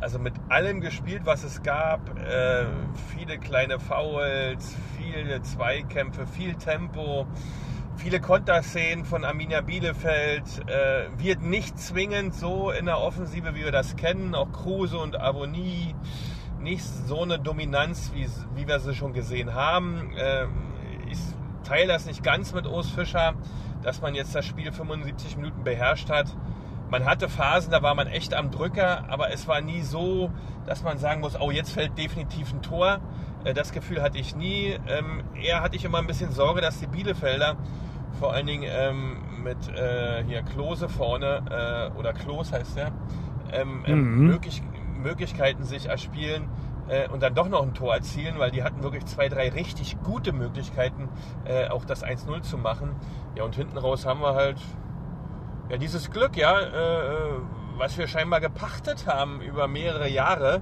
also 0.00 0.18
mit 0.18 0.34
allem 0.48 0.80
gespielt, 0.80 1.22
was 1.24 1.44
es 1.44 1.62
gab. 1.62 2.18
Äh, 2.18 2.66
viele 3.14 3.38
kleine 3.38 3.78
Fouls, 3.78 4.76
viele 4.98 5.42
Zweikämpfe, 5.42 6.26
viel 6.26 6.54
Tempo 6.54 7.26
viele 8.00 8.20
Konterszenen 8.20 9.04
von 9.04 9.24
Arminia 9.24 9.60
Bielefeld 9.60 10.44
äh, 10.66 11.06
wird 11.18 11.42
nicht 11.42 11.78
zwingend 11.78 12.34
so 12.34 12.70
in 12.70 12.86
der 12.86 12.98
Offensive, 12.98 13.54
wie 13.54 13.64
wir 13.64 13.72
das 13.72 13.94
kennen. 13.96 14.34
Auch 14.34 14.50
Kruse 14.52 14.96
und 14.96 15.20
Avonie 15.20 15.94
nicht 16.60 16.82
so 16.82 17.22
eine 17.22 17.38
Dominanz, 17.38 18.10
wie, 18.14 18.26
wie 18.54 18.66
wir 18.66 18.80
sie 18.80 18.94
schon 18.94 19.12
gesehen 19.12 19.54
haben. 19.54 20.12
Ähm, 20.16 20.48
ich 21.10 21.18
teile 21.62 21.88
das 21.88 22.06
nicht 22.06 22.22
ganz 22.22 22.54
mit 22.54 22.66
Urs 22.66 22.88
Fischer, 22.90 23.34
dass 23.82 24.00
man 24.00 24.14
jetzt 24.14 24.34
das 24.34 24.44
Spiel 24.44 24.72
75 24.72 25.36
Minuten 25.36 25.64
beherrscht 25.64 26.10
hat. 26.10 26.34
Man 26.90 27.04
hatte 27.04 27.28
Phasen, 27.28 27.70
da 27.70 27.82
war 27.82 27.94
man 27.94 28.08
echt 28.08 28.34
am 28.34 28.50
Drücker, 28.50 29.04
aber 29.08 29.32
es 29.32 29.46
war 29.46 29.60
nie 29.60 29.82
so, 29.82 30.30
dass 30.66 30.82
man 30.82 30.98
sagen 30.98 31.20
muss, 31.20 31.40
oh, 31.40 31.50
jetzt 31.50 31.72
fällt 31.72 31.96
definitiv 31.96 32.52
ein 32.52 32.62
Tor. 32.62 33.00
Äh, 33.44 33.54
das 33.54 33.72
Gefühl 33.72 34.02
hatte 34.02 34.18
ich 34.18 34.34
nie. 34.34 34.78
Ähm, 34.88 35.22
eher 35.40 35.62
hatte 35.62 35.76
ich 35.76 35.84
immer 35.84 35.98
ein 35.98 36.06
bisschen 36.06 36.32
Sorge, 36.32 36.60
dass 36.60 36.80
die 36.80 36.86
Bielefelder 36.86 37.56
vor 38.18 38.32
allen 38.32 38.46
Dingen 38.46 38.68
ähm, 38.68 39.18
mit 39.42 39.68
äh, 39.68 40.24
hier 40.24 40.42
Klose 40.42 40.88
vorne, 40.88 41.90
äh, 41.94 41.98
oder 41.98 42.12
Klos 42.12 42.52
heißt 42.52 42.76
der, 42.76 42.92
ähm, 43.52 43.82
mhm. 43.86 44.26
möglich, 44.26 44.62
Möglichkeiten 45.02 45.64
sich 45.64 45.86
erspielen 45.86 46.48
äh, 46.90 47.08
und 47.08 47.22
dann 47.22 47.34
doch 47.34 47.48
noch 47.48 47.62
ein 47.62 47.72
Tor 47.74 47.94
erzielen, 47.94 48.38
weil 48.38 48.50
die 48.50 48.62
hatten 48.62 48.82
wirklich 48.82 49.06
zwei, 49.06 49.28
drei 49.28 49.48
richtig 49.48 49.96
gute 50.02 50.32
Möglichkeiten, 50.32 51.08
äh, 51.44 51.68
auch 51.68 51.84
das 51.84 52.04
1-0 52.04 52.42
zu 52.42 52.58
machen. 52.58 52.94
Ja, 53.36 53.44
und 53.44 53.54
hinten 53.54 53.78
raus 53.78 54.04
haben 54.04 54.20
wir 54.20 54.34
halt 54.34 54.58
ja, 55.68 55.78
dieses 55.78 56.10
Glück, 56.10 56.36
ja, 56.36 56.60
äh, 56.60 57.40
was 57.78 57.96
wir 57.96 58.06
scheinbar 58.08 58.40
gepachtet 58.40 59.06
haben 59.06 59.40
über 59.40 59.68
mehrere 59.68 60.08
Jahre, 60.08 60.60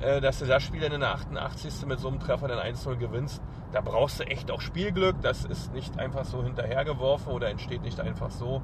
äh, 0.00 0.20
dass 0.20 0.38
du 0.38 0.46
das 0.46 0.62
Spiel 0.62 0.80
dann 0.80 0.92
in 0.92 1.00
der 1.00 1.14
88. 1.14 1.86
mit 1.86 1.98
so 1.98 2.08
einem 2.08 2.20
Treffer 2.20 2.46
dann 2.46 2.58
1-0 2.58 2.96
gewinnst 2.96 3.42
da 3.74 3.80
brauchst 3.80 4.20
du 4.20 4.24
echt 4.24 4.52
auch 4.52 4.60
Spielglück. 4.60 5.20
Das 5.20 5.44
ist 5.44 5.74
nicht 5.74 5.98
einfach 5.98 6.24
so 6.24 6.44
hinterhergeworfen 6.44 7.32
oder 7.32 7.48
entsteht 7.50 7.82
nicht 7.82 7.98
einfach 7.98 8.30
so. 8.30 8.62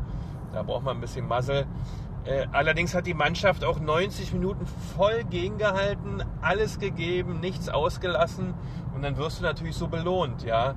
Da 0.52 0.62
braucht 0.62 0.84
man 0.84 0.98
ein 0.98 1.00
bisschen 1.00 1.26
Muzzle. 1.26 1.66
Äh, 2.24 2.46
allerdings 2.52 2.94
hat 2.94 3.06
die 3.06 3.14
Mannschaft 3.14 3.64
auch 3.64 3.80
90 3.80 4.32
Minuten 4.32 4.66
voll 4.96 5.24
gegengehalten, 5.24 6.22
alles 6.42 6.78
gegeben, 6.78 7.40
nichts 7.40 7.68
ausgelassen 7.68 8.54
und 8.94 9.02
dann 9.02 9.16
wirst 9.16 9.40
du 9.40 9.44
natürlich 9.44 9.76
so 9.76 9.88
belohnt, 9.88 10.42
ja. 10.44 10.74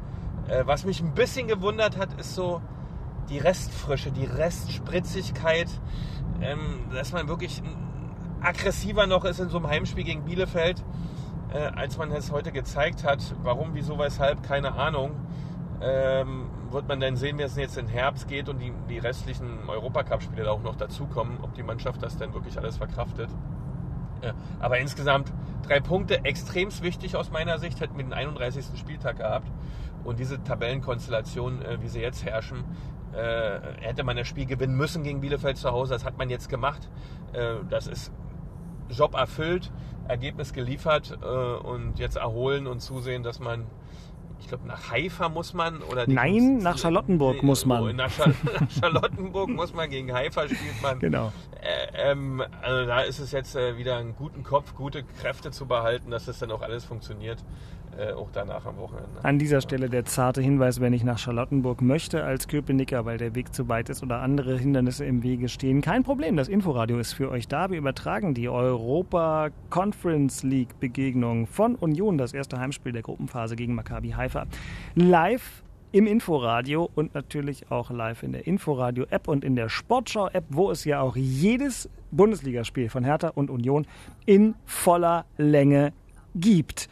Äh, 0.48 0.64
was 0.66 0.86
mich 0.86 1.02
ein 1.02 1.14
bisschen 1.14 1.48
gewundert 1.48 1.98
hat, 1.98 2.14
ist 2.20 2.36
so 2.36 2.62
die 3.30 3.38
Restfrische, 3.38 4.12
die 4.12 4.26
Restspritzigkeit, 4.26 5.70
ähm, 6.42 6.86
dass 6.94 7.12
man 7.12 7.28
wirklich 7.28 7.62
aggressiver 8.42 9.08
noch 9.08 9.26
ist 9.26 9.40
in 9.40 9.50
so 9.50 9.58
einem 9.58 9.68
Heimspiel 9.68 10.04
gegen 10.04 10.24
Bielefeld 10.24 10.84
äh, 11.54 11.72
als 11.76 11.98
man 11.98 12.12
es 12.12 12.32
heute 12.32 12.52
gezeigt 12.52 13.04
hat. 13.04 13.20
Warum, 13.44 13.74
wieso, 13.74 13.98
weshalb, 14.00 14.44
keine 14.44 14.74
Ahnung. 14.74 15.12
Ähm, 15.82 16.50
wird 16.74 16.88
man 16.88 17.00
dann 17.00 17.16
sehen, 17.16 17.38
wie 17.38 17.44
es 17.44 17.56
jetzt 17.56 17.78
in 17.78 17.88
Herbst 17.88 18.28
geht 18.28 18.50
und 18.50 18.60
die, 18.60 18.74
die 18.90 18.98
restlichen 18.98 19.70
Europacup-Spiele 19.70 20.52
auch 20.52 20.62
noch 20.62 20.76
dazukommen, 20.76 21.38
ob 21.42 21.54
die 21.54 21.64
Mannschaft 21.64 22.02
das 22.04 22.18
denn 22.18 22.34
wirklich 22.34 22.58
alles 22.58 22.78
verkraftet. 22.78 23.30
Ja, 24.22 24.34
aber 24.60 24.80
insgesamt 24.80 25.32
drei 25.68 25.80
Punkte, 25.80 26.24
extremst 26.24 26.82
wichtig 26.82 27.16
aus 27.16 27.32
meiner 27.32 27.60
Sicht, 27.60 27.80
hätten 27.80 27.98
wir 27.98 28.04
den 28.04 28.14
31. 28.14 28.80
Spieltag 28.80 29.18
gehabt. 29.18 29.52
Und 30.04 30.20
diese 30.20 30.44
Tabellenkonstellation, 30.44 31.62
äh, 31.62 31.82
wie 31.82 31.88
sie 31.88 32.02
jetzt 32.02 32.26
herrschen, 32.26 32.64
äh, 33.14 33.60
hätte 33.82 34.04
man 34.04 34.18
das 34.18 34.28
Spiel 34.28 34.46
gewinnen 34.46 34.76
müssen 34.76 35.04
gegen 35.04 35.22
Bielefeld 35.22 35.58
zu 35.58 35.72
Hause. 35.72 35.94
Das 35.94 36.06
hat 36.06 36.18
man 36.18 36.30
jetzt 36.30 36.50
gemacht. 36.50 36.90
Äh, 37.34 37.56
das 37.70 37.88
ist 37.88 38.12
Job 38.90 39.16
erfüllt. 39.16 39.72
Ergebnis 40.08 40.52
geliefert 40.52 41.18
und 41.64 41.98
jetzt 41.98 42.18
erholen 42.18 42.68
und 42.68 42.82
zusehen, 42.82 43.24
dass 43.24 43.40
man 43.40 43.68
ich 44.44 44.50
glaube, 44.50 44.68
nach 44.68 44.92
Haifa 44.92 45.30
muss 45.30 45.54
man 45.54 45.82
oder 45.84 46.06
Nein, 46.06 46.58
nach 46.58 46.78
Charlottenburg 46.78 47.40
die, 47.40 47.46
muss 47.46 47.66
man. 47.66 47.96
Nach, 47.96 48.12
Char 48.12 48.28
nach 48.60 48.70
Charlottenburg 48.70 49.50
muss 49.50 49.74
man 49.74 49.90
gegen 49.90 50.12
Haifa 50.14 50.46
spielt 50.46 50.82
man. 50.82 51.00
Genau. 51.00 51.32
Äh, 51.62 52.12
ähm, 52.12 52.44
also 52.62 52.86
da 52.86 53.02
ist 53.02 53.20
es 53.20 53.32
jetzt 53.32 53.56
äh, 53.56 53.78
wieder 53.78 53.98
einen 53.98 54.16
guten 54.16 54.44
Kopf, 54.44 54.76
gute 54.76 55.04
Kräfte 55.22 55.52
zu 55.52 55.66
behalten, 55.66 56.12
dass 56.12 56.26
das 56.26 56.40
dann 56.40 56.52
auch 56.52 56.62
alles 56.62 56.84
funktioniert 56.84 57.42
äh, 57.98 58.14
auch 58.14 58.30
danach 58.32 58.66
am 58.66 58.78
Wochenende. 58.78 59.24
An 59.24 59.40
dieser 59.40 59.62
Stelle 59.62 59.90
der 59.90 60.06
zarte 60.06 60.42
Hinweis, 60.42 60.80
wenn 60.80 60.94
ich 60.94 61.04
nach 61.04 61.18
Charlottenburg 61.18 61.82
möchte 61.82 62.24
als 62.24 62.48
Köpenicker, 62.48 63.06
weil 63.06 63.18
der 63.18 63.36
Weg 63.36 63.54
zu 63.54 63.68
weit 63.70 63.90
ist 63.90 64.04
oder 64.04 64.22
andere 64.22 64.58
Hindernisse 64.58 65.06
im 65.06 65.24
Wege 65.24 65.50
stehen, 65.50 65.82
kein 65.82 66.04
Problem. 66.04 66.38
Das 66.38 66.48
Inforadio 66.48 66.98
ist 67.00 67.14
für 67.14 67.30
euch 67.30 67.48
da. 67.48 67.70
Wir 67.70 67.78
übertragen 67.78 68.34
die 68.34 68.50
Europa 68.50 69.50
Conference 69.70 70.44
League 70.44 70.80
Begegnung 70.80 71.48
von 71.48 71.76
Union, 71.76 72.18
das 72.18 72.34
erste 72.34 72.60
Heimspiel 72.60 72.92
der 72.92 73.02
Gruppenphase 73.02 73.56
gegen 73.56 73.76
Maccabi 73.76 74.12
Haifa, 74.12 74.46
live 74.96 75.64
im 75.94 76.08
Inforadio 76.08 76.90
und 76.96 77.14
natürlich 77.14 77.70
auch 77.72 77.92
live 77.92 78.24
in 78.24 78.32
der 78.32 78.48
Inforadio-App 78.48 79.28
und 79.28 79.46
in 79.46 79.56
der 79.56 79.70
Sportschau-App, 79.70 80.46
wo 80.50 80.72
es 80.72 80.86
ja 80.86 81.02
auch 81.02 81.16
jedes 81.16 81.88
Bundesligaspiel 82.10 82.90
von 82.90 83.04
Hertha 83.04 83.30
und 83.30 83.52
Union 83.52 83.86
in 84.26 84.56
voller 84.66 85.26
Länge 85.38 85.94
gibt. 86.34 86.90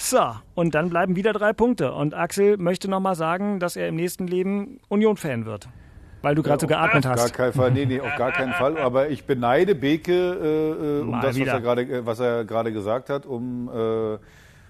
So, 0.00 0.34
und 0.54 0.74
dann 0.74 0.88
bleiben 0.88 1.14
wieder 1.14 1.34
drei 1.34 1.52
Punkte. 1.52 1.92
Und 1.92 2.14
Axel 2.14 2.56
möchte 2.56 2.88
nochmal 2.88 3.14
sagen, 3.14 3.60
dass 3.60 3.76
er 3.76 3.86
im 3.86 3.96
nächsten 3.96 4.26
Leben 4.26 4.80
Union-Fan 4.88 5.44
wird. 5.44 5.68
Weil 6.22 6.34
du 6.34 6.42
gerade 6.42 6.60
so 6.62 6.66
geatmet 6.66 7.04
auf 7.04 7.12
hast. 7.12 7.34
Gar 7.34 7.50
keinen 7.50 7.52
Fall, 7.52 7.70
nee, 7.70 7.84
nee, 7.84 8.00
auf 8.00 8.16
gar 8.16 8.32
keinen 8.32 8.54
Fall. 8.54 8.78
Aber 8.78 9.10
ich 9.10 9.24
beneide 9.24 9.74
Beke 9.74 10.12
äh, 10.12 10.98
äh, 10.98 11.00
um 11.02 11.10
Mal 11.10 11.20
das, 11.20 11.28
was 11.28 11.36
wieder. 11.36 11.52
er 11.52 11.60
gerade, 11.60 11.82
äh, 11.82 12.06
was 12.06 12.18
er 12.18 12.46
gerade 12.46 12.72
gesagt 12.72 13.10
hat, 13.10 13.26
um, 13.26 13.68
äh, 13.68 14.18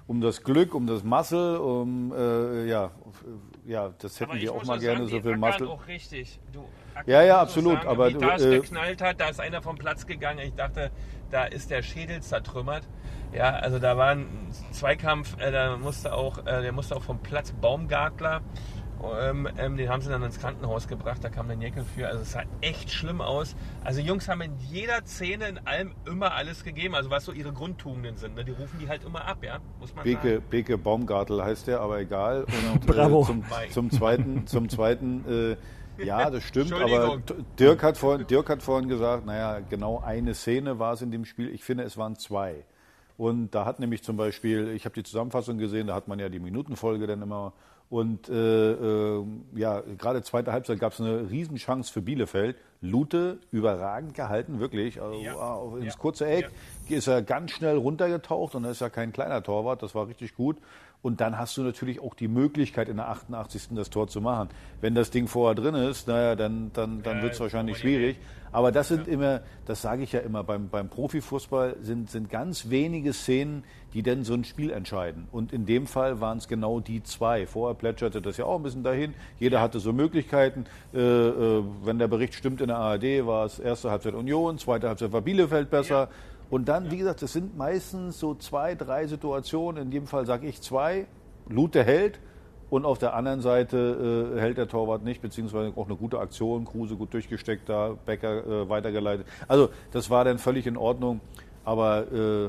um 0.09 0.21
das 0.21 0.43
Glück, 0.43 0.75
um 0.75 0.89
das 0.89 1.05
Muscle, 1.05 1.61
um 1.61 2.13
äh, 2.13 2.67
ja, 2.69 2.87
äh, 2.87 3.71
ja, 3.71 3.91
das 4.01 4.19
hätten 4.19 4.35
wir 4.35 4.53
auch 4.53 4.65
mal 4.65 4.81
gerne 4.81 5.07
sagen, 5.07 5.11
so 5.11 5.17
die 5.17 5.23
viel 5.23 5.37
Muscle. 5.37 5.69
auch 5.69 5.87
richtig. 5.87 6.41
Du, 6.53 6.65
Ja, 7.07 7.23
ja, 7.23 7.41
absolut, 7.41 7.75
Sagen, 7.75 7.89
aber 7.89 8.09
wie 8.09 8.15
du, 8.15 8.19
da 8.19 8.35
es 8.35 8.45
äh, 8.45 8.59
geknallt 8.59 9.01
hat, 9.01 9.21
da 9.21 9.29
ist 9.29 9.39
einer 9.39 9.63
vom 9.63 9.77
Platz 9.77 10.07
gegangen. 10.09 10.41
Ich 10.41 10.55
dachte, 10.55 10.91
da 11.31 11.45
ist 11.45 11.71
der 11.71 11.83
Schädel 11.83 12.21
zertrümmert. 12.21 12.83
Ja, 13.33 13.51
also 13.51 13.79
da 13.79 13.97
war 13.97 14.11
ein 14.11 14.27
Zweikampf, 14.73 15.37
äh, 15.41 15.53
da 15.53 15.77
musste 15.77 16.13
auch, 16.15 16.39
äh, 16.47 16.63
der 16.63 16.73
musste 16.73 16.97
auch 16.97 17.03
vom 17.03 17.21
Platz 17.21 17.53
Baumgartler. 17.53 18.43
Ähm, 19.03 19.49
ähm, 19.57 19.79
den 19.79 19.89
haben 19.89 20.03
sie 20.03 20.11
dann 20.11 20.23
ins 20.23 20.39
Krankenhaus 20.39 20.87
gebracht, 20.87 21.25
da 21.25 21.31
kam 21.31 21.49
der 21.49 21.57
Jäckel 21.57 21.85
für. 21.85 22.07
Also 22.07 22.21
es 22.21 22.33
sah 22.33 22.43
echt 22.61 22.91
schlimm 22.91 23.23
aus. 23.23 23.57
Also 23.83 24.01
Jungs 24.01 24.29
haben 24.29 24.43
in 24.43 24.59
jeder 24.59 25.05
Szene, 25.07 25.49
in 25.49 25.67
allem 25.67 25.95
immer 26.07 26.35
alles 26.35 26.65
gegeben. 26.65 26.95
Also 26.95 27.09
was 27.09 27.25
so 27.25 27.33
ihre 27.33 27.53
Grundtugenden 27.53 28.19
sind. 28.19 28.35
Ne? 28.35 28.45
Die 28.45 28.51
rufen 28.51 28.79
die 28.79 28.89
halt 28.89 29.05
immer 29.05 29.25
ab, 29.25 29.39
ja, 29.43 29.59
muss 29.79 29.95
man 29.95 30.05
Beke, 30.05 30.35
sagen. 30.35 30.45
Beke 30.51 30.77
Baumgartel 30.77 31.43
heißt 31.43 31.69
der, 31.69 31.81
aber 31.81 32.01
egal. 32.01 32.45
Und, 32.75 32.87
Bravo. 32.87 33.23
Äh, 33.23 33.27
zum, 33.27 33.45
zum 33.71 33.91
zweiten, 33.91 34.47
zum 34.47 34.69
zweiten 34.69 35.25
äh, 35.27 35.57
ja, 36.05 36.31
das 36.31 36.45
stimmt, 36.45 36.73
aber 36.73 37.21
Dirk 37.59 37.83
hat, 37.83 37.99
vorhin, 37.99 38.27
Dirk 38.27 38.49
hat 38.49 38.63
vorhin 38.63 38.89
gesagt, 38.89 39.27
naja, 39.27 39.61
genau 39.69 40.01
eine 40.01 40.35
Szene 40.35 40.79
war 40.79 40.95
es 40.95 41.03
in 41.03 41.11
dem 41.11 41.25
Spiel. 41.25 41.51
Ich 41.51 41.63
finde, 41.63 41.85
es 41.85 41.99
waren 41.99 42.17
zwei. 42.17 42.65
Und 43.21 43.55
da 43.55 43.67
hat 43.67 43.81
nämlich 43.81 44.03
zum 44.03 44.17
Beispiel, 44.17 44.69
ich 44.69 44.87
habe 44.87 44.95
die 44.95 45.03
Zusammenfassung 45.03 45.59
gesehen, 45.59 45.89
da 45.89 45.95
hat 45.95 46.09
man 46.09 46.19
ja 46.19 46.31
die 46.31 46.39
Minutenfolge 46.39 47.07
dann 47.07 47.21
immer. 47.21 47.53
Und 47.91 48.31
äh, 48.31 48.73
äh, 48.73 49.25
ja, 49.55 49.83
gerade 49.99 50.23
zweite 50.23 50.53
Halbzeit 50.53 50.81
gab 50.81 50.95
es 50.95 51.03
eine 51.03 51.29
Riesenchance 51.29 51.93
für 51.93 52.01
Bielefeld. 52.01 52.57
Lute 52.81 53.39
überragend 53.51 54.15
gehalten, 54.15 54.59
wirklich. 54.59 55.03
Also, 55.03 55.19
wow, 55.35 55.77
ins 55.79 55.99
kurze 55.99 56.29
Eck 56.29 56.51
ist 56.89 57.09
er 57.09 57.21
ganz 57.21 57.51
schnell 57.51 57.77
runtergetaucht 57.77 58.55
und 58.55 58.65
er 58.65 58.71
ist 58.71 58.81
ja 58.81 58.89
kein 58.89 59.13
kleiner 59.13 59.43
Torwart, 59.43 59.83
das 59.83 59.95
war 59.95 60.09
richtig 60.09 60.35
gut. 60.35 60.57
Und 61.03 61.21
dann 61.21 61.37
hast 61.37 61.59
du 61.59 61.63
natürlich 61.63 62.01
auch 62.01 62.15
die 62.15 62.29
Möglichkeit, 62.29 62.89
in 62.89 62.97
der 62.97 63.09
88. 63.11 63.69
das 63.73 63.91
Tor 63.91 64.09
zu 64.09 64.23
machen. 64.23 64.49
Wenn 64.81 64.95
das 64.95 65.11
Ding 65.11 65.29
vorher 65.29 65.55
drin 65.55 65.75
ist, 65.75 66.09
naja, 66.09 66.37
dann, 66.37 66.71
dann, 66.73 67.03
dann 67.03 67.21
wird 67.21 67.35
es 67.35 67.41
wahrscheinlich 67.41 67.77
schwierig. 67.77 68.17
Aber 68.53 68.73
das 68.73 68.89
sind 68.89 69.07
immer, 69.07 69.41
das 69.67 69.83
sage 69.83 70.03
ich 70.03 70.13
ja 70.13 70.21
immer, 70.21 70.43
beim, 70.43 70.69
beim 70.69 70.89
Profifußball 70.89 71.77
sind, 71.83 72.11
sind 72.11 72.31
ganz 72.31 72.69
wenige 72.71 73.13
Szenen, 73.13 73.65
die 73.95 74.03
denn 74.03 74.25
so 74.25 74.35
ein 74.35 74.45
Spiel 74.45 74.71
entscheiden. 74.71 75.29
Und 75.31 75.53
in 75.53 75.67
dem 75.67 75.87
Fall 75.87 76.21
waren 76.21 76.39
es 76.39 76.49
genau 76.49 76.81
die 76.81 77.03
zwei. 77.03 77.47
Vorher 77.47 77.75
plätscherte 77.75 78.21
das 78.21 78.37
ja 78.37 78.45
auch 78.45 78.57
ein 78.57 78.63
bisschen 78.63 78.83
dahin. 78.83 79.15
Jeder 79.39 79.61
hatte 79.61 79.81
so 79.81 79.93
Möglichkeiten. 79.93 80.65
Äh, 80.93 80.99
äh, 80.99 81.65
wenn 81.85 81.99
der 81.99 82.09
Bericht 82.09 82.35
stimmt 82.35 82.61
in 82.61 82.69
der 82.69 82.79
ARD, 82.79 83.27
war 83.27 83.47
es 83.47 83.59
erste 83.59 83.91
Halbzeit 83.91 84.15
Union, 84.15 84.59
zweite 84.59 84.89
Halbzeit 84.89 85.13
war 85.13 85.23
Bielefeld 85.23 85.71
besser. 85.71 86.09
Und 86.51 86.69
dann, 86.69 86.91
wie 86.91 86.99
gesagt, 86.99 87.23
das 87.23 87.33
sind 87.33 87.57
meistens 87.57 88.19
so 88.19 88.35
zwei, 88.35 88.75
drei 88.75 89.07
Situationen. 89.07 89.85
In 89.85 89.91
dem 89.91 90.07
Fall 90.07 90.27
sage 90.27 90.49
ich 90.49 90.61
zwei. 90.61 91.07
Lute 91.49 91.85
hält. 91.85 92.19
Und 92.71 92.85
auf 92.85 92.99
der 92.99 93.15
anderen 93.15 93.41
Seite 93.41 94.33
äh, 94.37 94.41
hält 94.41 94.57
der 94.57 94.69
Torwart 94.69 95.05
nicht, 95.05 95.21
beziehungsweise 95.21 95.73
auch 95.77 95.87
eine 95.87 95.97
gute 95.97 96.19
Aktion. 96.21 96.65
Kruse 96.65 96.97
gut 96.97 97.13
durchgesteckt 97.13 97.69
da, 97.69 97.97
Becker 98.07 98.47
äh, 98.47 98.69
weitergeleitet. 98.69 99.27
Also 99.49 99.71
das 99.91 100.09
war 100.09 100.25
dann 100.25 100.39
völlig 100.39 100.67
in 100.67 100.77
Ordnung. 100.77 101.21
Aber 101.65 102.07
äh, 102.13 102.49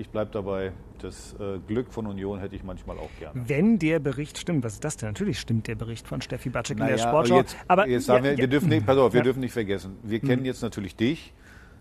ich 0.00 0.08
bleibe 0.08 0.30
dabei, 0.30 0.72
das 1.00 1.34
äh, 1.40 1.58
Glück 1.66 1.92
von 1.92 2.06
Union 2.06 2.38
hätte 2.38 2.54
ich 2.54 2.62
manchmal 2.64 2.96
auch 2.98 3.10
gerne. 3.18 3.42
Wenn 3.48 3.78
der 3.78 3.98
Bericht 3.98 4.38
stimmt, 4.38 4.62
was 4.64 4.74
ist 4.74 4.84
das 4.84 4.96
denn? 4.96 5.08
Natürlich 5.08 5.40
stimmt 5.40 5.66
der 5.66 5.74
Bericht 5.74 6.06
von 6.06 6.20
Steffi 6.20 6.48
Batschek 6.50 6.78
in 6.78 6.86
der 6.86 6.96
Naja, 6.96 7.08
Sportschau. 7.08 7.38
Jetzt, 7.38 7.56
aber 7.66 7.88
jetzt 7.88 8.06
ja, 8.08 8.14
sagen 8.14 8.24
wir, 8.24 8.36
wir 8.36 8.44
ja, 8.44 8.46
dürfen 8.46 8.68
nicht, 8.68 8.86
pass 8.86 8.96
auf, 8.98 9.12
wir 9.12 9.18
Ja. 9.18 9.24
dürfen 9.24 9.40
nicht 9.40 9.52
vergessen. 9.52 9.96
Wir 10.02 10.20
kennen 10.20 10.44
jetzt 10.44 10.62
natürlich 10.62 10.96
dich. 10.96 11.32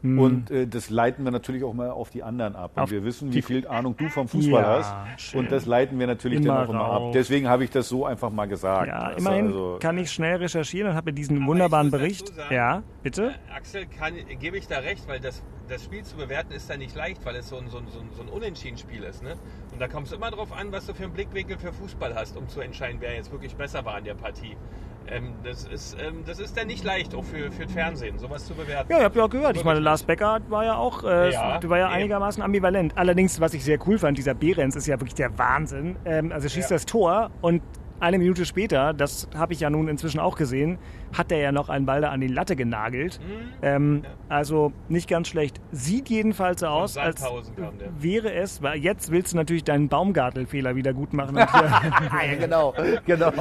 Hm. 0.02 0.20
Und 0.20 0.50
äh, 0.52 0.66
das 0.68 0.90
leiten 0.90 1.24
wir 1.26 1.32
natürlich 1.32 1.64
auch 1.64 1.74
mal 1.74 1.92
auf 1.92 2.10
die 2.10 2.24
anderen 2.24 2.56
ab. 2.56 2.72
Und 2.76 2.82
Auf 2.84 2.92
wir 2.92 3.04
wissen, 3.04 3.34
wie 3.34 3.42
viel 3.42 3.68
Ahnung 3.68 3.96
du 3.98 4.10
vom 4.10 4.28
Fußball 4.28 4.62
Ja, 4.64 4.80
hast. 5.14 5.22
schön. 5.22 5.42
Und 5.42 5.52
das 5.52 5.66
leiten 5.66 6.00
wir 6.00 6.08
natürlich 6.08 6.40
Immer 6.44 6.56
dann 6.56 6.66
auch 6.66 6.70
immer 6.70 6.80
rauf. 6.80 7.08
ab. 7.10 7.12
Deswegen 7.14 7.48
habe 7.48 7.64
ich 7.64 7.70
das 7.70 7.88
so 7.88 8.06
einfach 8.06 8.32
mal 8.32 8.48
gesagt. 8.48 8.88
ja, 8.88 9.10
Das 9.12 9.20
immerhin 9.20 9.48
also- 9.48 9.78
kann 9.80 9.98
ich 10.00 10.12
schnell 10.12 10.38
recherchieren 10.38 10.90
und 10.92 10.96
habe 10.96 11.14
diesen 11.14 11.38
Aber 11.38 11.48
wunderbaren 11.48 11.92
Bericht. 11.92 12.30
sagen, 12.34 12.54
ja, 12.54 12.84
bitte? 13.04 13.28
Äh, 13.50 13.54
Axel, 13.56 13.86
kann, 13.86 14.14
gebe 14.40 14.58
ich 14.58 14.68
da 14.68 14.80
recht, 14.80 15.08
weil 15.08 15.20
das, 15.20 15.44
das 15.68 15.84
Spiel 15.84 16.04
zu 16.04 16.16
bewerten 16.18 16.52
ist 16.54 16.70
da 16.70 16.78
nicht 16.78 16.96
leicht, 16.96 17.24
weil 17.26 17.36
es 17.36 17.50
so 17.50 17.58
ein, 17.58 17.68
so 17.70 17.78
ein, 17.78 17.86
so 17.90 18.00
ein, 18.00 18.10
so 18.16 18.24
ein 18.24 18.30
Unentschieden-Spiel 18.30 19.04
ist. 19.04 19.22
Ne? 19.24 19.36
Und 19.72 19.80
da 19.80 19.88
kommt 19.88 20.08
es 20.08 20.14
immer 20.14 20.32
darauf 20.32 20.52
an, 20.52 20.72
was 20.72 20.88
du 20.88 20.94
für 20.96 21.04
einen 21.04 21.14
Blickwinkel 21.14 21.58
für 21.60 21.72
Fußball 21.74 22.16
hast, 22.16 22.36
um 22.38 22.48
zu 22.50 22.62
entscheiden, 22.62 22.98
wer 23.02 23.14
jetzt 23.16 23.32
wirklich 23.32 23.56
besser 23.56 23.86
war 23.86 24.00
in 24.00 24.06
der 24.06 24.16
Partie. 24.16 24.56
Ähm, 25.08 25.34
das, 25.44 25.66
ist, 25.66 25.98
ähm, 26.00 26.24
das 26.26 26.40
ist 26.40 26.56
dann 26.58 26.68
nicht 26.68 26.84
leicht, 26.84 27.14
auch 27.16 27.24
für, 27.24 27.52
für 27.52 27.68
Fernsehen, 27.68 28.18
sowas 28.18 28.46
zu 28.46 28.54
bewerten. 28.54 28.92
Ja, 28.92 29.00
ich 29.00 29.04
habe 29.04 29.18
ja 29.20 29.26
auch 29.26 29.30
gehört. 29.30 29.58
Ich 29.58 29.64
meine, 29.64 29.80
Lars 29.80 30.04
Becker 30.04 30.40
war 30.48 30.64
ja 30.64 30.76
auch, 30.76 31.04
äh, 31.04 31.32
Ja, 31.32 31.60
war 31.68 31.78
ja 31.78 31.86
eben. 31.88 31.96
einigermaßen 31.96 32.42
ambivalent. 32.42 32.98
Allerdings, 32.98 33.42
was 33.42 33.54
ich 33.54 33.64
sehr 33.64 33.78
cool 33.88 33.98
fand, 33.98 34.18
dieser 34.18 34.34
Behrens 34.34 34.76
ist 34.76 34.88
ja 34.88 34.96
wirklich 35.00 35.16
der 35.16 35.38
Wahnsinn. 35.38 35.98
Ähm, 36.06 36.32
also 36.32 36.46
er 36.46 36.50
schießt 36.52 36.70
Ja. 36.72 36.76
das 36.76 36.86
Tor 36.86 37.32
und 37.42 37.62
eine 38.02 38.18
Minute 38.18 38.46
später, 38.46 38.94
das 38.94 39.28
habe 39.36 39.54
ich 39.54 39.60
ja 39.60 39.70
nun 39.70 39.88
inzwischen 39.88 40.20
auch 40.20 40.36
gesehen, 40.36 40.80
hat 41.14 41.32
er 41.32 41.38
ja 41.40 41.52
noch 41.52 41.70
einen 41.70 41.86
Ball 41.86 42.02
da 42.02 42.10
an 42.10 42.20
die 42.20 42.28
Latte 42.28 42.56
genagelt. 42.56 43.20
Mhm. 43.20 43.54
Ähm, 43.62 44.02
Also 44.28 44.74
nicht 44.90 45.08
ganz 45.10 45.28
schlecht. 45.28 45.62
Sieht 45.72 46.10
jedenfalls 46.10 46.62
so 46.62 46.68
aus, 46.68 46.98
als 46.98 47.22
Sandhausen 47.22 47.56
kam 47.56 47.78
der. 47.78 47.90
wäre 48.02 48.34
es, 48.34 48.62
weil 48.62 48.80
jetzt 48.80 49.12
willst 49.12 49.34
du 49.34 49.38
natürlich 49.38 49.64
deinen 49.64 49.88
Baumgartelfehler 49.88 50.76
wieder 50.76 50.94
gut 50.94 51.14
machen 51.14 51.38
und 51.38 51.52
hier, 51.52 51.70
ja, 52.32 52.36
genau, 52.40 52.74
genau. 53.06 53.32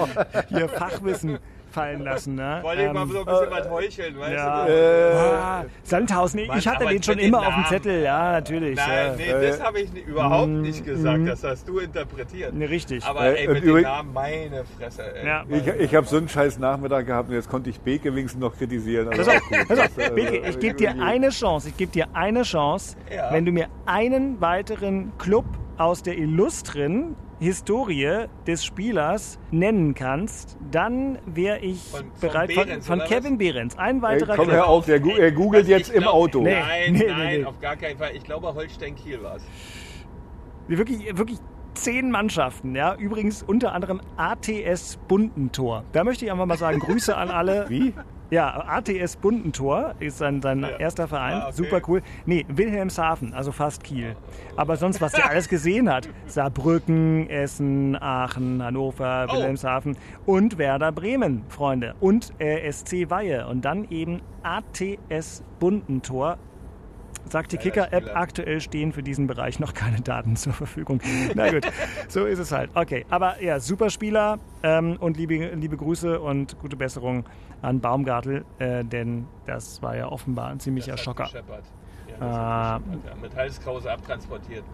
hier 0.48 0.68
Fachwissen 0.68 1.38
fallen 1.70 2.02
lassen. 2.02 2.34
Ne? 2.34 2.58
Wollte 2.62 2.82
ich 2.82 2.92
mal 2.92 3.02
Ähm, 3.02 3.10
so 3.10 3.18
ein 3.20 3.24
bisschen 3.24 3.50
was 3.50 3.70
heucheln, 3.70 4.18
weißt 4.18 4.32
ja. 4.32 4.66
du? 4.66 4.72
Ah, 5.18 5.64
Sandhausen, 5.82 6.46
Mann, 6.46 6.58
ich 6.58 6.68
hatte 6.68 6.86
den 6.86 7.02
schon 7.02 7.18
immer 7.18 7.38
auf 7.46 7.54
dem. 7.54 7.64
Zettel, 7.66 8.02
ja, 8.02 8.32
natürlich. 8.32 8.76
Nein, 8.76 8.88
ja. 9.18 9.36
nee, 9.38 9.46
das 9.48 9.62
habe 9.62 9.80
ich 9.80 9.92
ni- 9.92 10.00
überhaupt 10.00 10.48
mm, 10.48 10.60
nicht 10.62 10.84
gesagt. 10.84 11.18
mm. 11.18 11.26
Das 11.26 11.44
hast 11.44 11.68
du 11.68 11.78
interpretiert. 11.78 12.52
Nee, 12.52 12.64
richtig. 12.66 13.04
Aber 13.04 13.24
Äh, 13.26 13.42
ey, 13.42 13.48
und 13.48 13.54
mit 13.54 13.62
den 13.62 13.70
übrig- 13.70 13.82
Namen, 13.82 14.12
meine 14.12 14.64
Fresse. 14.78 15.02
Ey. 15.14 15.26
Ja. 15.26 15.44
Ich, 15.48 15.66
ich 15.66 15.94
habe 15.94 16.06
so 16.06 16.16
einen 16.16 16.28
scheiß 16.28 16.58
Nachmittag 16.58 17.06
gehabt 17.06 17.28
und 17.28 17.34
jetzt 17.34 17.48
konnte 17.48 17.70
ich 17.70 17.80
Beke 17.80 18.14
wenigstens 18.14 18.40
noch 18.40 18.56
kritisieren. 18.56 19.08
Also 19.08 19.22
Pass 19.22 19.28
auf, 19.36 19.68
pass 19.68 19.98
äh, 19.98 20.10
Beke, 20.10 20.36
ich 20.48 20.58
gebe 20.58 20.74
dir 20.74 20.94
eine 21.00 21.28
Chance, 21.30 21.68
ich 21.68 21.76
gebe 21.76 21.92
dir 21.92 22.06
eine 22.14 22.42
Chance, 22.42 22.96
Ja. 23.14 23.32
wenn 23.32 23.44
du 23.44 23.52
mir 23.52 23.68
einen 23.86 24.40
weiteren 24.40 25.12
Club 25.18 25.44
aus 25.78 26.02
der 26.02 26.18
illustren 26.18 27.14
Historie 27.40 28.26
des 28.46 28.64
Spielers 28.64 29.38
nennen 29.50 29.94
kannst, 29.94 30.56
dann 30.70 31.18
wäre 31.26 31.58
ich 31.60 31.82
Von- 31.90 32.00
von 32.00 32.10
bereit 32.20 32.48
Behrens, 32.48 32.86
von, 32.86 32.98
oder 33.00 33.08
Kevin 33.08 33.38
Behrens. 33.38 33.76
Ein 33.78 33.96
Ey, 33.96 34.02
weiterer 34.02 34.36
komm 34.36 34.44
Club. 34.46 34.56
hör 34.56 34.66
auf, 34.68 34.84
der, 34.86 35.02
er 35.04 35.32
googelt 35.32 35.64
Was 35.64 35.70
jetzt 35.70 35.88
ich 35.88 35.96
im 35.96 36.02
glaub- 36.02 36.14
Auto. 36.14 36.42
Nee. 36.42 36.54
Nein, 36.60 36.92
nee, 36.92 37.06
nein, 37.08 37.38
nee. 37.40 37.44
auf 37.46 37.58
gar 37.58 37.76
keinen 37.76 37.96
Fall. 37.98 38.14
Ich 38.14 38.22
glaube, 38.24 38.54
Holstein 38.54 38.94
Kiel 38.94 39.22
war 39.22 39.36
es. 39.36 39.42
Wirklich, 40.68 41.16
wirklich 41.16 41.38
zehn 41.74 42.10
Mannschaften, 42.10 42.74
ja. 42.74 42.94
Übrigens 42.94 43.42
unter 43.42 43.72
anderem 43.72 44.00
ATS 44.16 44.98
Bundentor. 45.08 45.84
Da 45.92 46.04
möchte 46.04 46.24
ich 46.24 46.32
einfach 46.32 46.46
mal 46.46 46.58
sagen, 46.58 46.78
Grüße 46.80 47.16
an 47.16 47.30
alle. 47.30 47.66
Wie? 47.68 47.92
Ja, 48.30 48.64
ATS 48.68 49.16
Bundentor 49.16 49.96
ist 49.98 50.18
sein, 50.18 50.40
sein 50.40 50.64
erster 50.78 51.08
Verein. 51.08 51.40
Ah, 51.40 51.46
okay. 51.48 51.52
Super 51.56 51.80
cool. 51.88 52.00
Nee, 52.26 52.46
Wilhelmshaven, 52.48 53.34
also 53.34 53.50
fast 53.50 53.82
Kiel. 53.82 54.14
Aber 54.54 54.76
sonst, 54.76 55.00
was 55.00 55.10
der 55.12 55.28
alles 55.28 55.48
gesehen 55.48 55.92
hat. 55.92 56.08
Saarbrücken, 56.26 57.28
Essen, 57.28 58.00
Aachen, 58.00 58.62
Hannover, 58.62 59.26
Oh. 59.28 59.34
Wilhelmshaven 59.34 59.96
und 60.26 60.58
Werder 60.58 60.92
Bremen, 60.92 61.42
Freunde. 61.48 61.96
Und 61.98 62.32
äh, 62.38 62.70
SC 62.70 63.10
Weihe. 63.10 63.48
Und 63.48 63.64
dann 63.64 63.88
eben 63.90 64.20
ATS 64.44 65.42
Bundentor. 65.58 66.38
Sagt 67.30 67.52
die 67.52 67.58
Kicker-App, 67.58 68.10
aktuell 68.14 68.60
stehen 68.60 68.92
für 68.92 69.04
diesen 69.04 69.28
Bereich 69.28 69.60
noch 69.60 69.72
keine 69.72 70.00
Daten 70.00 70.34
zur 70.34 70.52
Verfügung. 70.52 71.00
Na 71.36 71.48
gut, 71.50 71.64
so 72.08 72.26
ist 72.26 72.40
es 72.40 72.50
halt. 72.50 72.70
Okay, 72.74 73.06
aber 73.08 73.40
ja, 73.40 73.60
super 73.60 73.88
Spieler 73.88 74.40
ähm, 74.64 74.96
und 74.98 75.16
liebe, 75.16 75.36
liebe 75.54 75.76
Grüße 75.76 76.20
und 76.20 76.58
gute 76.58 76.76
Besserung 76.76 77.24
an 77.62 77.80
Baumgartel, 77.80 78.44
äh, 78.58 78.84
denn 78.84 79.26
das 79.46 79.80
war 79.80 79.96
ja 79.96 80.08
offenbar 80.08 80.48
ein 80.48 80.58
ziemlicher 80.58 80.96
Schocker. 80.96 81.28
Ja, 82.08 82.20
ja. 82.20 82.80
Mit 83.22 83.34
Halskrause 83.36 83.92
abtransportiert. 83.92 84.64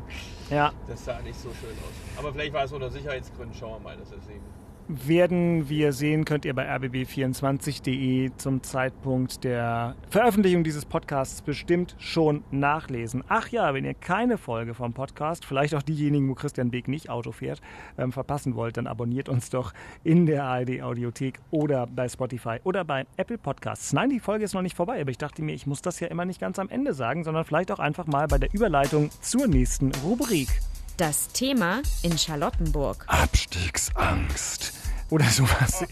Ja, 0.49 0.73
Das 0.89 1.05
sah 1.05 1.21
nicht 1.21 1.39
so 1.39 1.51
schön 1.51 1.71
aus. 1.71 2.19
Aber 2.19 2.33
vielleicht 2.33 2.55
war 2.55 2.65
es 2.65 2.73
unter 2.73 2.91
Sicherheitsgründen. 2.91 3.55
Schauen 3.55 3.83
wir 3.83 3.91
mal, 3.91 3.97
das 3.99 4.09
ist 4.13 4.31
eben. 4.31 4.56
Werden 4.89 5.69
wir 5.69 5.93
sehen, 5.93 6.25
könnt 6.25 6.45
ihr 6.45 6.55
bei 6.55 6.69
rbb24.de 6.71 8.31
zum 8.37 8.63
Zeitpunkt 8.63 9.45
der 9.45 9.97
Veröffentlichung 10.11 10.65
dieses 10.65 10.85
Podcasts 10.85 11.43
bestimmt 11.43 11.97
schon 11.99 12.45
nachlesen. 12.51 13.25
Ach 13.29 13.49
ja, 13.49 13.75
wenn 13.75 13.85
ihr 13.85 13.95
keine 13.95 14.39
Folge 14.39 14.75
vom 14.75 14.93
Podcast, 14.93 15.45
vielleicht 15.45 15.75
auch 15.75 15.83
diejenigen, 15.83 16.29
wo 16.29 16.35
Christian 16.35 16.71
Beek 16.71 16.89
nicht 16.89 17.11
Auto 17.11 17.33
fährt, 17.33 17.61
ähm, 17.99 18.13
verpassen 18.13 18.55
wollt, 18.55 18.77
dann 18.77 18.87
abonniert 18.87 19.29
uns 19.29 19.51
doch 19.51 19.73
in 20.05 20.27
der 20.27 20.45
ARD 20.45 20.83
Audiothek 20.83 21.41
oder 21.51 21.87
bei 21.87 22.09
Spotify 22.09 22.59
oder 22.65 22.85
bei 22.85 23.07
Apple 23.17 23.39
Podcasts. 23.39 23.93
Nein, 23.93 24.11
die 24.11 24.21
Folge 24.21 24.45
ist 24.45 24.55
noch 24.55 24.63
nicht 24.63 24.77
vorbei, 24.77 25.01
aber 25.01 25.11
ich 25.11 25.19
dachte 25.19 25.43
mir, 25.43 25.53
ich 25.53 25.67
muss 25.67 25.83
das 25.83 26.01
ja 26.01 26.09
immer 26.09 26.25
nicht 26.25 26.41
ganz 26.41 26.59
am 26.59 26.69
Ende 26.69 26.95
sagen, 26.95 27.25
sondern 27.25 27.45
vielleicht 27.45 27.73
auch 27.73 27.81
einfach 27.81 28.07
mal 28.07 28.29
bei 28.29 28.39
der 28.39 28.53
Überleitung 28.53 29.11
zur 29.21 29.49
nächsten 29.49 29.93
Rubrik. 30.05 30.49
Das 30.97 31.29
Thema 31.29 31.83
in 32.03 32.17
Charlottenburg. 32.17 33.05
Abstiegsangst 33.07 34.73
oder 35.11 35.27
sowas. 35.27 35.85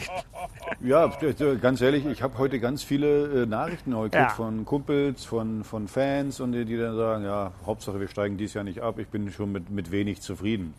Ja, 0.80 1.12
ganz 1.60 1.82
ehrlich, 1.82 2.06
ich 2.06 2.22
habe 2.22 2.38
heute 2.38 2.58
ganz 2.58 2.82
viele 2.82 3.42
äh, 3.42 3.46
Nachrichten 3.46 3.94
heute 3.94 4.16
ja. 4.16 4.30
von 4.30 4.64
Kumpels, 4.64 5.26
von, 5.26 5.62
von 5.62 5.88
Fans 5.88 6.40
und 6.40 6.52
die, 6.52 6.64
die 6.64 6.78
dann 6.78 6.96
sagen, 6.96 7.24
ja, 7.24 7.52
Hauptsache 7.66 8.00
wir 8.00 8.08
steigen 8.08 8.38
dies 8.38 8.54
Jahr 8.54 8.64
nicht 8.64 8.80
ab, 8.80 8.98
ich 8.98 9.08
bin 9.08 9.30
schon 9.30 9.52
mit, 9.52 9.68
mit 9.68 9.90
wenig 9.90 10.22
zufrieden. 10.22 10.72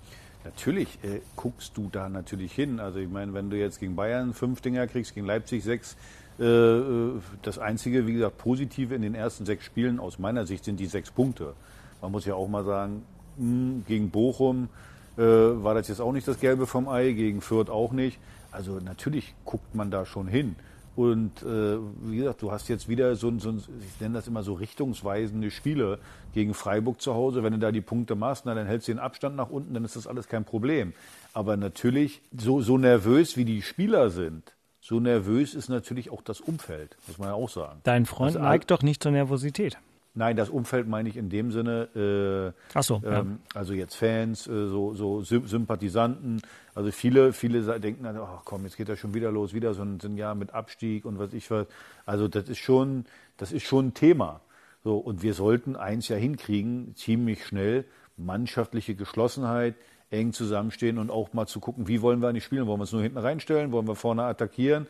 Natürlich 0.44 0.98
äh, 1.04 1.22
guckst 1.36 1.78
du 1.78 1.90
da 1.92 2.10
natürlich 2.10 2.52
hin. 2.52 2.80
Also 2.80 2.98
ich 2.98 3.10
meine, 3.10 3.36
wenn 3.36 3.52
du 3.52 3.58
jetzt 3.58 3.80
gegen 3.80 3.96
Bayern 3.96 4.34
fünf 4.34 4.60
Dinger 4.60 4.88
kriegst, 4.88 5.14
gegen 5.14 5.28
Leipzig 5.28 5.64
sechs, 5.64 5.96
äh, 6.40 6.44
äh 6.44 7.12
das 7.44 7.60
Einzige, 7.60 8.08
wie 8.08 8.14
gesagt, 8.14 8.40
Positive 8.40 8.96
in 8.96 9.04
den 9.04 9.14
ersten 9.14 9.46
sechs 9.46 9.66
Spielen 9.66 10.00
aus 10.00 10.18
meiner 10.18 10.48
Sicht 10.48 10.66
sind 10.66 10.80
die 10.80 10.88
sechs 10.88 11.12
Punkte. 11.12 11.54
Man 12.02 12.12
muss 12.12 12.26
ja 12.26 12.34
auch 12.34 12.48
mal 12.48 12.64
sagen, 12.66 13.04
gegen 13.38 14.10
Bochum 14.10 14.70
äh, 15.18 15.22
war 15.22 15.74
das 15.74 15.88
jetzt 15.88 16.02
auch 16.02 16.12
nicht 16.12 16.28
das 16.28 16.40
Gelbe 16.40 16.68
vom 16.68 16.88
Ei, 16.88 17.12
gegen 17.12 17.42
Fürth 17.42 17.70
auch 17.70 17.92
nicht. 17.92 18.20
Also 18.52 18.80
natürlich 18.80 19.34
guckt 19.46 19.76
man 19.76 19.92
da 19.92 20.06
schon 20.06 20.28
hin. 20.28 20.56
Und 20.96 21.44
äh, 21.44 21.78
wie 22.04 22.18
gesagt, 22.18 22.42
du 22.42 22.54
hast 22.54 22.70
jetzt 22.70 22.88
wieder 22.88 23.18
so, 23.18 23.38
so 23.38 23.50
ich 23.52 24.00
nenne 24.00 24.14
das 24.14 24.28
immer 24.28 24.44
so 24.44 24.54
richtungsweisende 24.54 25.52
Spiele 25.52 26.00
gegen 26.34 26.54
Freiburg 26.54 27.02
zu 27.02 27.14
Hause. 27.14 27.44
Wenn 27.44 27.52
du 27.52 27.60
da 27.60 27.74
die 27.74 27.82
Punkte 27.82 28.16
machst, 28.16 28.46
na, 28.46 28.54
dann 28.54 28.66
hältst 28.66 28.88
du 28.88 28.94
den 28.94 29.00
Abstand 29.00 29.36
nach 29.36 29.50
unten, 29.50 29.74
dann 29.74 29.84
ist 29.84 29.98
das 29.98 30.08
alles 30.08 30.30
kein 30.30 30.46
Problem. 30.46 30.94
Aber 31.34 31.58
natürlich, 31.58 32.22
so, 32.38 32.62
so 32.62 32.78
nervös 32.78 33.36
wie 33.36 33.44
die 33.44 33.62
Spieler 33.62 34.10
sind, 34.10 34.56
so 34.80 35.02
nervös 35.02 35.54
ist 35.54 35.68
natürlich 35.68 36.12
auch 36.12 36.22
das 36.22 36.40
Umfeld, 36.40 36.96
muss 37.08 37.18
man 37.18 37.30
ja 37.30 37.34
auch 37.34 37.50
sagen. 37.50 37.82
Dein 37.84 38.06
Freund 38.06 38.38
also, 38.38 38.48
neigt 38.48 38.72
doch 38.72 38.82
nicht 38.82 39.04
zur 39.04 39.12
Nervosität. 39.12 39.78
Nein, 40.18 40.38
das 40.38 40.50
Umfeld 40.50 40.88
meine 40.88 41.10
ich 41.10 41.18
in 41.18 41.30
dem 41.30 41.52
Sinne. 41.52 42.54
Äh, 42.56 42.60
Ach 42.74 42.84
so. 42.84 43.02
Ähm, 43.06 43.40
ja. 43.54 43.60
Also 43.60 43.74
jetzt 43.74 43.96
Fans, 43.96 44.48
äh, 44.48 44.68
so, 44.68 44.94
so 44.94 45.22
Sympathisanten. 45.22 46.42
Also 46.74 46.92
viele, 46.92 47.34
viele 47.34 47.80
denken 47.80 48.06
dann, 48.06 48.18
ach 48.18 48.44
komm, 48.46 48.64
jetzt 48.64 48.78
geht 48.78 48.88
das 48.88 48.98
schon 48.98 49.14
wieder 49.14 49.32
los, 49.32 49.54
wieder 49.54 49.74
so 49.74 49.84
ein, 49.84 50.00
so 50.00 50.08
ein 50.08 50.18
Jahr 50.18 50.34
mit 50.34 50.54
Abstieg 50.54 51.04
und 51.04 51.20
was 51.20 51.34
ich 51.34 51.52
was. 51.52 51.68
Also 52.06 52.30
das 52.30 52.48
ist 52.48 52.60
schon, 52.60 53.06
das 53.36 53.52
ist 53.52 53.64
schon 53.64 53.88
ein 53.88 53.94
Thema. 53.94 54.40
So 54.86 54.98
und 54.98 55.22
wir 55.22 55.34
sollten 55.34 55.76
eins 55.76 56.08
ja 56.08 56.16
hinkriegen, 56.16 56.96
ziemlich 56.96 57.46
schnell 57.46 57.84
mannschaftliche 58.16 58.96
Geschlossenheit, 58.96 59.76
eng 60.12 60.32
zusammenstehen 60.32 60.98
und 60.98 61.12
auch 61.12 61.34
mal 61.34 61.48
zu 61.48 61.60
gucken, 61.60 61.90
wie 61.90 62.02
wollen 62.02 62.22
wir 62.22 62.30
eigentlich 62.30 62.46
spielen? 62.46 62.68
Wollen 62.68 62.80
wir 62.80 62.84
uns 62.84 62.94
nur 62.94 63.02
hinten 63.02 63.18
reinstellen? 63.18 63.74
Wollen 63.74 63.88
wir 63.88 63.96
vorne 63.96 64.24
attackieren? 64.24 64.88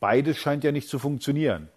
Beides 0.00 0.38
scheint 0.38 0.64
ja 0.64 0.72
nicht 0.72 0.88
zu 0.88 0.98
funktionieren. 0.98 1.68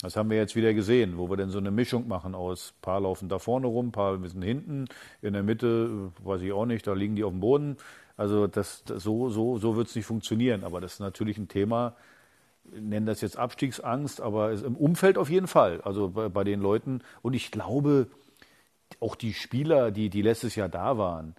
Das 0.00 0.16
haben 0.16 0.30
wir 0.30 0.36
jetzt 0.36 0.54
wieder 0.54 0.74
gesehen, 0.74 1.18
wo 1.18 1.28
wir 1.28 1.36
denn 1.36 1.50
so 1.50 1.58
eine 1.58 1.72
Mischung 1.72 2.06
machen 2.06 2.36
aus 2.36 2.74
paar 2.82 3.00
laufen 3.00 3.28
da 3.28 3.40
vorne 3.40 3.66
rum, 3.66 3.90
paar 3.90 4.14
ein 4.14 4.22
bisschen 4.22 4.42
hinten, 4.42 4.86
in 5.22 5.32
der 5.32 5.42
Mitte, 5.42 6.12
weiß 6.22 6.40
ich 6.42 6.52
auch 6.52 6.66
nicht, 6.66 6.86
da 6.86 6.92
liegen 6.92 7.16
die 7.16 7.24
auf 7.24 7.32
dem 7.32 7.40
Boden. 7.40 7.76
Also 8.16 8.46
das, 8.46 8.84
das 8.84 9.02
so, 9.02 9.28
so, 9.28 9.58
so 9.58 9.76
wird 9.76 9.88
es 9.88 9.96
nicht 9.96 10.06
funktionieren. 10.06 10.62
Aber 10.62 10.80
das 10.80 10.94
ist 10.94 11.00
natürlich 11.00 11.36
ein 11.38 11.48
Thema, 11.48 11.96
nennen 12.64 13.06
das 13.06 13.20
jetzt 13.20 13.36
Abstiegsangst, 13.36 14.20
aber 14.20 14.52
im 14.52 14.76
Umfeld 14.76 15.18
auf 15.18 15.30
jeden 15.30 15.48
Fall. 15.48 15.80
Also 15.82 16.08
bei, 16.10 16.28
bei 16.28 16.44
den 16.44 16.60
Leuten. 16.60 17.02
Und 17.22 17.34
ich 17.34 17.50
glaube, 17.50 18.08
auch 19.00 19.16
die 19.16 19.34
Spieler, 19.34 19.90
die, 19.90 20.10
die 20.10 20.22
letztes 20.22 20.54
Jahr 20.54 20.68
da 20.68 20.96
waren, 20.98 21.34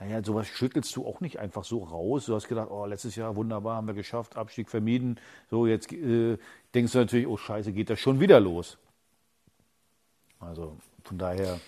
naja, 0.00 0.22
sowas 0.22 0.46
schüttelst 0.46 0.94
du 0.94 1.06
auch 1.06 1.20
nicht 1.20 1.38
einfach 1.38 1.64
so 1.64 1.82
raus. 1.82 2.26
Du 2.26 2.34
hast 2.34 2.46
gedacht, 2.46 2.68
oh, 2.70 2.86
letztes 2.86 3.16
Jahr 3.16 3.34
wunderbar, 3.34 3.76
haben 3.76 3.88
wir 3.88 3.94
geschafft, 3.94 4.36
Abstieg 4.36 4.70
vermieden. 4.70 5.18
So, 5.50 5.66
jetzt 5.66 5.92
äh, 5.92 6.38
denkst 6.72 6.92
du 6.92 6.98
natürlich, 6.98 7.26
oh 7.26 7.36
Scheiße, 7.36 7.72
geht 7.72 7.90
das 7.90 7.98
schon 7.98 8.20
wieder 8.20 8.38
los. 8.38 8.78
Also 10.38 10.76
von 11.02 11.18
daher. 11.18 11.58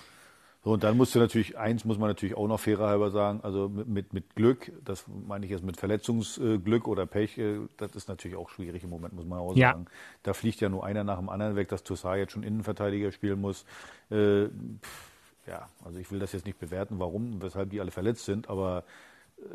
So, 0.63 0.73
und 0.73 0.85
dann 0.85 0.97
musst 0.97 1.15
du 1.15 1.19
natürlich, 1.19 1.59
eins 1.59 1.85
muss 1.85 1.99
man 1.99 2.09
natürlich 2.09 2.37
auch 2.37 2.47
noch 2.47 2.61
fairer 2.61 2.89
halber 2.89 3.11
sagen, 3.11 3.41
also 3.43 3.69
mit, 3.69 3.89
mit, 3.89 4.13
mit 4.13 4.37
Glück, 4.37 4.71
das 4.85 5.07
meine 5.09 5.47
ich 5.47 5.51
jetzt 5.51 5.65
mit 5.65 5.79
Verletzungsglück 5.79 6.87
oder 6.87 7.07
Pech, 7.07 7.37
äh, 7.39 7.61
das 7.79 7.97
ist 7.97 8.09
natürlich 8.09 8.37
auch 8.37 8.51
schwierig 8.51 8.85
im 8.85 8.91
Moment, 8.91 9.15
muss 9.15 9.25
man 9.25 9.41
auch 9.41 9.57
sagen. 9.57 9.87
Ja. 9.87 9.93
Da 10.23 10.35
fliegt 10.35 10.61
ja 10.61 10.69
nur 10.69 10.85
einer 10.85 11.03
nach 11.03 11.19
dem 11.19 11.31
anderen 11.31 11.57
weg, 11.57 11.69
dass 11.69 11.83
Toussaint 11.83 12.19
jetzt 12.19 12.33
schon 12.33 12.45
Innenverteidiger 12.45 13.11
spielen 13.11 13.41
muss. 13.41 13.65
Äh, 14.11 14.49
pff, 14.83 15.10
ja, 15.47 15.69
also 15.85 15.99
ich 15.99 16.11
will 16.11 16.19
das 16.19 16.33
jetzt 16.33 16.47
nicht 16.47 16.59
bewerten, 16.59 16.99
warum, 16.99 17.43
weshalb 17.43 17.71
die 17.71 17.81
alle 17.81 17.91
verletzt 17.91 18.25
sind, 18.25 18.49
aber 18.49 18.85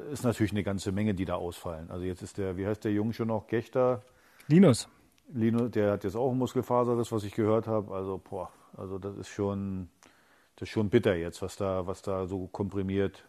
es 0.08 0.19
ist 0.19 0.24
natürlich 0.24 0.52
eine 0.52 0.63
ganze 0.63 0.91
Menge, 0.91 1.13
die 1.13 1.26
da 1.26 1.36
ausfallen. 1.36 1.91
Also 1.91 2.06
jetzt 2.06 2.21
ist 2.21 2.38
der, 2.38 2.58
wie 2.58 2.65
heißt 2.65 2.84
der 2.84 2.91
Junge 2.91 3.13
schon 3.13 3.28
noch, 3.28 3.48
Gechter? 3.48 4.02
Linus. 4.48 4.89
Linus, 5.34 5.71
der 5.71 5.91
hat 5.91 6.04
jetzt 6.04 6.15
auch 6.15 6.32
ein 6.32 6.38
Muskelfaserriss, 6.38 7.12
was 7.12 7.24
ich 7.24 7.34
gehört 7.34 7.67
habe. 7.67 7.93
Also, 7.93 8.21
boah, 8.30 8.52
also 8.78 9.00
das 9.00 9.17
ist 9.17 9.30
schon, 9.30 9.89
das 10.56 10.67
ist 10.67 10.74
schon 10.74 10.89
bitter 10.89 11.15
jetzt, 11.15 11.41
was 11.41 11.56
da, 11.56 11.88
was 11.88 12.02
da 12.02 12.28
so 12.28 12.48
komprimiert 12.48 13.28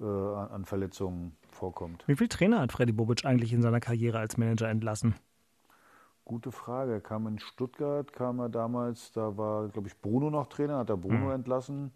äh, 0.00 0.04
an 0.04 0.64
Verletzungen 0.64 1.36
vorkommt. 1.50 2.04
Wie 2.06 2.16
viele 2.16 2.28
Trainer 2.28 2.60
hat 2.60 2.72
Freddy 2.72 2.92
Bobic 2.92 3.24
eigentlich 3.24 3.52
in 3.52 3.62
seiner 3.62 3.80
Karriere 3.80 4.18
als 4.18 4.36
Manager 4.36 4.68
entlassen? 4.68 5.14
Gute 6.24 6.52
Frage. 6.52 6.92
Er 6.92 7.00
kam 7.00 7.26
in 7.26 7.38
Stuttgart, 7.38 8.12
kam 8.12 8.38
er 8.38 8.48
damals, 8.48 9.12
da 9.12 9.36
war, 9.36 9.68
glaube 9.68 9.88
ich, 9.88 10.00
Bruno 10.00 10.30
noch 10.30 10.46
Trainer, 10.46 10.78
hat 10.78 10.90
er 10.90 10.96
Bruno 10.96 11.26
mhm. 11.26 11.32
entlassen. 11.32 11.92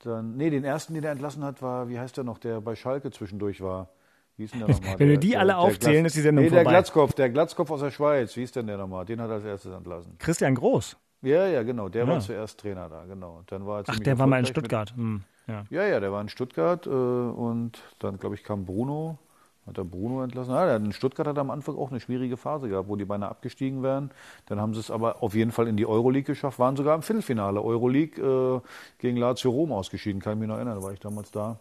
Dann, 0.00 0.36
nee, 0.36 0.50
den 0.50 0.64
ersten, 0.64 0.94
den 0.94 1.02
er 1.02 1.12
entlassen 1.12 1.42
hat, 1.42 1.60
war, 1.62 1.88
wie 1.88 1.98
heißt 1.98 2.16
der 2.16 2.24
noch, 2.24 2.38
der 2.38 2.60
bei 2.60 2.76
Schalke 2.76 3.10
zwischendurch 3.10 3.60
war. 3.60 3.88
Wie 4.36 4.44
ist 4.44 4.54
denn 4.54 4.60
der 4.60 4.68
nochmal? 4.68 4.98
Wenn 4.98 5.08
wir 5.08 5.18
die 5.18 5.30
der, 5.30 5.40
alle 5.40 5.52
der, 5.52 5.58
aufzählen, 5.58 6.04
ist 6.04 6.14
die 6.14 6.20
Sendung 6.20 6.44
nee, 6.44 6.50
vorbei. 6.50 6.62
der 6.62 6.72
Glatzkopf, 6.72 7.12
der 7.14 7.30
Glatzkopf 7.30 7.70
aus 7.70 7.80
der 7.80 7.90
Schweiz, 7.90 8.36
wie 8.36 8.44
ist 8.44 8.54
denn 8.54 8.68
der 8.68 8.76
nochmal? 8.76 9.04
Den 9.04 9.20
hat 9.20 9.30
er 9.30 9.36
als 9.36 9.44
erstes 9.44 9.72
entlassen. 9.72 10.16
Christian 10.18 10.54
Groß. 10.54 10.96
Ja, 11.22 11.48
ja, 11.48 11.64
genau. 11.64 11.88
Der 11.88 12.04
ja. 12.04 12.08
war 12.08 12.20
zuerst 12.20 12.60
Trainer 12.60 12.88
da, 12.88 13.04
genau. 13.04 13.42
Dann 13.46 13.66
war 13.66 13.82
Ach, 13.86 13.98
der 13.98 14.18
war 14.18 14.28
mal 14.28 14.38
in 14.38 14.46
Stuttgart. 14.46 14.92
Mit, 14.96 15.04
hm, 15.04 15.24
ja. 15.48 15.64
ja. 15.70 15.86
ja, 15.88 16.00
der 16.00 16.12
war 16.12 16.20
in 16.20 16.28
Stuttgart 16.28 16.86
äh, 16.86 16.90
und 16.90 17.82
dann, 17.98 18.18
glaube 18.18 18.36
ich, 18.36 18.44
kam 18.44 18.64
Bruno. 18.64 19.18
Hat 19.68 19.76
der 19.76 19.84
Bruno 19.84 20.22
entlassen? 20.22 20.54
Ja, 20.54 20.76
in 20.76 20.92
Stuttgart 20.92 21.26
hat 21.26 21.36
er 21.36 21.42
am 21.42 21.50
Anfang 21.50 21.76
auch 21.76 21.90
eine 21.90 22.00
schwierige 22.00 22.36
Phase 22.36 22.68
gehabt, 22.68 22.88
wo 22.88 22.96
die 22.96 23.04
beinahe 23.04 23.28
abgestiegen 23.28 23.82
wären. 23.82 24.10
Dann 24.46 24.60
haben 24.60 24.74
sie 24.74 24.80
es 24.80 24.90
aber 24.90 25.22
auf 25.22 25.34
jeden 25.34 25.52
Fall 25.52 25.68
in 25.68 25.76
die 25.76 25.86
Euroleague 25.86 26.24
geschafft, 26.24 26.58
waren 26.58 26.76
sogar 26.76 26.94
im 26.94 27.02
Viertelfinale 27.02 27.62
Euroleague 27.62 28.22
äh, 28.22 28.60
gegen 28.98 29.18
Lazio 29.18 29.50
Rom 29.50 29.72
ausgeschieden. 29.72 30.22
Kann 30.22 30.34
ich 30.34 30.38
mich 30.40 30.48
noch 30.48 30.56
erinnern, 30.56 30.76
da 30.76 30.82
war 30.82 30.92
ich 30.92 31.00
damals 31.00 31.30
da. 31.30 31.58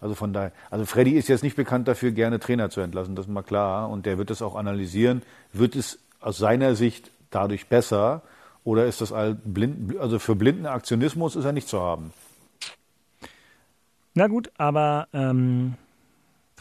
Also 0.00 0.14
von 0.14 0.32
daher, 0.32 0.52
also 0.70 0.84
Freddy 0.84 1.12
ist 1.12 1.28
jetzt 1.28 1.42
nicht 1.42 1.56
bekannt 1.56 1.88
dafür, 1.88 2.12
gerne 2.12 2.38
Trainer 2.38 2.68
zu 2.68 2.80
entlassen, 2.80 3.16
das 3.16 3.26
ist 3.26 3.32
mal 3.32 3.42
klar. 3.42 3.88
Und 3.88 4.04
der 4.04 4.18
wird 4.18 4.30
es 4.30 4.42
auch 4.42 4.54
analysieren. 4.54 5.22
Wird 5.52 5.74
es 5.74 5.98
aus 6.20 6.36
seiner 6.36 6.74
Sicht 6.74 7.10
dadurch 7.30 7.68
besser 7.68 8.22
oder 8.64 8.84
ist 8.86 9.00
das 9.00 9.14
blind, 9.44 9.96
also 9.98 10.18
für 10.18 10.34
blinden 10.34 10.66
Aktionismus 10.66 11.36
ist 11.36 11.44
er 11.44 11.52
nicht 11.52 11.68
zu 11.68 11.80
haben? 11.80 12.12
Na 14.14 14.26
gut, 14.28 14.50
aber 14.56 15.08
ähm, 15.12 15.74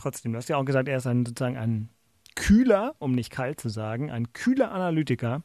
trotzdem, 0.05 0.33
du 0.33 0.37
hast 0.37 0.49
ja 0.49 0.57
auch 0.57 0.65
gesagt, 0.65 0.87
er 0.87 0.97
ist 0.97 1.07
ein, 1.07 1.25
sozusagen 1.25 1.57
ein 1.57 1.89
kühler, 2.35 2.95
um 2.99 3.13
nicht 3.13 3.31
kalt 3.31 3.59
zu 3.59 3.69
sagen, 3.69 4.11
ein 4.11 4.33
kühler 4.33 4.71
Analytiker. 4.71 5.41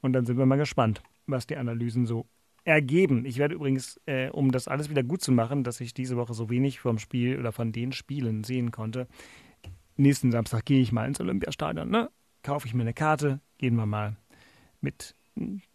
Und 0.00 0.14
dann 0.14 0.24
sind 0.24 0.38
wir 0.38 0.46
mal 0.46 0.56
gespannt, 0.56 1.02
was 1.26 1.46
die 1.46 1.56
Analysen 1.56 2.06
so 2.06 2.26
ergeben. 2.64 3.24
Ich 3.26 3.38
werde 3.38 3.54
übrigens, 3.54 4.00
äh, 4.06 4.30
um 4.30 4.50
das 4.50 4.66
alles 4.66 4.88
wieder 4.88 5.02
gut 5.02 5.20
zu 5.20 5.32
machen, 5.32 5.62
dass 5.62 5.80
ich 5.80 5.92
diese 5.92 6.16
Woche 6.16 6.32
so 6.32 6.48
wenig 6.48 6.80
vom 6.80 6.98
Spiel 6.98 7.38
oder 7.38 7.52
von 7.52 7.72
den 7.72 7.92
Spielen 7.92 8.44
sehen 8.44 8.70
konnte, 8.70 9.08
nächsten 9.96 10.30
Samstag 10.32 10.64
gehe 10.64 10.80
ich 10.80 10.92
mal 10.92 11.06
ins 11.06 11.20
Olympiastadion. 11.20 11.90
Ne? 11.90 12.10
Kaufe 12.42 12.66
ich 12.66 12.74
mir 12.74 12.82
eine 12.82 12.94
Karte, 12.94 13.40
gehen 13.58 13.76
wir 13.76 13.86
mal 13.86 14.16
mit 14.80 15.14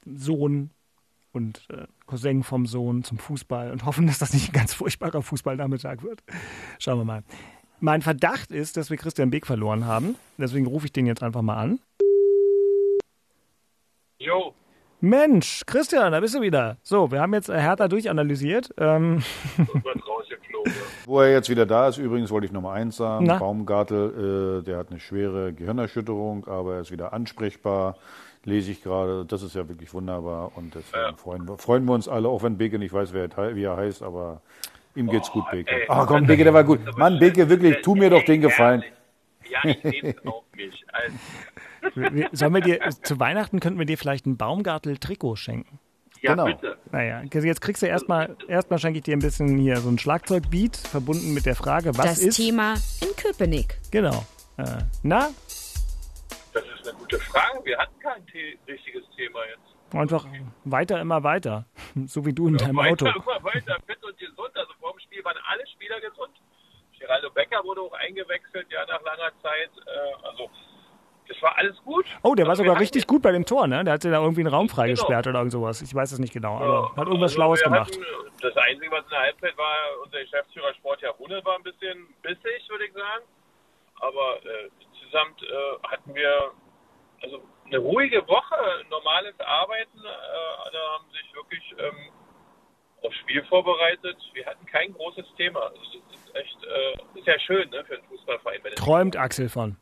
Sohn 0.06 0.72
und 1.32 1.68
äh, 1.70 1.86
Cousin 2.08 2.44
vom 2.44 2.66
Sohn 2.66 3.04
zum 3.04 3.18
Fußball 3.18 3.72
und 3.72 3.86
hoffen, 3.86 4.08
dass 4.08 4.20
das 4.20 4.34
nicht 4.34 4.50
ein 4.50 4.54
ganz 4.54 4.74
furchtbarer 4.74 5.22
Fußballnachmittag 5.22 6.02
wird. 6.02 6.24
Schauen 6.80 7.00
wir 7.00 7.06
mal. 7.06 7.24
Mein 7.84 8.02
Verdacht 8.02 8.50
ist, 8.50 8.78
dass 8.78 8.90
wir 8.90 8.96
Christian 8.96 9.30
Beek 9.30 9.46
verloren 9.46 9.86
haben. 9.86 10.16
Deswegen 10.38 10.68
rufe 10.68 10.86
ich 10.86 10.94
den 10.94 11.06
jetzt 11.06 11.22
einfach 11.22 11.42
mal 11.42 11.58
an. 11.58 11.80
Jo. 14.20 14.54
Mensch, 15.02 15.64
Christian, 15.66 16.14
da 16.14 16.22
bist 16.22 16.34
du 16.34 16.40
wieder. 16.40 16.78
So, 16.82 17.12
wir 17.12 17.20
haben 17.20 17.34
jetzt 17.34 17.50
Hertha 17.50 17.90
durchanalysiert. 17.90 18.74
Ähm. 18.78 19.22
Wo 21.06 21.20
er 21.20 21.34
jetzt 21.34 21.50
wieder 21.50 21.66
da 21.66 21.90
ist, 21.90 21.98
übrigens 21.98 22.32
wollte 22.32 22.46
ich 22.46 22.54
nochmal 22.54 22.80
eins 22.80 22.96
sagen. 22.96 23.26
Na? 23.26 23.38
Baumgartel, 23.38 24.62
äh, 24.62 24.64
der 24.64 24.78
hat 24.78 24.90
eine 24.90 25.02
schwere 25.02 25.52
Gehirnerschütterung, 25.52 26.48
aber 26.48 26.76
er 26.76 26.80
ist 26.80 26.92
wieder 26.92 27.12
ansprechbar. 27.12 27.98
Lese 28.46 28.72
ich 28.72 28.82
gerade. 28.82 29.26
Das 29.26 29.44
ist 29.44 29.56
ja 29.56 29.68
wirklich 29.68 29.94
wunderbar. 29.94 30.54
Und 30.56 30.74
deswegen 30.74 31.04
ja. 31.04 31.14
freuen, 31.18 31.46
wir, 31.50 31.58
freuen 31.58 31.84
wir 31.84 31.92
uns 31.92 32.08
alle, 32.08 32.30
auch 32.30 32.44
wenn 32.44 32.58
Beke 32.58 32.80
nicht 32.80 32.94
weiß, 32.94 33.12
wer, 33.12 33.28
wie 33.58 33.64
er 33.64 33.76
heißt, 33.76 34.04
aber 34.04 34.40
Ihm 34.96 35.10
geht's 35.10 35.30
gut, 35.32 35.50
Beke. 35.52 35.72
Ach 35.90 36.06
komm, 36.08 36.26
Beke, 36.28 36.44
der 36.44 36.54
war 36.54 36.64
gut. 36.64 36.80
Mann, 36.98 37.20
Beke, 37.20 37.50
wirklich, 37.50 37.82
tu 37.82 37.96
mir 37.96 38.10
doch 38.10 38.24
den 38.24 38.42
Gefallen. 38.42 38.84
Ja, 39.50 39.60
ich 39.66 39.84
nehme 39.84 40.16
auf 40.26 40.44
mich. 40.56 40.86
Also, 40.92 42.02
Sollen 42.32 42.54
wir 42.54 42.62
dir, 42.62 42.80
zu 43.02 43.20
Weihnachten 43.20 43.60
könnten 43.60 43.78
wir 43.80 43.86
dir 43.86 43.98
vielleicht 43.98 44.26
ein 44.26 44.38
Baumgartel-Trikot 44.38 45.36
schenken. 45.36 45.80
ja, 46.22 46.32
Genau. 46.32 46.46
bitte. 46.46 46.78
Naja, 46.92 47.24
jetzt 47.24 47.60
kriegst 47.62 47.82
du 47.82 47.88
erstmal, 47.88 48.38
erstmal 48.48 48.80
schenke 48.80 49.00
ich 49.00 49.04
dir 49.04 49.16
ein 49.18 49.20
bisschen 49.20 49.58
hier 49.58 49.78
so 49.78 49.90
ein 49.90 49.98
Schlagzeugbeat, 50.00 50.78
verbunden 50.78 51.34
mit 51.34 51.46
der 51.46 51.56
Frage, 51.56 51.90
was 51.98 52.06
Das 52.06 52.20
ist. 52.20 52.38
Thema 52.38 52.76
in 53.02 53.16
Köpenick. 53.18 53.80
Genau. 53.92 54.24
Äh, 54.58 54.64
na, 55.02 55.30
Das 56.54 56.64
ist 56.64 56.88
eine 56.88 56.98
gute 56.98 57.20
Frage. 57.20 57.60
Wir 57.66 57.78
hatten 57.80 58.00
kein 58.00 58.22
richtiges 58.68 59.04
Thema 59.18 59.40
jetzt. 59.50 59.73
Einfach 60.02 60.26
weiter, 60.66 61.00
immer 61.02 61.24
weiter. 61.24 61.66
So 62.08 62.26
wie 62.26 62.34
du 62.34 62.48
in 62.48 62.58
deinem 62.58 62.80
Auto. 62.80 63.06
Weiter, 63.06 63.16
immer 63.24 63.44
weiter, 63.44 63.78
fit 63.86 64.04
und 64.04 64.18
gesund. 64.18 64.52
Also 64.56 64.74
vor 64.80 64.92
dem 64.94 65.00
Spiel 65.00 65.24
waren 65.24 65.38
alle 65.48 65.66
Spieler 65.68 66.00
gesund. 66.02 66.32
Geraldo 67.00 67.30
Becker 67.32 67.64
wurde 67.64 67.82
auch 67.82 67.94
eingewechselt, 67.94 68.68
ja, 68.72 68.86
nach 68.86 69.02
langer 69.04 69.32
Zeit. 69.42 69.70
Äh, 69.86 70.28
also, 70.28 70.50
das 71.28 71.42
war 71.42 71.58
alles 71.58 71.76
gut. 71.84 72.06
Oh, 72.22 72.34
der 72.36 72.46
war 72.46 72.52
Also, 72.52 72.64
sogar 72.64 72.76
wir 72.78 72.82
richtig 72.82 73.08
gut 73.08 73.22
bei 73.22 73.32
dem 73.32 73.46
Tor, 73.46 73.68
ne? 73.68 73.84
Der 73.84 73.94
hat 73.96 74.02
sich 74.02 74.12
da 74.12 74.22
irgendwie 74.22 74.42
einen 74.42 74.54
Raum 74.54 74.70
freigesperrt 74.70 75.28
oder 75.28 75.40
irgend 75.40 75.52
sowas. 75.52 75.82
Ich 75.82 75.94
weiß 75.94 76.12
es 76.14 76.20
nicht 76.20 76.34
genau, 76.34 76.56
aber 76.58 76.86
hatten- 76.90 76.98
hat 77.02 77.08
irgendwas 77.08 77.32
also, 77.32 77.36
Schlaues 77.36 77.62
gemacht. 77.62 77.92
Hatten, 77.92 78.06
das 78.42 78.56
Einzige, 78.58 78.92
was 78.92 79.04
in 79.04 79.10
der 79.10 79.20
Halbzeit 79.20 79.58
war, 79.58 79.76
unser 80.04 80.20
Geschäftsführer 80.22 80.74
Sportherr 80.76 81.12
Runel 81.12 81.44
war 81.46 81.56
ein 81.58 81.64
bisschen 81.64 82.08
bissig, 82.22 82.70
würde 82.70 82.86
ich 82.86 82.94
sagen. 82.94 83.24
Aber 84.00 84.38
äh, 84.44 84.70
insgesamt 84.92 85.42
äh, 85.44 85.88
hatten 85.88 86.14
wir 86.16 86.52
also 87.22 87.42
eine 87.74 87.82
ruhige 87.82 88.28
Woche, 88.28 88.86
normales 88.90 89.40
Arbeiten. 89.40 90.00
Äh, 90.00 90.68
alle 90.68 90.80
haben 90.94 91.06
sich 91.12 91.34
wirklich 91.34 91.76
ähm, 91.80 92.12
aufs 93.04 93.18
Spiel 93.18 93.44
vorbereitet. 93.46 94.18
Wir 94.34 94.46
hatten 94.46 94.66
kein 94.66 94.94
großes 94.94 95.26
Thema. 95.38 95.62
Also 95.62 95.80
das 96.10 96.20
ist 96.20 96.36
echt, 96.36 96.58
äh, 96.64 97.20
ist 97.20 97.28
ja 97.28 97.40
schön 97.40 97.70
ne, 97.70 97.84
für 97.86 97.96
einen 97.96 98.04
Fußballverein. 98.04 98.76
Träumt 98.76 99.18
Axel 99.18 99.50
von. 99.50 99.78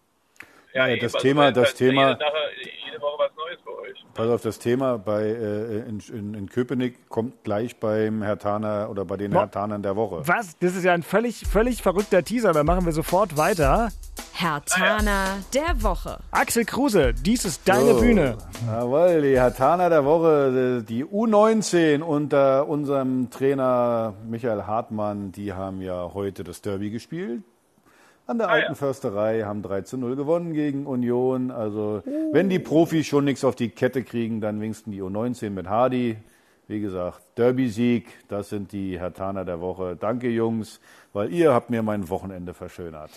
Ja, 0.73 0.87
eben, 0.87 1.01
das 1.01 1.15
also 1.15 1.27
Thema- 1.27 1.41
weil 1.43 1.53
das 1.53 1.73
Thema- 1.75 2.09
Jede, 2.11 3.01
Woche 3.01 3.17
was 3.23 3.31
Neues 3.35 3.59
für 3.63 3.77
euch. 3.81 4.05
Pass 4.13 4.27
auf, 4.29 4.41
das 4.41 4.59
Thema 4.59 4.97
bei, 4.97 5.23
äh, 5.23 5.79
in, 5.89 6.01
in, 6.13 6.33
in 6.33 6.49
Köpenick 6.49 7.09
kommt 7.09 7.43
gleich 7.43 7.77
beim 7.79 8.21
Herr 8.21 8.37
Taner 8.37 8.89
oder 8.89 9.05
bei 9.05 9.17
den 9.17 9.31
Mo- 9.31 9.39
Herr 9.39 9.49
Tanern 9.51 9.81
der 9.81 9.95
Woche. 9.95 10.21
Was? 10.27 10.57
Das 10.59 10.75
ist 10.75 10.83
ja 10.83 10.93
ein 10.93 11.01
völlig, 11.03 11.45
völlig 11.47 11.81
verrückter 11.81 12.23
Teaser. 12.23 12.53
Da 12.53 12.63
machen 12.63 12.85
wir 12.85 12.91
sofort 12.91 13.37
weiter. 13.37 13.89
Herr 14.33 14.63
Tana 14.65 15.37
der 15.53 15.81
Woche. 15.83 16.19
Axel 16.31 16.65
Kruse, 16.65 17.13
dies 17.13 17.45
ist 17.45 17.67
deine 17.67 17.93
So. 17.93 17.99
Bühne. 18.01 18.37
Jawohl, 18.67 19.21
die 19.21 19.35
Herr 19.37 19.53
Taner 19.55 19.89
der 19.89 20.03
Woche, 20.05 20.83
die 20.87 21.05
U19 21.05 22.01
unter 22.01 22.67
unserem 22.67 23.29
Trainer 23.29 24.13
Michael 24.27 24.63
Hartmann, 24.63 25.31
die 25.31 25.53
haben 25.53 25.81
ja 25.81 26.11
heute 26.13 26.43
das 26.43 26.61
Derby 26.61 26.89
gespielt. 26.91 27.43
An 28.31 28.37
der 28.37 28.47
alten 28.47 28.75
Försterei 28.75 29.41
haben 29.41 29.61
3 29.61 29.81
zu 29.81 29.97
0 29.97 30.15
gewonnen 30.15 30.53
gegen 30.53 30.85
Union. 30.87 31.51
Also, 31.51 32.01
wenn 32.31 32.47
die 32.47 32.59
Profis 32.59 33.05
schon 33.05 33.25
nichts 33.25 33.43
auf 33.43 33.55
die 33.55 33.67
Kette 33.67 34.05
kriegen, 34.05 34.39
dann 34.39 34.61
wenigstens 34.61 34.93
die 34.93 35.01
U19 35.01 35.49
mit 35.49 35.67
Hardy. 35.67 36.15
Wie 36.67 36.79
gesagt, 36.79 37.21
Derby-Sieg, 37.37 38.07
das 38.29 38.47
sind 38.47 38.71
die 38.71 38.97
Herr 38.97 39.13
Taner 39.13 39.43
der 39.43 39.59
Woche. 39.59 39.97
Danke, 39.97 40.29
Jungs, 40.29 40.79
weil 41.11 41.33
ihr 41.33 41.53
habt 41.53 41.69
mir 41.71 41.83
mein 41.83 42.07
Wochenende 42.07 42.53
verschönert. 42.53 43.11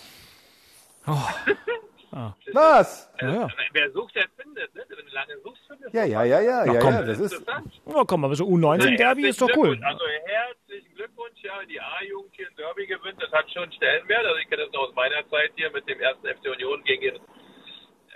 Was? 2.53 3.09
Ja, 3.21 3.33
ja. 3.33 3.47
Wer 3.73 3.91
sucht, 3.91 4.15
der 4.15 4.25
findet. 4.37 4.73
Ne? 4.75 4.83
Wenn 4.87 5.05
du 5.05 5.11
lange 5.13 5.37
suchst, 5.43 5.61
findest 5.67 5.93
du 5.93 5.97
Ja, 5.97 6.05
ja, 6.05 6.23
ja, 6.23 6.41
ja, 6.41 6.65
ja, 6.65 6.79
komm. 6.79 6.93
ja, 6.93 7.03
das 7.03 7.19
ist, 7.19 7.33
interessant. 7.33 7.81
Oh, 7.85 8.03
komm, 8.05 8.23
aber 8.25 8.35
so 8.35 8.45
U19-Derby 8.45 9.27
ist 9.27 9.41
doch 9.41 9.49
cool. 9.57 9.77
Also 9.83 10.03
herzlichen 10.25 10.95
Glückwunsch, 10.95 11.41
ja, 11.43 11.53
wenn 11.59 11.67
die 11.67 11.79
A-Jugend 11.81 12.31
hier 12.33 12.47
ein 12.47 12.55
Derby 12.55 12.87
gewinnt, 12.87 13.21
das 13.21 13.24
hat 13.35 13.51
schon 13.51 13.71
Stellenwert. 13.73 14.25
Also 14.25 14.39
ich 14.39 14.49
kenne 14.49 14.63
das 14.63 14.73
noch 14.73 14.87
aus 14.89 14.95
meiner 14.95 15.27
Zeit 15.29 15.51
hier 15.55 15.69
mit 15.71 15.87
dem 15.87 15.99
ersten 15.99 16.27
FC 16.27 16.49
Union 16.55 16.83
gegen 16.83 17.01
den 17.01 17.19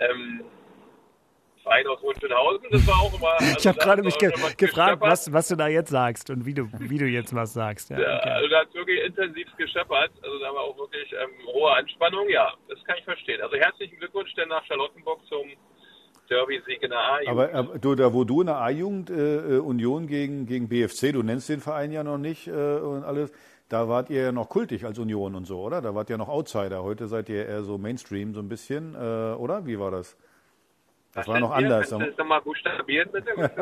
ähm, 0.00 0.44
Verein 1.62 1.86
aus 1.86 2.00
Hohenschönhausen. 2.00 2.66
Das 2.70 2.86
war 2.86 3.00
auch 3.00 3.14
immer. 3.14 3.28
Also 3.40 3.58
Ich 3.58 3.66
habe 3.66 3.78
gerade 3.78 4.02
mich 4.02 4.18
ge 4.18 4.32
gefragt, 4.56 5.00
was, 5.00 5.32
was 5.32 5.48
du 5.48 5.56
da 5.56 5.68
jetzt 5.68 5.90
sagst 5.90 6.30
und 6.30 6.46
wie 6.46 6.54
du, 6.54 6.68
wie 6.78 6.98
du 6.98 7.04
jetzt 7.06 7.34
was 7.34 7.52
sagst. 7.52 7.90
Ja, 7.90 8.00
Ja, 8.00 8.16
okay. 8.18 8.30
also 8.30 8.48
da 8.48 8.60
hat 8.60 8.74
wirklich 8.74 9.04
intensiv 9.04 9.46
gescheppert. 9.56 10.10
Also 10.22 10.38
da 10.38 10.54
war 10.54 10.62
auch 10.62 10.76
wirklich 10.78 11.12
ähm, 11.12 11.46
hohe 11.46 11.70
Anspannung. 11.72 12.28
Ja, 12.30 12.52
das 12.68 12.82
kann 12.84 12.96
ich 12.98 13.04
verstehen. 13.04 13.40
Also 13.42 13.56
herzlichen 13.56 13.98
Glückwunsch 13.98 14.32
denn 14.34 14.48
nach 14.48 14.64
Charlottenburg 14.64 15.20
zum 15.28 15.50
Derby-Sieg 16.30 16.82
in 16.82 16.90
der 16.90 16.98
A-Jugend. 16.98 17.28
Aber, 17.28 17.54
aber 17.54 17.78
du, 17.78 17.94
da 17.94 18.12
wo 18.14 18.24
du 18.24 18.40
in 18.40 18.46
der 18.46 18.56
A-Jugend 18.56 19.10
äh, 19.10 19.56
äh, 19.56 19.58
Union 19.58 20.06
gegen, 20.06 20.46
gegen 20.46 20.68
BFC, 20.68 21.12
du 21.12 21.22
nennst 21.22 21.48
den 21.48 21.60
Verein 21.60 21.92
ja 21.92 22.04
noch 22.04 22.18
nicht 22.18 22.46
äh, 22.46 22.50
und 22.52 23.02
alles, 23.04 23.32
da 23.70 23.88
wart 23.88 24.10
ihr 24.10 24.22
ja 24.24 24.32
noch 24.32 24.48
kultig 24.50 24.84
als 24.84 24.98
Union 24.98 25.34
und 25.34 25.46
so, 25.46 25.60
oder? 25.62 25.80
Da 25.80 25.94
wart 25.94 26.10
ihr 26.10 26.18
noch 26.18 26.28
Outsider. 26.28 26.82
Heute 26.82 27.06
seid 27.08 27.28
ihr 27.30 27.46
eher 27.46 27.62
so 27.62 27.78
Mainstream 27.78 28.34
so 28.34 28.40
ein 28.40 28.48
bisschen, 28.48 28.94
äh, 28.94 28.98
oder? 29.34 29.64
Wie 29.64 29.78
war 29.78 29.90
das? 29.90 30.16
Das 31.12 31.26
war 31.26 31.34
sind 31.34 31.42
noch 31.42 31.50
wir? 31.50 31.56
anders. 31.56 31.90
Kannst 31.90 32.04
du 32.06 32.10
das 32.10 32.18
nochmal 32.18 32.40
buchstabieren, 32.42 33.08
bitte? 33.10 33.30
Was 33.36 33.52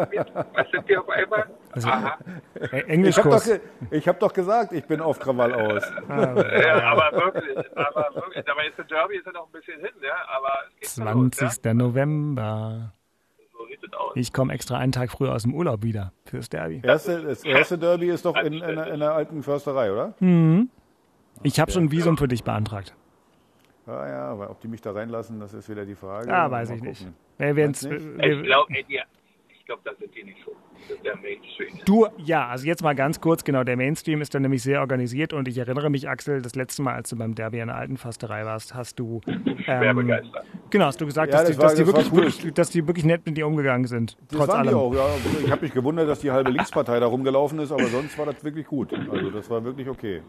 sind 0.70 0.86
wir? 0.88 0.98
Was 0.98 0.98
auf 0.98 1.08
einmal? 1.08 1.46
Also, 1.72 1.88
Aha. 1.88 2.18
Äh, 2.54 2.60
Ich 2.60 2.68
habe 2.68 2.80
doch, 2.82 2.88
Englischkurs. 2.88 3.44
ge- 3.46 3.60
ich 3.90 4.06
hab 4.08 4.20
doch 4.20 4.32
gesagt, 4.34 4.72
ich 4.72 4.84
bin 4.86 5.00
auf 5.00 5.18
Krawall 5.18 5.54
aus. 5.54 5.82
Ja, 6.08 6.82
aber 6.92 7.10
wirklich, 7.12 7.58
aber 7.76 8.10
wirklich, 8.14 8.44
dabei 8.44 8.66
ist 8.66 8.76
der 8.76 8.84
Derby 8.84 9.16
ist 9.16 9.24
ja 9.26 9.32
noch 9.32 9.46
ein 9.46 9.52
bisschen 9.52 9.80
hin, 9.80 9.90
ja, 10.02 10.14
aber 10.36 10.52
es 10.80 10.96
geht 10.96 11.04
schon 11.06 11.22
los, 11.22 11.30
20. 11.36 11.72
November. 11.74 12.92
Es 13.82 13.92
aus. 13.92 14.12
Ich 14.14 14.32
komme 14.32 14.52
extra 14.52 14.78
einen 14.78 14.92
Tag 14.92 15.10
früher 15.10 15.34
aus 15.34 15.42
dem 15.42 15.54
Urlaub 15.54 15.82
wieder 15.82 16.12
fürs 16.24 16.48
Derby. 16.48 16.80
Erste, 16.82 17.22
das 17.22 17.44
erste 17.44 17.78
Derby 17.78 18.08
ist 18.08 18.24
doch 18.24 18.36
in, 18.36 18.54
in, 18.54 18.60
der- 18.60 18.92
in 18.92 19.00
der 19.00 19.12
alten 19.12 19.42
Försterei, 19.42 19.92
oder? 19.92 20.14
Ich 21.42 21.60
habe 21.60 21.70
schon 21.70 21.84
ein 21.84 21.90
Visum 21.92 22.16
für 22.18 22.28
dich 22.28 22.42
beantragt. 22.44 22.94
Ja, 23.86 24.06
ja, 24.08 24.24
aber 24.26 24.50
ob 24.50 24.60
die 24.60 24.68
mich 24.68 24.80
da 24.82 24.92
reinlassen, 24.92 25.40
das 25.40 25.54
ist 25.54 25.68
wieder 25.70 25.86
die 25.86 25.94
Frage. 25.94 26.28
Ja, 26.28 26.42
Mal 26.48 26.50
weiß 26.50 26.70
ich 26.70 26.82
nicht. 26.82 27.06
Wir 27.38 27.56
werden's, 27.56 27.82
Meinst 27.88 28.04
Ich 28.06 28.42
glaube, 28.42 28.72
ja, 28.88 29.02
ich 29.48 29.64
glaube, 29.64 29.82
da 29.84 29.92
sind 29.98 30.14
die 30.14 30.24
nicht 30.24 30.38
so. 30.44 30.52
Das 30.88 30.96
ist 30.96 31.04
der 31.04 31.16
Mainstream. 31.16 31.80
du, 31.84 32.06
ja, 32.18 32.46
also 32.48 32.66
jetzt 32.66 32.82
mal 32.82 32.94
ganz 32.94 33.20
kurz, 33.20 33.44
genau, 33.44 33.64
der 33.64 33.76
Mainstream 33.76 34.20
ist 34.22 34.34
dann 34.34 34.42
nämlich 34.42 34.62
sehr 34.62 34.80
organisiert 34.80 35.32
und 35.32 35.46
ich 35.48 35.58
erinnere 35.58 35.90
mich, 35.90 36.08
Axel, 36.08 36.40
das 36.40 36.54
letzte 36.54 36.82
Mal, 36.82 36.94
als 36.94 37.10
du 37.10 37.16
beim 37.16 37.34
Derby 37.34 37.58
in 37.60 37.66
der 37.66 37.76
alten 37.76 37.96
Fasterei 37.96 38.44
warst, 38.44 38.74
hast 38.74 38.98
du, 38.98 39.20
Schwer 39.64 39.82
ähm, 39.82 39.96
begeistert. 39.96 40.44
Genau, 40.70 40.86
hast 40.86 41.00
du 41.00 41.06
gesagt, 41.06 41.32
Ja, 41.32 41.38
dass, 41.42 41.56
das 41.56 41.56
die, 41.56 41.62
war- 41.62 41.68
dass, 41.68 41.76
die 41.78 41.86
wirklich, 41.86 42.12
wirklich, 42.42 42.54
dass 42.54 42.70
die 42.70 42.86
wirklich 42.86 43.04
nett 43.04 43.24
mit 43.26 43.36
dir 43.36 43.46
umgegangen 43.46 43.86
sind, 43.86 44.16
Das 44.28 44.38
trotz 44.38 44.48
waren 44.48 44.58
allem. 44.60 44.68
die 44.70 44.74
auch, 44.74 44.94
ja. 44.94 45.06
Ich 45.44 45.50
habe 45.50 45.62
mich 45.62 45.72
gewundert, 45.72 46.08
dass 46.08 46.20
die 46.20 46.30
halbe 46.30 46.50
Linkspartei 46.50 47.00
da 47.00 47.06
rumgelaufen 47.06 47.58
ist, 47.60 47.72
aber 47.72 47.86
sonst 47.86 48.16
war 48.18 48.26
das 48.26 48.42
wirklich 48.44 48.66
gut. 48.66 48.92
Also 49.10 49.30
das 49.30 49.48
war 49.50 49.62
wirklich 49.64 49.88
okay. 49.88 50.22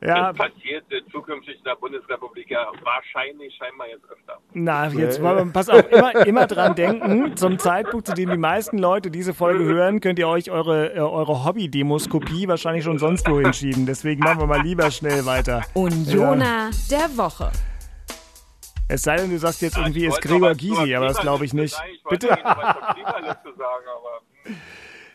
Ja, 0.00 0.28
Das 0.32 0.36
passiert 0.36 0.84
äh, 0.92 1.00
zukünftig 1.10 1.56
in 1.58 1.64
der 1.64 1.74
Bundesrepublik 1.74 2.48
ja 2.48 2.68
wahrscheinlich 2.84 3.52
scheinbar 3.56 3.88
jetzt 3.88 4.04
öfter. 4.08 4.38
Na, 4.54 4.86
jetzt 4.90 5.20
wollen 5.20 5.46
wir, 5.48 5.52
pass 5.52 5.68
auf, 5.68 5.90
immer, 5.90 6.24
immer 6.24 6.46
dran 6.46 6.76
denken. 6.76 7.36
Zum 7.36 7.58
Zeitpunkt, 7.58 8.06
zu 8.06 8.14
dem 8.14 8.30
die 8.30 8.36
meisten 8.38 8.78
Leute 8.78 9.10
diese 9.10 9.34
Folge 9.34 9.64
hören, 9.64 10.00
könnt 10.00 10.20
ihr 10.20 10.28
euch 10.28 10.52
eure, 10.52 10.94
äh, 10.94 11.00
eure 11.00 11.44
Hobby-Demoskopie 11.44 12.46
wahrscheinlich 12.46 12.84
schon 12.84 12.98
sonst 12.98 13.28
wo 13.28 13.40
hinschieben. 13.40 13.86
Deswegen 13.86 14.20
machen 14.22 14.38
wir 14.38 14.46
mal 14.46 14.62
lieber 14.62 14.88
schnell 14.92 15.26
weiter. 15.26 15.62
Unioner 15.74 16.70
der 16.92 17.16
Woche. 17.18 17.50
Es 18.88 19.02
sei 19.02 19.16
denn, 19.16 19.30
du 19.30 19.38
sagst 19.38 19.60
jetzt 19.62 19.76
irgendwie, 19.76 20.02
Ich 20.06 20.08
ist 20.08 20.22
Gregor 20.22 20.54
Gysi, 20.54 20.94
aber 20.94 21.08
das 21.08 21.18
glaube 21.20 21.44
ich 21.44 21.52
nicht. 21.52 21.74
Sagen. 21.74 21.90
Ich 21.94 22.02
Bitte? 22.04 22.28
Klimaliste 22.28 23.54
sagen, 23.56 23.84
aber 23.96 24.22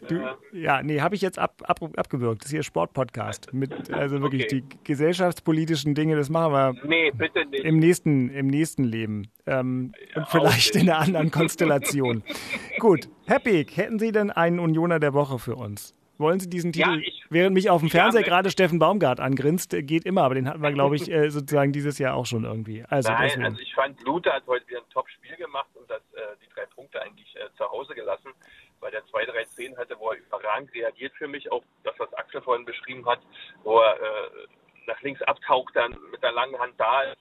Du, 0.10 0.20
ja, 0.52 0.84
nee, 0.84 1.00
habe 1.00 1.16
ich 1.16 1.22
jetzt 1.22 1.40
ab, 1.40 1.62
ab, 1.66 1.80
abgewürgt. 1.96 2.42
Das 2.42 2.48
ist 2.48 2.52
hier 2.52 2.64
Sportpodcast. 2.64 3.54
Mit, 3.54 3.90
also 3.94 4.22
wirklich 4.22 4.44
Okay. 4.46 4.62
die 4.70 4.78
gesellschaftspolitischen 4.84 5.96
Dinge, 5.96 6.18
das 6.18 6.30
machen 6.30 6.52
wir 6.52 6.76
nee, 6.86 7.10
bitte 7.12 7.46
nicht. 7.46 7.64
im 7.64 7.80
nächsten, 7.80 8.30
im 8.30 8.48
nächsten 8.48 8.84
Leben. 8.84 9.30
Ähm, 9.46 9.94
und 10.16 10.28
vielleicht 10.28 10.76
in 10.76 10.90
einer 10.90 11.00
anderen 11.00 11.32
Konstellation. 11.32 12.22
Gut, 12.80 13.08
Herr 13.28 13.40
Beek, 13.40 13.78
hätten 13.78 13.98
Sie 13.98 14.12
denn 14.12 14.30
einen 14.30 14.60
Unioner 14.60 15.00
der 15.00 15.14
Woche 15.14 15.40
für 15.40 15.56
uns? 15.56 15.96
Wollen 16.24 16.40
Sie 16.40 16.50
diesen 16.50 16.72
Ja, 16.72 16.88
Titel, 16.94 17.04
ich- 17.06 17.26
während 17.30 17.54
mich 17.54 17.70
auf 17.70 17.82
dem 17.82 17.88
Ja, 17.90 17.92
Fernseher 18.04 18.24
gerade 18.24 18.50
Steffen 18.50 18.80
Baumgart 18.80 19.20
angrinst, 19.20 19.74
äh, 19.74 19.84
geht 19.84 20.06
immer, 20.06 20.24
aber 20.24 20.36
den 20.36 20.48
hatten 20.48 20.62
wir, 20.64 20.72
glaube 20.72 20.96
ich, 20.96 21.02
äh, 21.12 21.30
sozusagen 21.30 21.74
dieses 21.74 22.00
Jahr 22.00 22.16
auch 22.16 22.26
schon 22.26 22.46
irgendwie. 22.46 22.84
Also 22.88 23.12
Nein, 23.12 23.22
deswegen. 23.24 23.46
also 23.46 23.60
ich 23.60 23.74
fand, 23.76 24.02
Luther 24.04 24.32
hat 24.34 24.48
heute 24.48 24.66
wieder 24.68 24.80
ein 24.80 24.90
Top-Spiel 24.90 25.36
gemacht 25.36 25.70
und 25.76 25.90
das, 25.90 26.02
äh, 26.14 26.22
die 26.42 26.50
drei 26.56 26.66
Punkte 26.68 27.02
eigentlich 27.02 27.36
äh, 27.36 27.50
zu 27.58 27.70
Hause 27.70 27.94
gelassen, 27.94 28.32
weil 28.80 28.92
der 28.92 29.04
2-3-10 29.08 29.78
hatte, 29.78 30.00
wo 30.00 30.12
er 30.12 30.18
überragend 30.20 30.74
reagiert 30.74 31.14
für 31.18 31.28
mich, 31.28 31.52
auch 31.52 31.64
das, 31.84 31.94
was 32.00 32.14
Axel 32.14 32.42
vorhin 32.42 32.66
beschrieben 32.66 33.06
hat, 33.06 33.20
wo 33.64 33.80
er 33.80 33.96
äh, 33.96 34.48
nach 34.88 35.02
links 35.02 35.22
abtaucht, 35.24 35.76
dann 35.76 35.98
mit 36.12 36.24
der 36.24 36.32
langen 36.32 36.58
Hand 36.58 36.74
da 36.78 37.02
ist. 37.04 37.20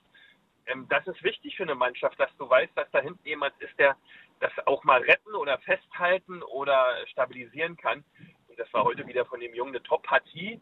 Ähm, 0.67 0.87
das 0.89 1.05
ist 1.07 1.21
wichtig 1.23 1.57
für 1.57 1.63
eine 1.63 1.75
Mannschaft, 1.75 2.17
dass 2.19 2.29
du 2.37 2.49
weißt, 2.49 2.71
dass 2.75 2.89
da 2.91 3.01
hinten 3.01 3.27
jemand 3.27 3.53
ist, 3.59 3.77
der 3.77 3.97
das 4.39 4.51
auch 4.65 4.83
mal 4.85 5.01
retten 5.01 5.35
oder 5.35 5.57
festhalten 5.59 6.41
oder 6.43 6.85
stabilisieren 7.07 7.77
kann. 7.77 8.03
Und 8.53 8.59
das 8.59 8.71
war 8.71 8.83
heute 8.83 9.07
wieder 9.07 9.25
von 9.25 9.39
dem 9.39 9.53
Jungen 9.55 9.71
eine 9.71 9.81
Top-Partie. 9.81 10.59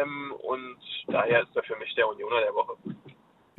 Ähm, 0.00 0.32
und 0.38 0.76
daher 1.08 1.42
ist 1.42 1.56
er 1.56 1.64
für 1.64 1.76
mich 1.76 1.92
der 1.96 2.08
Unioner 2.08 2.40
der 2.40 2.54
Woche. 2.54 2.74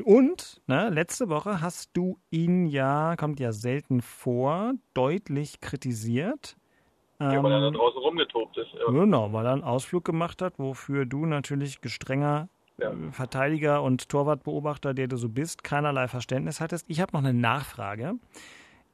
Und, 0.02 0.62
ne, 0.68 0.90
letzte 0.90 1.28
Woche 1.28 1.60
hast 1.62 1.90
du 1.94 2.18
ihn 2.30 2.68
ja, 2.68 3.16
kommt 3.18 3.42
ja 3.42 3.52
selten 3.52 4.02
vor, 4.02 4.74
deutlich 4.94 5.60
kritisiert. 5.60 6.56
Ja, 7.20 7.44
weil 7.44 7.52
er 7.52 7.60
da 7.60 7.68
Ähm, 7.68 7.74
draußen 7.74 8.00
rumgetobt 8.00 8.58
ist. 8.58 8.74
Ja. 8.76 8.92
Genau, 8.92 9.34
weil 9.34 9.46
er 9.46 9.54
einen 9.54 9.64
Ausflug 9.64 10.06
gemacht 10.06 10.42
hat, 10.42 10.58
wofür 10.58 11.06
du 11.06 11.26
natürlich 11.26 11.82
gestrenger 11.82 12.48
ja. 12.78 12.94
Verteidiger 13.12 13.84
und 13.84 14.08
Torwartbeobachter, 14.08 14.94
der 14.94 15.08
du 15.08 15.18
so 15.18 15.28
bist, 15.28 15.66
keinerlei 15.66 16.08
Verständnis 16.08 16.62
hattest. 16.62 16.86
Ich 16.90 17.02
habe 17.02 17.12
noch 17.14 17.24
eine 17.24 17.34
Nachfrage. 17.34 18.16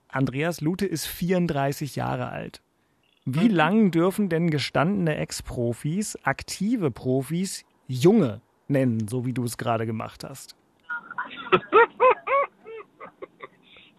Andreas 0.07 0.61
Lute 0.61 0.87
ist 0.87 1.05
34 1.05 1.95
Jahre 1.95 2.29
alt. 2.29 2.61
Wie 3.25 3.49
mhm. 3.49 3.55
lang 3.55 3.91
dürfen 3.91 4.29
denn 4.29 4.49
gestandene 4.49 5.17
Ex-Profis, 5.17 6.17
aktive 6.23 6.89
Profis, 6.91 7.63
Junge 7.87 8.41
nennen, 8.67 9.07
so 9.07 9.25
wie 9.25 9.33
du 9.33 9.43
es 9.43 9.57
gerade 9.57 9.85
gemacht 9.85 10.23
hast? 10.23 10.55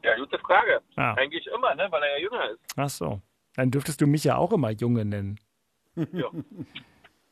ja, 0.02 0.16
gute 0.16 0.38
Frage. 0.38 0.80
Ja. 0.96 1.14
Eigentlich 1.14 1.46
immer, 1.54 1.74
ne? 1.74 1.86
weil 1.90 2.02
er 2.02 2.18
ja 2.18 2.22
jünger 2.24 2.50
ist. 2.50 2.60
Ach 2.76 2.88
so. 2.88 3.20
Dann 3.54 3.70
dürftest 3.70 4.00
du 4.00 4.06
mich 4.06 4.24
ja 4.24 4.36
auch 4.36 4.52
immer 4.52 4.70
Junge 4.70 5.04
nennen. 5.04 5.38
Ja. 6.12 6.26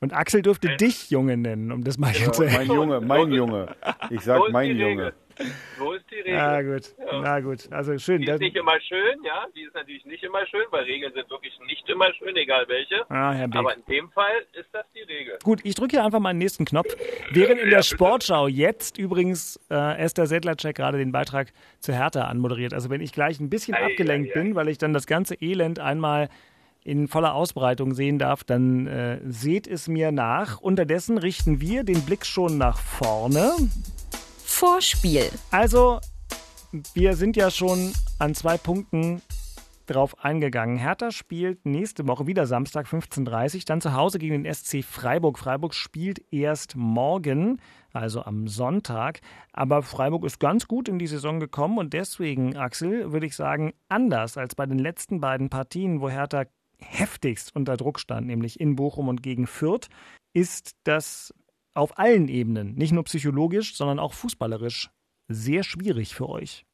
Und 0.01 0.15
Axel 0.15 0.43
dürfte 0.43 0.69
äh. 0.73 0.77
dich 0.77 1.11
Junge 1.11 1.37
nennen, 1.37 1.73
um 1.73 1.83
das 1.85 1.99
mal 1.99 2.13
ja, 2.13 2.31
zu 2.33 2.45
Mein 2.45 2.67
Junge, 2.67 3.01
mein 3.01 3.33
Junge. 3.33 3.75
Ich 4.11 4.23
sag 4.23 4.51
mein 4.51 4.77
Junge. 4.77 5.13
So 5.79 5.93
ist 5.93 6.05
die 6.11 6.17
Regel. 6.17 6.35
Na 6.35 6.63
gut, 6.63 6.95
ja. 6.99 7.21
na 7.21 7.41
gut. 7.41 7.73
Also 7.73 7.99
schön. 7.99 8.23
Die 8.23 8.31
ist 8.31 8.41
nicht 8.41 8.57
immer 8.57 8.81
schön, 8.81 9.23
ja. 9.25 9.47
Die 9.55 9.63
ist 9.63 9.75
natürlich 9.75 10.05
nicht 10.05 10.23
immer 10.23 10.47
schön, 10.47 10.65
weil 10.71 10.85
Regeln 10.85 11.13
sind 11.15 11.31
wirklich 11.31 11.59
nicht 11.67 11.89
immer 11.89 12.13
schön, 12.15 12.37
egal 12.37 12.67
welche. 12.69 13.11
Ah, 13.11 13.33
Herr 13.33 13.49
Beck. 13.49 13.59
Aber 13.59 13.75
in 13.75 13.85
dem 13.87 14.11
Fall 14.11 14.45
ist 14.53 14.69
das 14.73 14.85
die 14.95 15.03
Regel. 15.03 15.39
Gut, 15.43 15.61
ich 15.65 15.75
drücke 15.75 15.97
hier 15.97 16.05
einfach 16.05 16.21
mal 16.21 16.33
den 16.33 16.39
nächsten 16.39 16.65
Knopf. 16.65 16.95
Während 17.31 17.61
in 17.61 17.71
der 17.71 17.83
Sportschau 17.83 18.49
jetzt 18.49 18.99
übrigens 18.99 19.59
äh, 19.71 19.99
Esther 19.99 20.27
Sedlacek 20.27 20.77
gerade 20.77 20.99
den 20.99 21.13
Beitrag 21.13 21.49
zu 21.79 21.93
Hertha 21.93 22.25
anmoderiert. 22.25 22.75
Also 22.75 22.91
wenn 22.91 23.01
ich 23.01 23.13
gleich 23.13 23.41
ein 23.41 23.51
bisschen 23.51 23.75
ei, 23.75 23.87
abgelenkt 23.87 24.37
ei, 24.37 24.41
ei. 24.41 24.43
bin, 24.43 24.55
weil 24.55 24.69
ich 24.69 24.79
dann 24.79 24.93
das 24.93 25.07
ganze 25.07 25.35
Elend 25.41 25.79
einmal 25.79 26.29
in 26.83 27.09
voller 27.09 27.35
Ausbreitung 27.35 27.95
sehen 27.95 28.19
darf, 28.19 28.45
dann 28.45 28.87
äh, 28.87 29.21
seht 29.25 29.67
es 29.67 29.89
mir 29.89 30.13
nach. 30.13 30.61
Unterdessen 30.61 31.19
richten 31.19 31.61
wir 31.61 31.85
den 31.85 32.03
Blick 32.03 32.25
schon 32.25 32.59
nach 32.59 32.79
vorne. 32.79 33.53
Vorspiel. 34.61 35.31
Also, 35.51 36.01
wir 36.93 37.17
sind 37.17 37.35
ja 37.35 37.51
schon 37.51 37.95
an 38.19 38.35
zwei 38.35 38.59
Punkten 38.59 39.23
drauf 39.87 40.23
eingegangen. 40.23 40.77
Hertha 40.77 41.13
spielt 41.13 41.65
nächste 41.65 42.07
Woche 42.07 42.27
wieder 42.27 42.45
Samstag 42.45 42.87
15.30 42.87 43.55
Uhr, 43.55 43.63
dann 43.65 43.81
zu 43.81 43.95
Hause 43.95 44.19
gegen 44.19 44.43
den 44.43 44.55
SC 44.55 44.85
Freiburg. 44.85 45.39
Freiburg 45.39 45.73
spielt 45.73 46.21
erst 46.31 46.77
morgen, 46.77 47.59
also 47.95 48.23
am 48.25 48.49
Sonntag. 48.49 49.23
Aber 49.55 49.83
Freiburg 49.83 50.27
ist 50.27 50.41
ganz 50.41 50.69
gut 50.69 50.91
in 50.91 50.99
die 50.99 51.07
Saison 51.07 51.41
gekommen 51.41 51.79
und 51.79 51.95
deswegen, 51.95 52.59
Axel, 52.59 53.13
würde 53.13 53.25
ich 53.25 53.37
sagen, 53.37 53.73
anders 53.89 54.37
als 54.37 54.55
bei 54.55 54.67
den 54.67 54.79
letzten 54.79 55.23
beiden 55.23 55.49
Partien, 55.49 56.03
wo 56.03 56.11
Hertha 56.11 56.45
heftigst 56.77 57.57
unter 57.57 57.79
Druck 57.79 57.99
stand, 57.99 58.27
nämlich 58.27 58.61
in 58.61 58.77
Bochum 58.77 59.09
und 59.09 59.23
gegen 59.23 59.47
Fürth, 59.47 59.89
ist 60.35 60.77
das 60.85 61.33
auf 61.75 61.99
allen 61.99 62.29
Ebenen, 62.29 62.75
nicht 62.75 62.93
nur 62.93 63.05
psychologisch, 63.05 63.77
sondern 63.77 63.99
auch 63.99 64.13
fußballerisch, 64.15 64.91
sehr 65.29 65.63
schwierig 65.63 66.15
für 66.15 66.29
euch. 66.29 66.67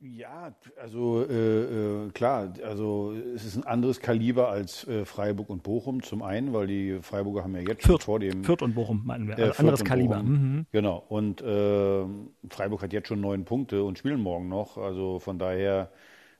Ja, 0.00 0.54
also 0.80 1.24
äh, 1.24 2.06
äh, 2.06 2.10
klar, 2.10 2.54
also 2.64 3.12
es 3.34 3.44
ist 3.44 3.56
ein 3.56 3.64
anderes 3.64 3.98
Kaliber 3.98 4.48
als 4.48 4.86
äh, 4.86 5.04
Freiburg 5.04 5.50
und 5.50 5.64
Bochum 5.64 6.04
zum 6.04 6.22
einen, 6.22 6.52
weil 6.52 6.68
die 6.68 7.00
Freiburger 7.02 7.42
haben 7.42 7.56
ja 7.56 7.62
jetzt 7.62 7.84
Fürth, 7.84 8.04
vor 8.04 8.20
dem 8.20 8.44
Fürth 8.44 8.62
und 8.62 8.76
Bochum 8.76 9.02
meinen 9.04 9.26
wir, 9.26 9.36
also 9.36 9.58
anderes 9.58 9.84
Kaliber. 9.84 10.22
Mhm. 10.22 10.66
Genau 10.70 11.04
und 11.08 11.40
äh, 11.40 12.04
Freiburg 12.48 12.82
hat 12.82 12.92
jetzt 12.92 13.08
schon 13.08 13.20
neun 13.20 13.44
Punkte 13.44 13.82
und 13.82 13.98
spielen 13.98 14.20
morgen 14.20 14.48
noch, 14.48 14.78
also 14.78 15.18
von 15.18 15.36
daher 15.40 15.90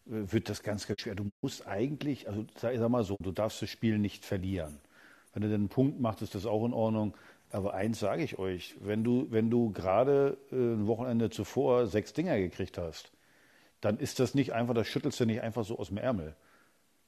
wird 0.08 0.48
das 0.48 0.62
ganz, 0.62 0.86
ganz 0.86 1.02
schwer. 1.02 1.14
Du 1.14 1.28
musst 1.42 1.66
eigentlich, 1.66 2.28
also 2.28 2.44
sag, 2.54 2.76
sag 2.76 2.88
mal 2.88 3.04
so, 3.04 3.16
du 3.20 3.32
darfst 3.32 3.60
das 3.60 3.70
Spiel 3.70 3.98
nicht 3.98 4.24
verlieren. 4.24 4.78
Wenn 5.32 5.42
du 5.42 5.54
einen 5.54 5.68
Punkt 5.68 6.00
machst, 6.00 6.22
ist 6.22 6.34
das 6.34 6.46
auch 6.46 6.64
in 6.64 6.72
Ordnung. 6.72 7.14
Aber 7.50 7.74
eins 7.74 7.98
sage 8.00 8.22
ich 8.22 8.38
euch, 8.38 8.76
wenn 8.80 9.04
du, 9.04 9.26
wenn 9.30 9.50
du 9.50 9.72
gerade 9.72 10.36
äh, 10.52 10.56
ein 10.56 10.86
Wochenende 10.86 11.30
zuvor 11.30 11.86
sechs 11.86 12.12
Dinger 12.12 12.38
gekriegt 12.38 12.78
hast, 12.78 13.10
dann 13.80 13.98
ist 13.98 14.20
das 14.20 14.34
nicht 14.34 14.52
einfach, 14.52 14.74
das 14.74 14.88
schüttelst 14.88 15.20
du 15.20 15.26
nicht 15.26 15.42
einfach 15.42 15.64
so 15.64 15.78
aus 15.78 15.88
dem 15.88 15.98
Ärmel. 15.98 16.36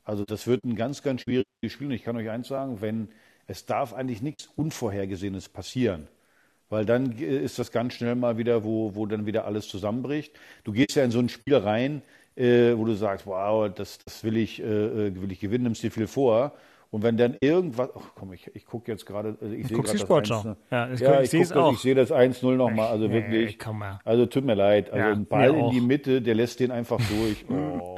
Also 0.05 0.25
das 0.25 0.47
wird 0.47 0.65
ein 0.65 0.77
ganz, 0.77 1.03
ganz 1.03 1.23
schwieriges 1.23 1.47
Spiel. 1.69 1.89
Und 1.89 1.95
ich 1.95 2.05
kann 2.05 2.17
euch 2.17 2.31
eins 2.31 2.49
sagen, 2.49 2.81
wenn 2.81 3.09
es 3.47 3.67
darf 3.67 3.95
eigentlich 3.95 4.23
nichts 4.23 4.49
Unvorhergesehenes 4.57 5.49
passieren. 5.49 6.09
Weil 6.69 6.87
dann 6.87 7.13
ist 7.19 7.59
das 7.59 7.73
ganz 7.73 7.95
schnell 7.95 8.15
mal 8.15 8.39
wieder, 8.39 8.65
wo, 8.65 8.95
wo 8.95 9.07
dann 9.07 9.27
wieder 9.27 9.45
alles 9.45 9.69
zusammenbricht. 9.69 10.39
Du 10.65 10.73
gehst 10.73 10.97
ja 10.97 11.05
in 11.05 11.11
so 11.11 11.19
ein 11.19 11.29
Spiel 11.29 11.57
rein, 11.57 12.03
äh, 12.37 12.77
wo 12.77 12.85
du 12.85 12.95
sagst, 12.95 13.27
wow, 13.27 13.73
das, 13.75 13.99
das 13.99 14.23
will, 14.25 14.37
ich, 14.37 14.61
äh, 14.61 14.65
äh, 15.09 15.21
will 15.21 15.33
ich 15.33 15.41
gewinnen, 15.41 15.65
nimmst 15.65 15.83
dir 15.83 15.91
viel 15.91 16.07
vor. 16.07 16.55
Und 16.91 17.05
wenn 17.05 17.17
dann 17.17 17.37
irgendwas, 17.41 17.91
ach 17.97 18.11
komm, 18.17 18.33
ich, 18.33 18.51
ich 18.55 18.67
gucke 18.67 18.91
jetzt 18.91 19.07
gerade, 19.07 19.37
also 19.41 19.55
ich 19.55 19.69
sehe 19.69 19.77
gerade 19.77 19.93
das 19.93 20.01
Sportschau. 20.01 20.41
1, 20.41 20.57
ja, 20.71 20.93
ich, 20.93 21.01
ja, 21.01 21.21
ich, 21.21 21.33
ich, 21.35 21.51
ich 21.51 21.79
sehe 21.79 21.95
das 21.95 22.11
1-0 22.11 22.57
nochmal, 22.57 22.89
also 22.89 23.07
nee, 23.07 23.15
wirklich. 23.15 23.59
Also 24.05 24.27
tut 24.27 24.45
mir 24.45 24.55
leid, 24.55 24.91
also 24.91 24.99
ja, 24.99 25.13
ein 25.13 25.27
Ball 25.27 25.55
in 25.55 25.71
die 25.71 25.81
Mitte, 25.81 26.21
der 26.21 26.35
lässt 26.35 26.61
den 26.61 26.71
einfach 26.71 26.99
durch. 26.99 27.45
Oh. 27.81 27.97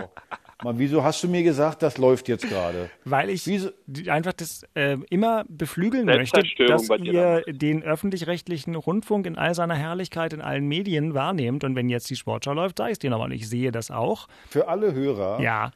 Mal, 0.65 0.79
wieso 0.79 1.03
hast 1.03 1.23
du 1.25 1.29
mir 1.29 1.43
gesagt, 1.43 1.83
das 1.83 1.99
läuft 1.99 2.29
jetzt 2.29 2.49
gerade? 2.49 2.89
Weil 3.05 3.31
ich 3.31 3.47
wieso? 3.47 3.71
einfach 4.07 4.33
das 4.33 4.65
äh, 4.75 4.97
immer 5.11 5.45
beflügeln 5.49 6.07
möchte, 6.07 6.43
dass 6.67 6.89
ihr 7.01 7.43
den 7.49 7.83
öffentlich-rechtlichen 7.83 8.77
Rundfunk 8.77 9.27
in 9.27 9.37
all 9.37 9.55
seiner 9.55 9.75
Herrlichkeit 9.75 10.33
in 10.33 10.41
allen 10.41 10.67
Medien 10.69 11.15
wahrnehmt. 11.15 11.65
Und 11.65 11.75
wenn 11.75 11.89
jetzt 11.89 12.09
die 12.11 12.17
Sportschau 12.17 12.53
läuft, 12.53 12.79
sage 12.79 12.91
ich 12.91 12.95
es 12.95 12.99
dir 13.01 13.11
nochmal. 13.11 13.33
Ich 13.33 13.49
sehe 13.49 13.73
das 13.73 13.91
auch. 13.91 14.29
Für 14.49 14.69
alle 14.69 14.93
Hörer. 14.93 15.41
Ja. 15.41 15.73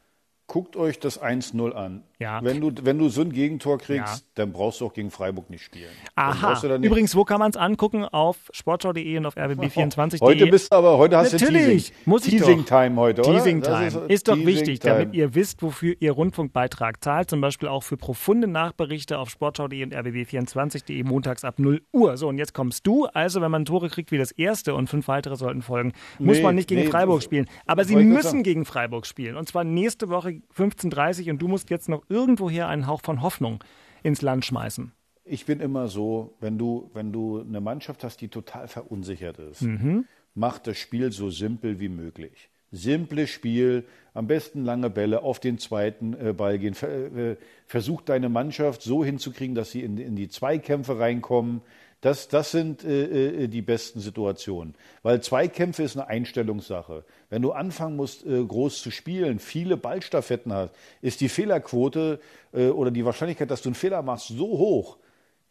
Guckt 0.47 0.77
euch 0.77 0.99
das 0.99 1.21
1-0 1.21 1.73
an. 1.73 2.03
Ja. 2.19 2.39
Wenn 2.43 2.59
du, 2.59 2.71
wenn 2.81 2.97
du 2.97 3.09
so 3.09 3.21
ein 3.21 3.31
Gegentor 3.31 3.77
kriegst, 3.77 4.17
ja. 4.17 4.31
dann 4.35 4.51
brauchst 4.51 4.81
du 4.81 4.87
auch 4.87 4.93
gegen 4.93 5.11
Freiburg 5.11 5.51
nicht 5.51 5.63
spielen. 5.63 5.91
Aha. 6.15 6.59
Übrigens, 6.81 7.15
wo 7.15 7.23
kann 7.23 7.37
man 7.37 7.51
es 7.51 7.57
angucken? 7.57 8.05
Auf 8.05 8.37
sportschau.de 8.51 9.17
und 9.19 9.27
auf 9.27 9.37
rbb24.de. 9.37 10.19
Heute 10.21 10.47
bist 10.47 10.71
du 10.71 10.75
aber, 10.75 10.97
heute 10.97 11.17
hast 11.17 11.33
Natürlich, 11.33 11.51
du 11.51 11.91
Teasing. 11.91 11.95
Muss 12.05 12.25
ich 12.25 12.37
Teasing 12.37 12.65
Time 12.65 12.95
heute, 12.95 13.21
oder? 13.21 13.37
Teasing 13.37 13.61
Time. 13.61 13.85
Ist, 13.85 13.97
ist, 14.07 14.27
doch 14.27 14.33
Teasing 14.33 14.47
wichtig, 14.47 14.79
Time. 14.79 14.93
damit 14.93 15.13
ihr 15.13 15.35
wisst, 15.35 15.61
wofür 15.61 15.95
ihr 15.99 16.11
Rundfunkbeitrag 16.11 17.03
zahlt. 17.03 17.29
Zum 17.29 17.39
Beispiel 17.39 17.69
auch 17.69 17.83
für 17.83 17.97
profunde 17.97 18.47
Nachberichte 18.47 19.19
auf 19.19 19.29
sportschau.de 19.29 19.83
und 19.83 19.93
rbb24.de 19.93 21.03
montags 21.03 21.43
ab 21.43 21.59
0 21.59 21.83
Uhr. 21.93 22.17
So, 22.17 22.29
und 22.29 22.39
jetzt 22.39 22.55
kommst 22.55 22.87
du. 22.87 23.05
Also, 23.05 23.41
wenn 23.41 23.51
man 23.51 23.65
Tore 23.65 23.89
kriegt 23.89 24.11
wie 24.11 24.17
das 24.17 24.31
erste 24.31 24.73
und 24.73 24.89
fünf 24.89 25.07
weitere 25.07 25.35
sollten 25.35 25.61
folgen, 25.61 25.93
muss 26.17 26.37
nee, 26.37 26.43
man 26.43 26.55
nicht 26.55 26.67
gegen 26.67 26.81
nee, 26.81 26.87
Freiburg 26.87 27.21
spielen. 27.21 27.47
Aber 27.67 27.83
sie 27.83 27.95
müssen 27.95 28.41
gegen 28.41 28.65
Freiburg 28.65 29.05
spielen. 29.05 29.35
Und 29.35 29.47
zwar 29.47 29.63
nächste 29.63 30.09
Woche 30.09 30.41
15.30 30.57 31.25
Uhr 31.25 31.33
und 31.33 31.41
du 31.43 31.47
musst 31.47 31.69
jetzt 31.69 31.89
noch 31.89 32.06
irgendwoher 32.09 32.67
einen 32.67 32.87
Hauch 32.87 33.01
von 33.01 33.21
Hoffnung 33.21 33.63
ins 34.03 34.21
Land 34.21 34.45
schmeißen? 34.45 34.91
Ich 35.23 35.45
bin 35.45 35.59
immer 35.59 35.87
so, 35.87 36.35
wenn 36.39 36.57
du, 36.57 36.89
wenn 36.93 37.11
du 37.11 37.41
eine 37.41 37.59
Mannschaft 37.59 38.03
hast, 38.03 38.21
die 38.21 38.29
total 38.29 38.67
verunsichert 38.67 39.39
ist, 39.39 39.61
mhm. 39.61 40.05
mach 40.35 40.57
das 40.59 40.77
Spiel 40.77 41.11
so 41.11 41.29
simpel 41.29 41.79
wie 41.79 41.89
möglich. 41.89 42.49
Simples 42.71 43.29
Spiel, 43.29 43.85
am 44.13 44.27
besten 44.27 44.65
lange 44.65 44.89
Bälle 44.89 45.23
auf 45.23 45.39
den 45.39 45.57
zweiten 45.57 46.13
äh, 46.13 46.33
Ball 46.33 46.59
gehen. 46.59 46.73
Ver, 46.73 47.15
äh, 47.15 47.37
versuch 47.65 48.01
deine 48.01 48.29
Mannschaft 48.29 48.81
so 48.81 49.05
hinzukriegen, 49.05 49.55
dass 49.55 49.71
sie 49.71 49.83
in, 49.83 49.97
in 49.97 50.15
die 50.15 50.27
Zweikämpfe 50.27 50.99
reinkommen, 50.99 51.61
das, 52.07 52.29
das 52.29 52.51
sind 52.51 52.85
äh, 52.85 53.43
äh, 53.43 53.47
die 53.49 53.61
besten 53.61 53.99
Situationen. 53.99 54.75
Weil 55.03 55.21
Zweikämpfe 55.21 55.83
ist 55.83 55.97
eine 55.97 56.07
Einstellungssache. 56.07 57.03
Wenn 57.29 57.41
du 57.41 57.51
anfangen 57.51 57.97
musst, 57.97 58.25
äh, 58.25 58.45
groß 58.45 58.81
zu 58.81 58.91
spielen, 58.91 59.39
viele 59.39 59.75
Ballstaffetten 59.75 60.53
hast, 60.53 60.73
ist 61.01 61.19
die 61.19 61.27
Fehlerquote 61.27 62.21
äh, 62.53 62.69
oder 62.69 62.91
die 62.91 63.03
Wahrscheinlichkeit, 63.03 63.51
dass 63.51 63.61
du 63.61 63.69
einen 63.69 63.75
Fehler 63.75 64.01
machst, 64.03 64.29
so 64.29 64.47
hoch. 64.47 64.97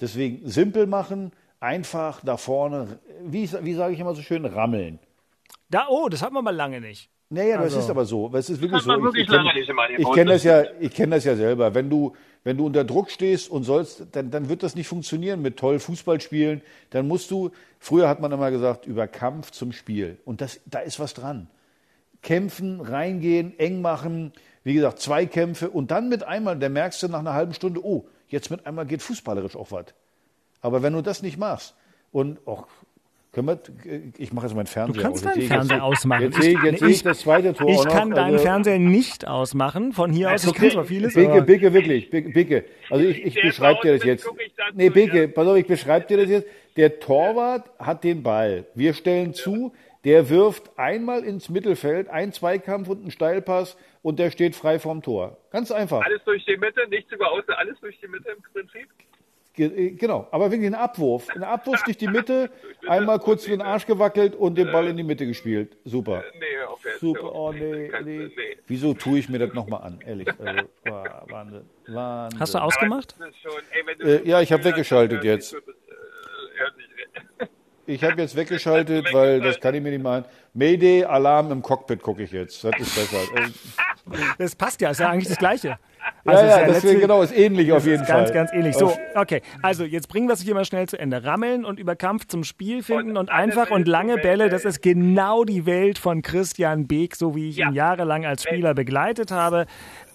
Deswegen 0.01 0.49
simpel 0.49 0.87
machen, 0.87 1.33
einfach 1.61 2.21
da 2.25 2.39
vorne, 2.39 3.01
wie, 3.23 3.51
wie 3.61 3.75
sage 3.75 3.93
ich 3.93 4.01
immer 4.01 4.15
so 4.15 4.23
schön, 4.23 4.47
rammeln. 4.47 4.99
Da, 5.69 5.89
oh, 5.91 6.09
das 6.09 6.23
hatten 6.23 6.35
wir 6.35 6.43
mal 6.43 6.57
lange 6.57 6.81
nicht. 6.81 7.11
Naja, 7.29 7.59
also. 7.59 7.77
das 7.77 7.85
ist 7.85 7.91
aber 7.91 8.05
so. 8.05 8.31
Es 8.35 8.49
ist 8.49 8.63
wirklich 8.63 8.83
das 8.83 8.85
so. 8.85 9.03
Wirklich 9.03 9.29
ich, 9.29 9.35
ich 9.35 9.37
kenne 9.37 10.15
kenn 10.15 10.27
das, 10.29 10.45
ja, 10.45 10.65
ich 10.81 10.95
kenn 10.95 11.11
das 11.11 11.25
ja 11.25 11.35
selber. 11.35 11.75
Wenn 11.75 11.91
du, 11.91 12.15
wenn 12.47 12.59
du 12.59 12.65
unter 12.65 12.85
Druck 12.85 13.11
stehst 13.11 13.51
und 13.51 13.65
sollst, 13.65 14.07
dann, 14.13 14.31
dann 14.31 14.49
wird 14.49 14.63
das 14.63 14.77
nicht 14.77 14.87
funktionieren 14.87 15.43
mit 15.43 15.57
toll 15.57 15.81
Fußball 15.81 16.21
spielen. 16.21 16.63
Dann 16.91 17.09
musst 17.09 17.33
du, 17.33 17.51
früher 17.81 18.09
hat 18.09 18.21
man 18.21 18.31
immer 18.31 18.53
gesagt, 18.53 18.87
über 18.87 19.09
Kampf 19.09 19.51
zum 19.51 19.73
Spiel. 19.73 20.21
Und 20.25 20.41
das, 20.41 20.61
da 20.65 20.79
ist 20.79 21.01
was 21.01 21.13
dran. 21.13 21.49
Kämpfen, 22.23 22.81
reingehen, 22.81 23.59
eng 23.59 23.83
machen, 23.83 24.33
wie 24.63 24.75
gesagt, 24.75 25.01
zwei 25.01 25.27
Kämpfe 25.27 25.71
und 25.71 25.91
dann 25.91 26.09
mit 26.09 26.23
einmal, 26.23 26.57
da 26.57 26.69
merkst 26.69 27.03
du 27.03 27.09
nach 27.09 27.19
einer 27.19 27.35
halben 27.35 27.53
Stunde, 27.53 27.85
oh, 27.85 28.07
jetzt 28.29 28.49
mit 28.53 28.65
einmal 28.65 28.87
geht 28.87 29.03
fußballerisch 29.03 29.57
auch 29.57 29.73
was. 29.73 29.87
Aber 30.61 30.85
wenn 30.85 30.93
du 30.93 31.03
das 31.03 31.23
nicht 31.23 31.39
machst 31.39 31.75
und, 32.13 32.39
können 32.45 32.67
wir, 33.45 33.61
ich 34.17 34.33
mache 34.33 34.47
jetzt 34.47 34.55
meinen 34.55 34.67
Fernseher 34.67 34.95
Du 34.95 35.03
kannst 35.03 35.27
aus. 35.27 35.35
deinen 35.35 35.47
Fernseher 35.47 35.85
ausmachen. 35.85 36.23
Jetzt, 36.23 36.43
sehe, 36.43 36.59
jetzt 36.65 36.83
ich, 36.83 36.89
ich 36.89 37.03
das 37.03 37.21
zweite 37.21 37.53
Tor 37.53 37.69
Ich 37.69 37.85
kann 37.85 38.11
noch. 38.11 38.17
deinen 38.17 38.35
also, 38.35 38.45
Fernseher 38.45 38.79
nicht 38.79 39.27
ausmachen. 39.27 39.93
Von 39.93 40.13
hier 40.13 40.33
aus, 40.33 40.45
ich 40.45 40.55
kann 40.55 40.71
zwar 40.71 40.85
vieles, 40.85 41.15
Bicke, 41.15 41.43
Bicke, 41.43 41.73
wirklich, 41.73 42.09
Bicke. 42.11 42.65
Also 42.89 43.05
ich, 43.05 43.25
ich 43.25 43.35
beschreibe 43.35 43.81
dir 43.83 43.95
das 43.95 44.05
jetzt. 44.05 44.29
Nee, 44.75 44.91
Bicke, 44.91 45.29
pass 45.29 45.47
auf, 45.47 45.57
ich 45.57 45.67
beschreibe 45.67 46.07
dir 46.07 46.17
das 46.19 46.31
jetzt. 46.31 46.47
Der 46.77 46.99
Torwart 46.99 47.71
hat 47.79 48.05
den 48.05 48.23
Ball. 48.23 48.67
Wir 48.75 48.95
stellen 48.95 49.35
zu, 49.35 49.73
der 50.05 50.29
wirft 50.31 50.79
einmal 50.79 51.25
ins 51.25 51.49
Mittelfeld, 51.49 52.09
ein 52.09 52.33
Zweikampf 52.33 52.89
und 52.89 53.01
einen 53.01 53.11
Steilpass 53.11 53.77
und 54.03 54.19
der 54.19 54.31
steht 54.31 54.55
frei 54.55 54.79
vorm 54.79 55.03
Tor. 55.03 55.37
Ganz 55.51 55.73
einfach. 55.73 56.05
Alles 56.05 56.23
durch 56.25 56.45
die 56.45 56.57
Mitte, 56.57 56.87
nichts 56.89 57.11
über 57.13 57.33
außen, 57.33 57.53
alles 57.55 57.79
durch 57.81 57.99
die 58.01 58.07
Mitte 58.07 58.31
im 58.31 58.41
Prinzip? 58.53 58.89
Äh, 59.59 59.91
genau, 59.93 60.29
aber 60.31 60.51
wegen 60.51 60.63
den 60.63 60.75
Abwurf. 60.75 61.29
Ein 61.35 61.43
Abwurf 61.45 61.83
durch 61.85 61.97
die 61.97 62.09
Mitte, 62.09 62.51
einmal 62.89 63.19
kurz 63.19 63.45
für 63.45 63.51
den 63.51 63.63
Arsch 63.63 63.87
gewackelt 63.87 64.35
und 64.35 64.57
den 64.57 64.71
Ball 64.71 64.87
in 64.89 64.97
die 64.97 65.03
Mitte 65.03 65.27
gespielt. 65.27 65.77
Super. 65.85 66.23
Nee, 66.39 66.63
auf 66.69 66.85
jeden 66.85 66.99
Super, 66.99 67.35
oh 67.35 67.53
nee, 67.53 67.91
nee. 68.05 68.31
Wieso 68.67 68.95
tue 68.95 69.19
ich 69.19 69.29
mir 69.29 69.39
das 69.39 69.53
nochmal 69.55 69.83
an? 69.83 69.99
Ehrlich, 70.05 70.29
also, 70.39 70.63
Wahnsinn, 71.29 71.63
Wahnsinn. 71.87 72.41
Hast 72.41 72.55
du 72.55 72.59
ausgemacht? 72.59 73.15
Äh, 74.03 74.29
ja, 74.29 74.41
ich 74.41 74.53
habe 74.53 74.65
weggeschaltet 74.65 75.25
jetzt. 75.25 75.55
äh, 75.55 75.59
Ich 77.89 78.03
habe 78.03 78.21
jetzt 78.21 78.35
weggeschaltet, 78.35 79.13
weil 79.13 79.41
das 79.41 79.61
kann 79.61 79.73
ich 79.77 79.81
mir 79.81 79.91
nicht 79.93 80.03
machen. 80.03 80.25
Mayday, 80.55 81.05
Alarm 81.05 81.53
im 81.53 81.63
Cockpit 81.63 82.03
gucke 82.03 82.25
ich 82.25 82.33
jetzt. 82.33 82.65
Das 82.65 82.73
ist 82.81 82.95
besser. 82.97 83.23
Äh, 83.37 84.19
Das 84.39 84.57
passt 84.57 84.81
ja, 84.81 84.91
ist 84.91 84.99
ja 84.99 85.09
eigentlich 85.11 85.29
das 85.29 85.39
Gleiche. 85.39 85.79
Ja, 86.27 86.33
Also 86.33 86.45
ist 86.47 86.51
ja, 86.51 86.61
ja 86.61 86.67
deswegen, 86.73 87.01
genau, 87.01 87.23
ist 87.23 87.37
ähnlich 87.37 87.73
auf 87.73 87.87
jeden 87.87 88.03
ist 88.03 88.09
Fall. 88.11 88.23
Ganz, 88.23 88.33
ganz 88.33 88.53
ähnlich. 88.53 88.75
So, 88.77 88.93
okay. 89.15 89.43
Also, 89.63 89.85
jetzt 89.85 90.09
bringen 90.09 90.29
wir 90.29 90.35
es 90.35 90.41
hier 90.43 90.55
mal 90.55 90.65
schnell 90.65 90.89
zu 90.89 90.99
Ende. 90.99 91.25
Rammeln 91.25 91.65
und 91.65 91.79
über 91.79 91.97
Kampf 91.97 92.27
zum 92.27 92.45
Spiel 92.45 92.83
finden 92.83 93.11
und, 93.11 93.17
Und 93.17 93.31
einfach 93.31 93.71
und 93.71 93.87
lange 93.89 94.17
Bälle. 94.19 94.49
Das 94.49 94.65
ist 94.65 94.83
genau 94.83 95.45
die 95.45 95.67
Welt 95.67 95.99
von 95.99 96.23
Christian 96.23 96.87
Beek, 96.87 97.17
so 97.17 97.35
wie 97.35 97.49
ich 97.49 97.59
ihn 97.59 97.69
Ja. 97.75 97.87
jahrelang 97.91 98.27
als 98.27 98.43
Spieler 98.43 98.75
begleitet 98.75 99.31
habe. 99.31 99.67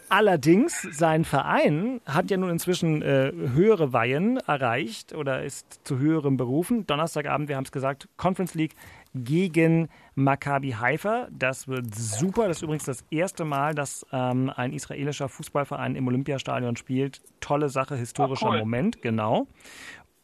Allerdings, 0.10 0.82
sein 0.92 1.24
Verein 1.24 2.02
hat 2.06 2.30
ja 2.30 2.36
nun 2.36 2.50
inzwischen 2.50 3.02
äh, 3.02 3.32
höhere 3.56 3.94
Weihen 3.94 4.38
erreicht 4.46 5.16
oder 5.16 5.44
ist 5.44 5.80
zu 5.88 6.00
höherem 6.00 6.36
berufen. 6.36 6.86
Donnerstagabend, 6.86 7.48
wir 7.48 7.56
haben 7.56 7.64
es 7.64 7.72
gesagt, 7.72 8.10
Conference 8.18 8.54
League 8.54 8.74
gegen 9.14 9.90
Maccabi 10.16 10.72
Haifa. 10.72 11.28
Das 11.32 11.68
wird 11.68 11.94
super. 11.94 12.48
Das 12.48 12.58
ist 12.58 12.64
übrigens 12.64 12.86
das 12.86 13.04
erste 13.12 13.46
Mal, 13.46 13.74
dass 13.76 14.06
ähm, 14.12 14.52
ein 14.56 14.74
israelischer 14.74 15.30
Fußballverein 15.30 15.96
im 15.96 16.08
Olympiastadion 16.08 16.76
spielt. 16.76 17.22
Tolle 17.40 17.70
Sache, 17.70 17.96
historischer 17.96 18.48
Ah, 18.48 18.52
cool. 18.54 18.60
Moment, 18.60 19.02
genau. 19.02 19.48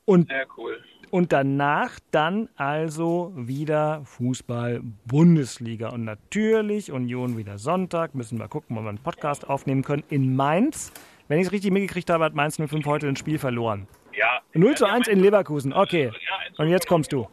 Und 0.06 0.30
Sehr 0.30 0.46
cool. 0.58 0.82
und 1.12 1.34
danach 1.34 2.00
dann 2.12 2.48
also 2.56 3.34
wieder 3.36 4.02
Fußball 4.06 4.82
Bundesliga. 5.06 5.90
Und 5.90 6.06
natürlich 6.06 6.92
Union 6.92 7.38
wieder 7.38 7.58
Sonntag. 7.58 8.16
Müssen 8.16 8.40
wir 8.40 8.48
gucken, 8.48 8.78
ob 8.78 8.84
wir 8.84 8.90
einen 8.90 9.00
Podcast 9.00 9.50
aufnehmen 9.50 9.84
können. 9.84 10.04
In 10.10 10.36
Mainz. 10.36 10.92
Wenn 11.28 11.40
ich 11.40 11.48
es 11.48 11.52
richtig 11.52 11.72
mitgekriegt 11.72 12.10
habe, 12.10 12.24
hat 12.24 12.36
Mainz 12.36 12.56
05 12.58 12.86
heute 12.86 13.08
ein 13.10 13.18
Spiel 13.18 13.38
verloren. 13.38 13.86
Ja. 14.18 14.40
0 14.54 14.76
zu 14.76 14.86
1 14.86 15.10
in 15.10 15.20
Leverkusen. 15.20 15.74
Okay. 15.74 16.12
Und 16.58 16.70
jetzt 16.70 16.88
kommst 16.88 17.12
du. 17.12 17.28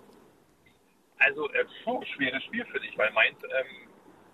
Also, 1.25 1.49
äh, 1.53 1.65
puh, 1.85 2.05
schweres 2.05 2.43
Spiel 2.45 2.67
für 2.67 2.79
dich, 2.81 2.97
weil 2.99 3.11
Mainz 3.13 3.39
ähm, 3.45 3.89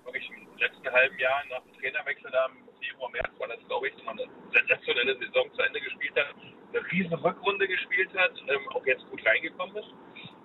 wirklich 0.05 0.29
im 0.31 0.59
letzten 0.59 0.91
halben 0.91 1.17
Jahr 1.21 1.45
nach 1.49 1.63
dem 1.63 1.73
Trainerwechsel 1.75 2.29
da 2.33 2.47
im 2.47 2.69
Februar, 2.83 3.11
März 3.11 3.31
war 3.39 3.47
das, 3.47 3.65
glaube 3.69 3.87
ich, 3.89 3.97
nochmal 3.99 4.19
eine 4.19 4.29
sensationelle 4.53 5.17
Saison 5.19 5.53
zu 5.55 5.63
Ende 5.63 5.81
gespielt 5.81 6.17
hat, 6.17 6.35
eine 6.35 6.91
riesen 6.91 7.15
Rückrunde 7.15 7.69
gespielt 7.69 8.11
hat, 8.17 8.33
ähm, 8.49 8.69
auch 8.71 8.85
jetzt 8.87 9.09
gut 9.09 9.25
reingekommen 9.25 9.77
ist. 9.77 9.89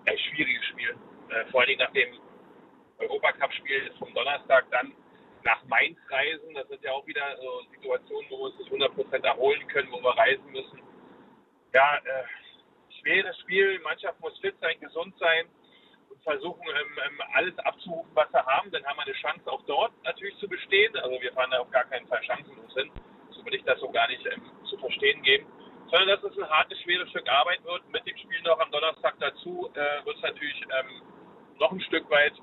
Ein 0.06 0.18
schwieriges 0.20 0.66
Spiel. 0.66 0.96
Äh, 1.30 1.46
vor 1.50 1.62
allen 1.62 1.70
Dingen 1.70 1.80
nach 1.80 1.94
dem 1.94 2.14
Europacup-Spiel 3.00 3.92
vom 3.98 4.14
Donnerstag 4.14 4.70
dann 4.70 4.94
nach 5.44 5.64
Mainz 5.66 5.98
reisen. 6.10 6.54
Das 6.54 6.68
sind 6.68 6.84
ja 6.84 6.92
auch 6.92 7.08
wieder 7.08 7.26
so 7.38 7.64
Situationen, 7.72 8.30
wo 8.30 8.38
wir 8.38 8.46
uns 8.54 8.60
nicht 8.60 8.72
100% 8.72 9.24
erholen 9.24 9.68
können, 9.70 9.92
wo 9.92 10.00
wir 10.00 10.16
reisen 10.16 10.52
müssen. 10.52 10.80
Ja, 11.74 11.98
äh, 11.98 12.24
schweres 13.02 13.36
Spiel. 13.40 13.80
Mannschaft 13.80 14.20
muss 14.20 14.38
fit 14.40 14.56
sein, 14.62 14.80
gesund 14.80 15.18
sein 15.18 15.48
versuchen, 16.26 16.68
ähm, 16.68 17.00
ähm, 17.06 17.22
alles 17.34 17.58
abzurufen, 17.60 18.12
was 18.14 18.32
wir 18.34 18.46
haben. 18.46 18.70
Dann 18.72 18.84
haben 18.86 18.98
wir 18.98 19.06
eine 19.06 19.14
Chance, 19.14 19.46
auch 19.46 19.62
dort 19.66 19.94
natürlich 20.04 20.36
zu 20.38 20.50
bestehen. 20.50 20.96
Also 20.98 21.22
wir 21.22 21.32
fahren 21.34 21.52
da 21.52 21.60
auf 21.60 21.72
gar 21.72 21.86
keinen 21.86 22.08
Fall 22.08 22.22
chancenlos 22.24 22.74
hin. 22.74 22.92
So 23.30 23.46
will 23.46 23.54
ich 23.54 23.64
das 23.64 23.80
so 23.80 23.90
gar 23.90 24.08
nicht 24.10 24.26
ähm, 24.26 24.42
zu 24.66 24.78
verstehen 24.78 25.22
geben. 25.22 25.46
Sondern 25.90 26.10
dass 26.10 26.24
es 26.24 26.38
ein 26.38 26.50
hartes, 26.50 26.82
schweres 26.82 27.10
Stück 27.10 27.30
Arbeit 27.30 27.64
wird. 27.64 27.88
Mit 27.94 28.06
dem 28.08 28.18
Spiel 28.18 28.42
noch 28.42 28.60
am 28.60 28.72
Donnerstag 28.72 29.16
dazu 29.20 29.70
äh, 29.76 30.06
wird 30.06 30.18
es 30.18 30.24
natürlich 30.24 30.66
noch 31.60 31.72
ein 31.72 31.82
Stück 31.82 32.10
weit 32.10 32.34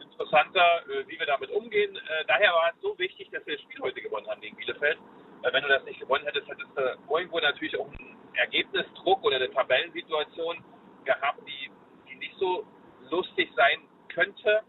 interessanter, 0.00 0.82
äh, 0.88 1.06
wie 1.06 1.18
wir 1.18 1.26
damit 1.26 1.50
umgehen. 1.50 1.94
Äh, 1.96 2.24
daher 2.26 2.52
war 2.52 2.72
es 2.74 2.80
so 2.80 2.98
wichtig, 2.98 3.30
dass 3.30 3.46
wir 3.46 3.54
das 3.54 3.62
Spiel 3.62 3.80
heute 3.82 4.00
gewonnen 4.00 4.26
haben 4.26 4.40
gegen 4.40 4.56
Bielefeld. 4.56 4.98
Weil 5.42 5.52
wenn 5.52 5.62
du 5.62 5.68
das 5.68 5.84
nicht 5.84 6.00
gewonnen 6.00 6.24
hättest, 6.24 6.48
hättest 6.48 6.70
du 6.74 7.14
irgendwo 7.14 7.38
natürlich 7.38 7.78
auch 7.78 7.86
einen 7.86 8.16
Ergebnisdruck 8.34 9.22
oder 9.22 9.36
eine 9.36 9.50
Tabellensituation 9.50 10.64
gehabt, 11.04 11.40
die, 11.46 11.70
die 12.08 12.16
nicht 12.16 12.34
so 12.38 12.66
lustig 13.10 13.50
sein 13.56 13.80
könnte 14.08 14.62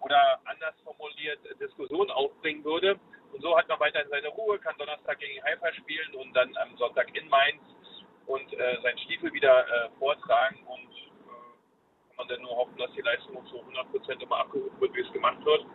oder 0.00 0.40
anders 0.44 0.74
formuliert 0.84 1.40
äh, 1.46 1.54
Diskussion 1.56 2.10
aufbringen 2.10 2.64
würde. 2.64 2.98
Und 3.32 3.42
so 3.42 3.56
hat 3.56 3.68
man 3.68 3.80
weiterhin 3.80 4.08
seine 4.10 4.28
Ruhe, 4.28 4.58
kann 4.58 4.76
Donnerstag 4.78 5.18
gegen 5.18 5.42
Haifa 5.42 5.72
spielen 5.72 6.14
und 6.14 6.32
dann 6.34 6.56
am 6.56 6.76
Sonntag 6.76 7.14
in 7.16 7.28
Mainz 7.28 7.62
und 8.26 8.52
äh, 8.52 8.80
seinen 8.82 8.98
Stiefel 8.98 9.32
wieder 9.32 9.66
äh, 9.66 9.90
vortragen 9.98 10.58
und 10.66 10.90
äh, 10.92 11.06
kann 12.08 12.16
man 12.16 12.28
dann 12.28 12.42
nur 12.42 12.56
hoffen, 12.56 12.76
dass 12.78 12.92
die 12.92 13.02
Leistung 13.02 13.44
zu 13.46 13.56
100% 13.56 14.22
immer 14.22 14.38
abgerufen 14.38 14.80
wird, 14.80 14.94
wie 14.94 15.00
es 15.00 15.12
gemacht 15.12 15.44
wird. 15.44 15.66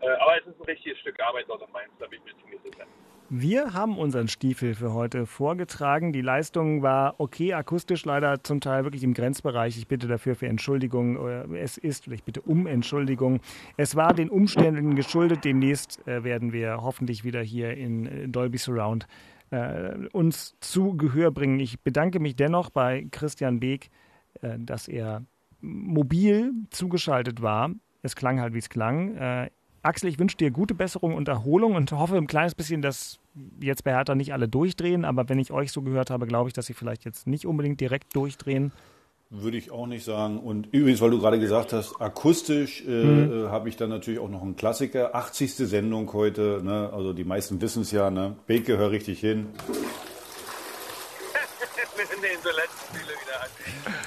Äh, 0.00 0.08
aber 0.08 0.38
es 0.38 0.46
ist 0.46 0.60
ein 0.60 0.64
richtiges 0.64 0.98
Stück 1.00 1.20
Arbeit 1.20 1.46
dort 1.48 1.62
in 1.62 1.72
Mainz, 1.72 1.92
da 1.98 2.06
bin 2.06 2.20
ich 2.20 2.32
mir 2.32 2.40
ziemlich 2.40 2.62
sicher. 2.62 2.86
Wir 3.28 3.74
haben 3.74 3.98
unseren 3.98 4.28
Stiefel 4.28 4.76
für 4.76 4.94
heute 4.94 5.26
vorgetragen. 5.26 6.12
Die 6.12 6.20
Leistung 6.20 6.82
war 6.82 7.16
okay, 7.18 7.54
akustisch 7.54 8.04
leider 8.04 8.44
zum 8.44 8.60
Teil 8.60 8.84
wirklich 8.84 9.02
im 9.02 9.14
Grenzbereich. 9.14 9.76
Ich 9.76 9.88
bitte 9.88 10.06
dafür 10.06 10.36
für 10.36 10.46
Entschuldigung. 10.46 11.16
Oder 11.16 11.50
Es 11.50 11.76
ist, 11.76 12.06
ich 12.06 12.22
bitte 12.22 12.40
um 12.42 12.68
Entschuldigung. 12.68 13.40
Es 13.76 13.96
war 13.96 14.14
den 14.14 14.30
Umständen 14.30 14.94
geschuldet. 14.94 15.44
Demnächst 15.44 16.06
äh, 16.06 16.22
werden 16.22 16.52
wir 16.52 16.82
hoffentlich 16.82 17.24
wieder 17.24 17.42
hier 17.42 17.76
in 17.76 18.06
äh, 18.06 18.28
Dolby 18.28 18.58
Surround 18.58 19.08
äh, 19.50 20.06
uns 20.12 20.54
zu 20.60 20.96
Gehör 20.96 21.32
bringen. 21.32 21.58
Ich 21.58 21.80
bedanke 21.80 22.20
mich 22.20 22.36
dennoch 22.36 22.70
bei 22.70 23.08
Christian 23.10 23.58
Beek, 23.58 23.90
äh, 24.40 24.56
dass 24.56 24.86
er 24.86 25.24
mobil 25.60 26.52
zugeschaltet 26.70 27.42
war. 27.42 27.72
Es 28.02 28.14
klang 28.14 28.40
halt, 28.40 28.54
wie 28.54 28.58
es 28.58 28.68
klang. 28.68 29.50
Axel, 29.86 30.08
ich 30.08 30.18
wünsche 30.18 30.36
dir 30.36 30.50
gute 30.50 30.74
Besserung 30.74 31.14
und 31.14 31.28
Erholung 31.28 31.74
und 31.76 31.92
hoffe 31.92 32.16
ein 32.16 32.26
kleines 32.26 32.54
bisschen, 32.54 32.82
dass 32.82 33.18
jetzt 33.60 33.84
bei 33.84 33.92
Hertha 33.92 34.14
nicht 34.14 34.32
alle 34.32 34.48
durchdrehen. 34.48 35.04
Aber 35.04 35.28
wenn 35.28 35.38
ich 35.38 35.52
euch 35.52 35.70
so 35.72 35.82
gehört 35.82 36.10
habe, 36.10 36.26
glaube 36.26 36.48
ich, 36.48 36.54
dass 36.54 36.66
sie 36.66 36.74
vielleicht 36.74 37.04
jetzt 37.04 37.26
nicht 37.26 37.46
unbedingt 37.46 37.80
direkt 37.80 38.14
durchdrehen. 38.16 38.72
Würde 39.30 39.56
ich 39.56 39.70
auch 39.72 39.86
nicht 39.88 40.04
sagen. 40.04 40.38
Und 40.38 40.68
übrigens, 40.72 41.00
weil 41.00 41.10
du 41.10 41.18
gerade 41.18 41.40
gesagt 41.40 41.72
hast, 41.72 42.00
akustisch 42.00 42.84
äh, 42.86 42.90
Mhm. 43.04 43.46
äh, 43.46 43.48
habe 43.48 43.68
ich 43.68 43.76
dann 43.76 43.90
natürlich 43.90 44.20
auch 44.20 44.28
noch 44.28 44.42
einen 44.42 44.54
Klassiker. 44.56 45.14
80. 45.16 45.54
Sendung 45.54 46.12
heute. 46.12 46.60
Ne? 46.62 46.90
Also 46.92 47.12
die 47.12 47.24
meisten 47.24 47.60
wissen 47.60 47.82
es 47.82 47.90
ja. 47.90 48.10
Ne? 48.10 48.36
Beke, 48.46 48.76
hör 48.78 48.90
richtig 48.92 49.18
hin. 49.20 49.46
Wir 51.96 52.06
sind 52.06 52.22
in 52.22 52.40
so 52.42 52.50
letzten. 52.50 52.85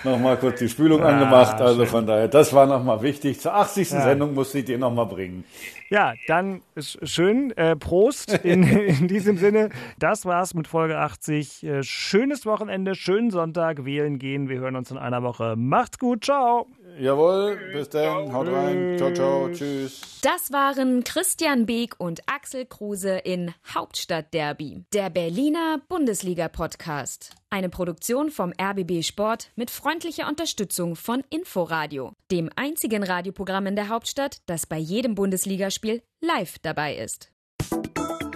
Nochmal 0.04 0.38
kurz 0.38 0.60
die 0.60 0.70
Spülung 0.70 1.02
Ah, 1.04 1.10
angemacht. 1.10 1.60
Also 1.62 1.82
schön. 1.82 1.90
von 1.90 2.08
daher, 2.08 2.28
das 2.28 2.54
war 2.54 2.66
nochmal 2.66 3.02
wichtig. 3.02 3.40
Zur 3.40 3.54
80. 3.56 3.92
Ja. 3.92 4.02
Sendung 4.02 4.34
musste 4.34 4.60
ich 4.60 4.66
dir 4.66 4.78
nochmal 4.78 5.06
bringen. 5.08 5.44
Ja, 5.90 6.14
dann 6.28 6.62
schön. 6.78 7.52
Äh, 7.58 7.76
Prost 7.76 8.34
in, 8.44 8.64
in 8.64 9.08
diesem 9.08 9.38
Sinne. 9.38 9.70
Das 9.98 10.26
war's 10.26 10.54
mit 10.54 10.68
Folge 10.68 10.98
80. 10.98 11.64
Äh, 11.64 11.84
schönes 11.84 12.46
Wochenende, 12.46 12.96
schönen 12.96 13.32
Sonntag. 13.32 13.86
Wählen 13.86 14.20
gehen. 14.20 14.50
Wir 14.50 14.60
hören 14.60 14.76
uns 14.76 14.92
in 14.92 14.98
einer 14.98 15.24
Woche. 15.24 15.56
Macht's 15.58 15.98
gut. 16.00 16.24
Ciao. 16.26 16.68
Jawohl, 17.00 17.58
bis 17.72 17.90
dann. 17.90 18.34
Haut 18.34 18.48
rein. 18.48 18.98
Ciao, 18.98 19.14
ciao. 19.14 19.50
Tschüss. 19.50 20.20
Das 20.22 20.52
waren 20.52 21.04
Christian 21.06 21.66
Beek 21.66 21.96
und 21.98 22.22
Axel 22.26 22.66
Kruse 22.66 23.18
in 23.18 23.54
Hauptstadtderby, 23.74 24.84
der 24.94 25.10
Berliner 25.10 25.80
Bundesliga-Podcast. 25.88 27.32
Eine 27.50 27.70
Produktion 27.70 28.30
vom 28.32 28.54
RBB 28.62 29.04
Sport 29.04 29.52
mit 29.56 29.72
freundlicher 29.72 30.28
Unterstützung 30.28 30.98
von 30.98 31.24
Inforadio, 31.30 32.12
dem 32.32 32.50
einzigen 32.56 33.04
Radioprogramm 33.04 33.68
in 33.68 33.76
der 33.78 33.88
Hauptstadt, 33.88 34.42
das 34.46 34.66
bei 34.66 34.78
jedem 34.78 35.16
Bundesligaspiel 35.16 36.02
live 36.20 36.60
dabei 36.60 36.96
ist. 36.96 37.32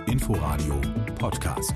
Inforadio 0.08 0.80
Podcast. 1.20 1.74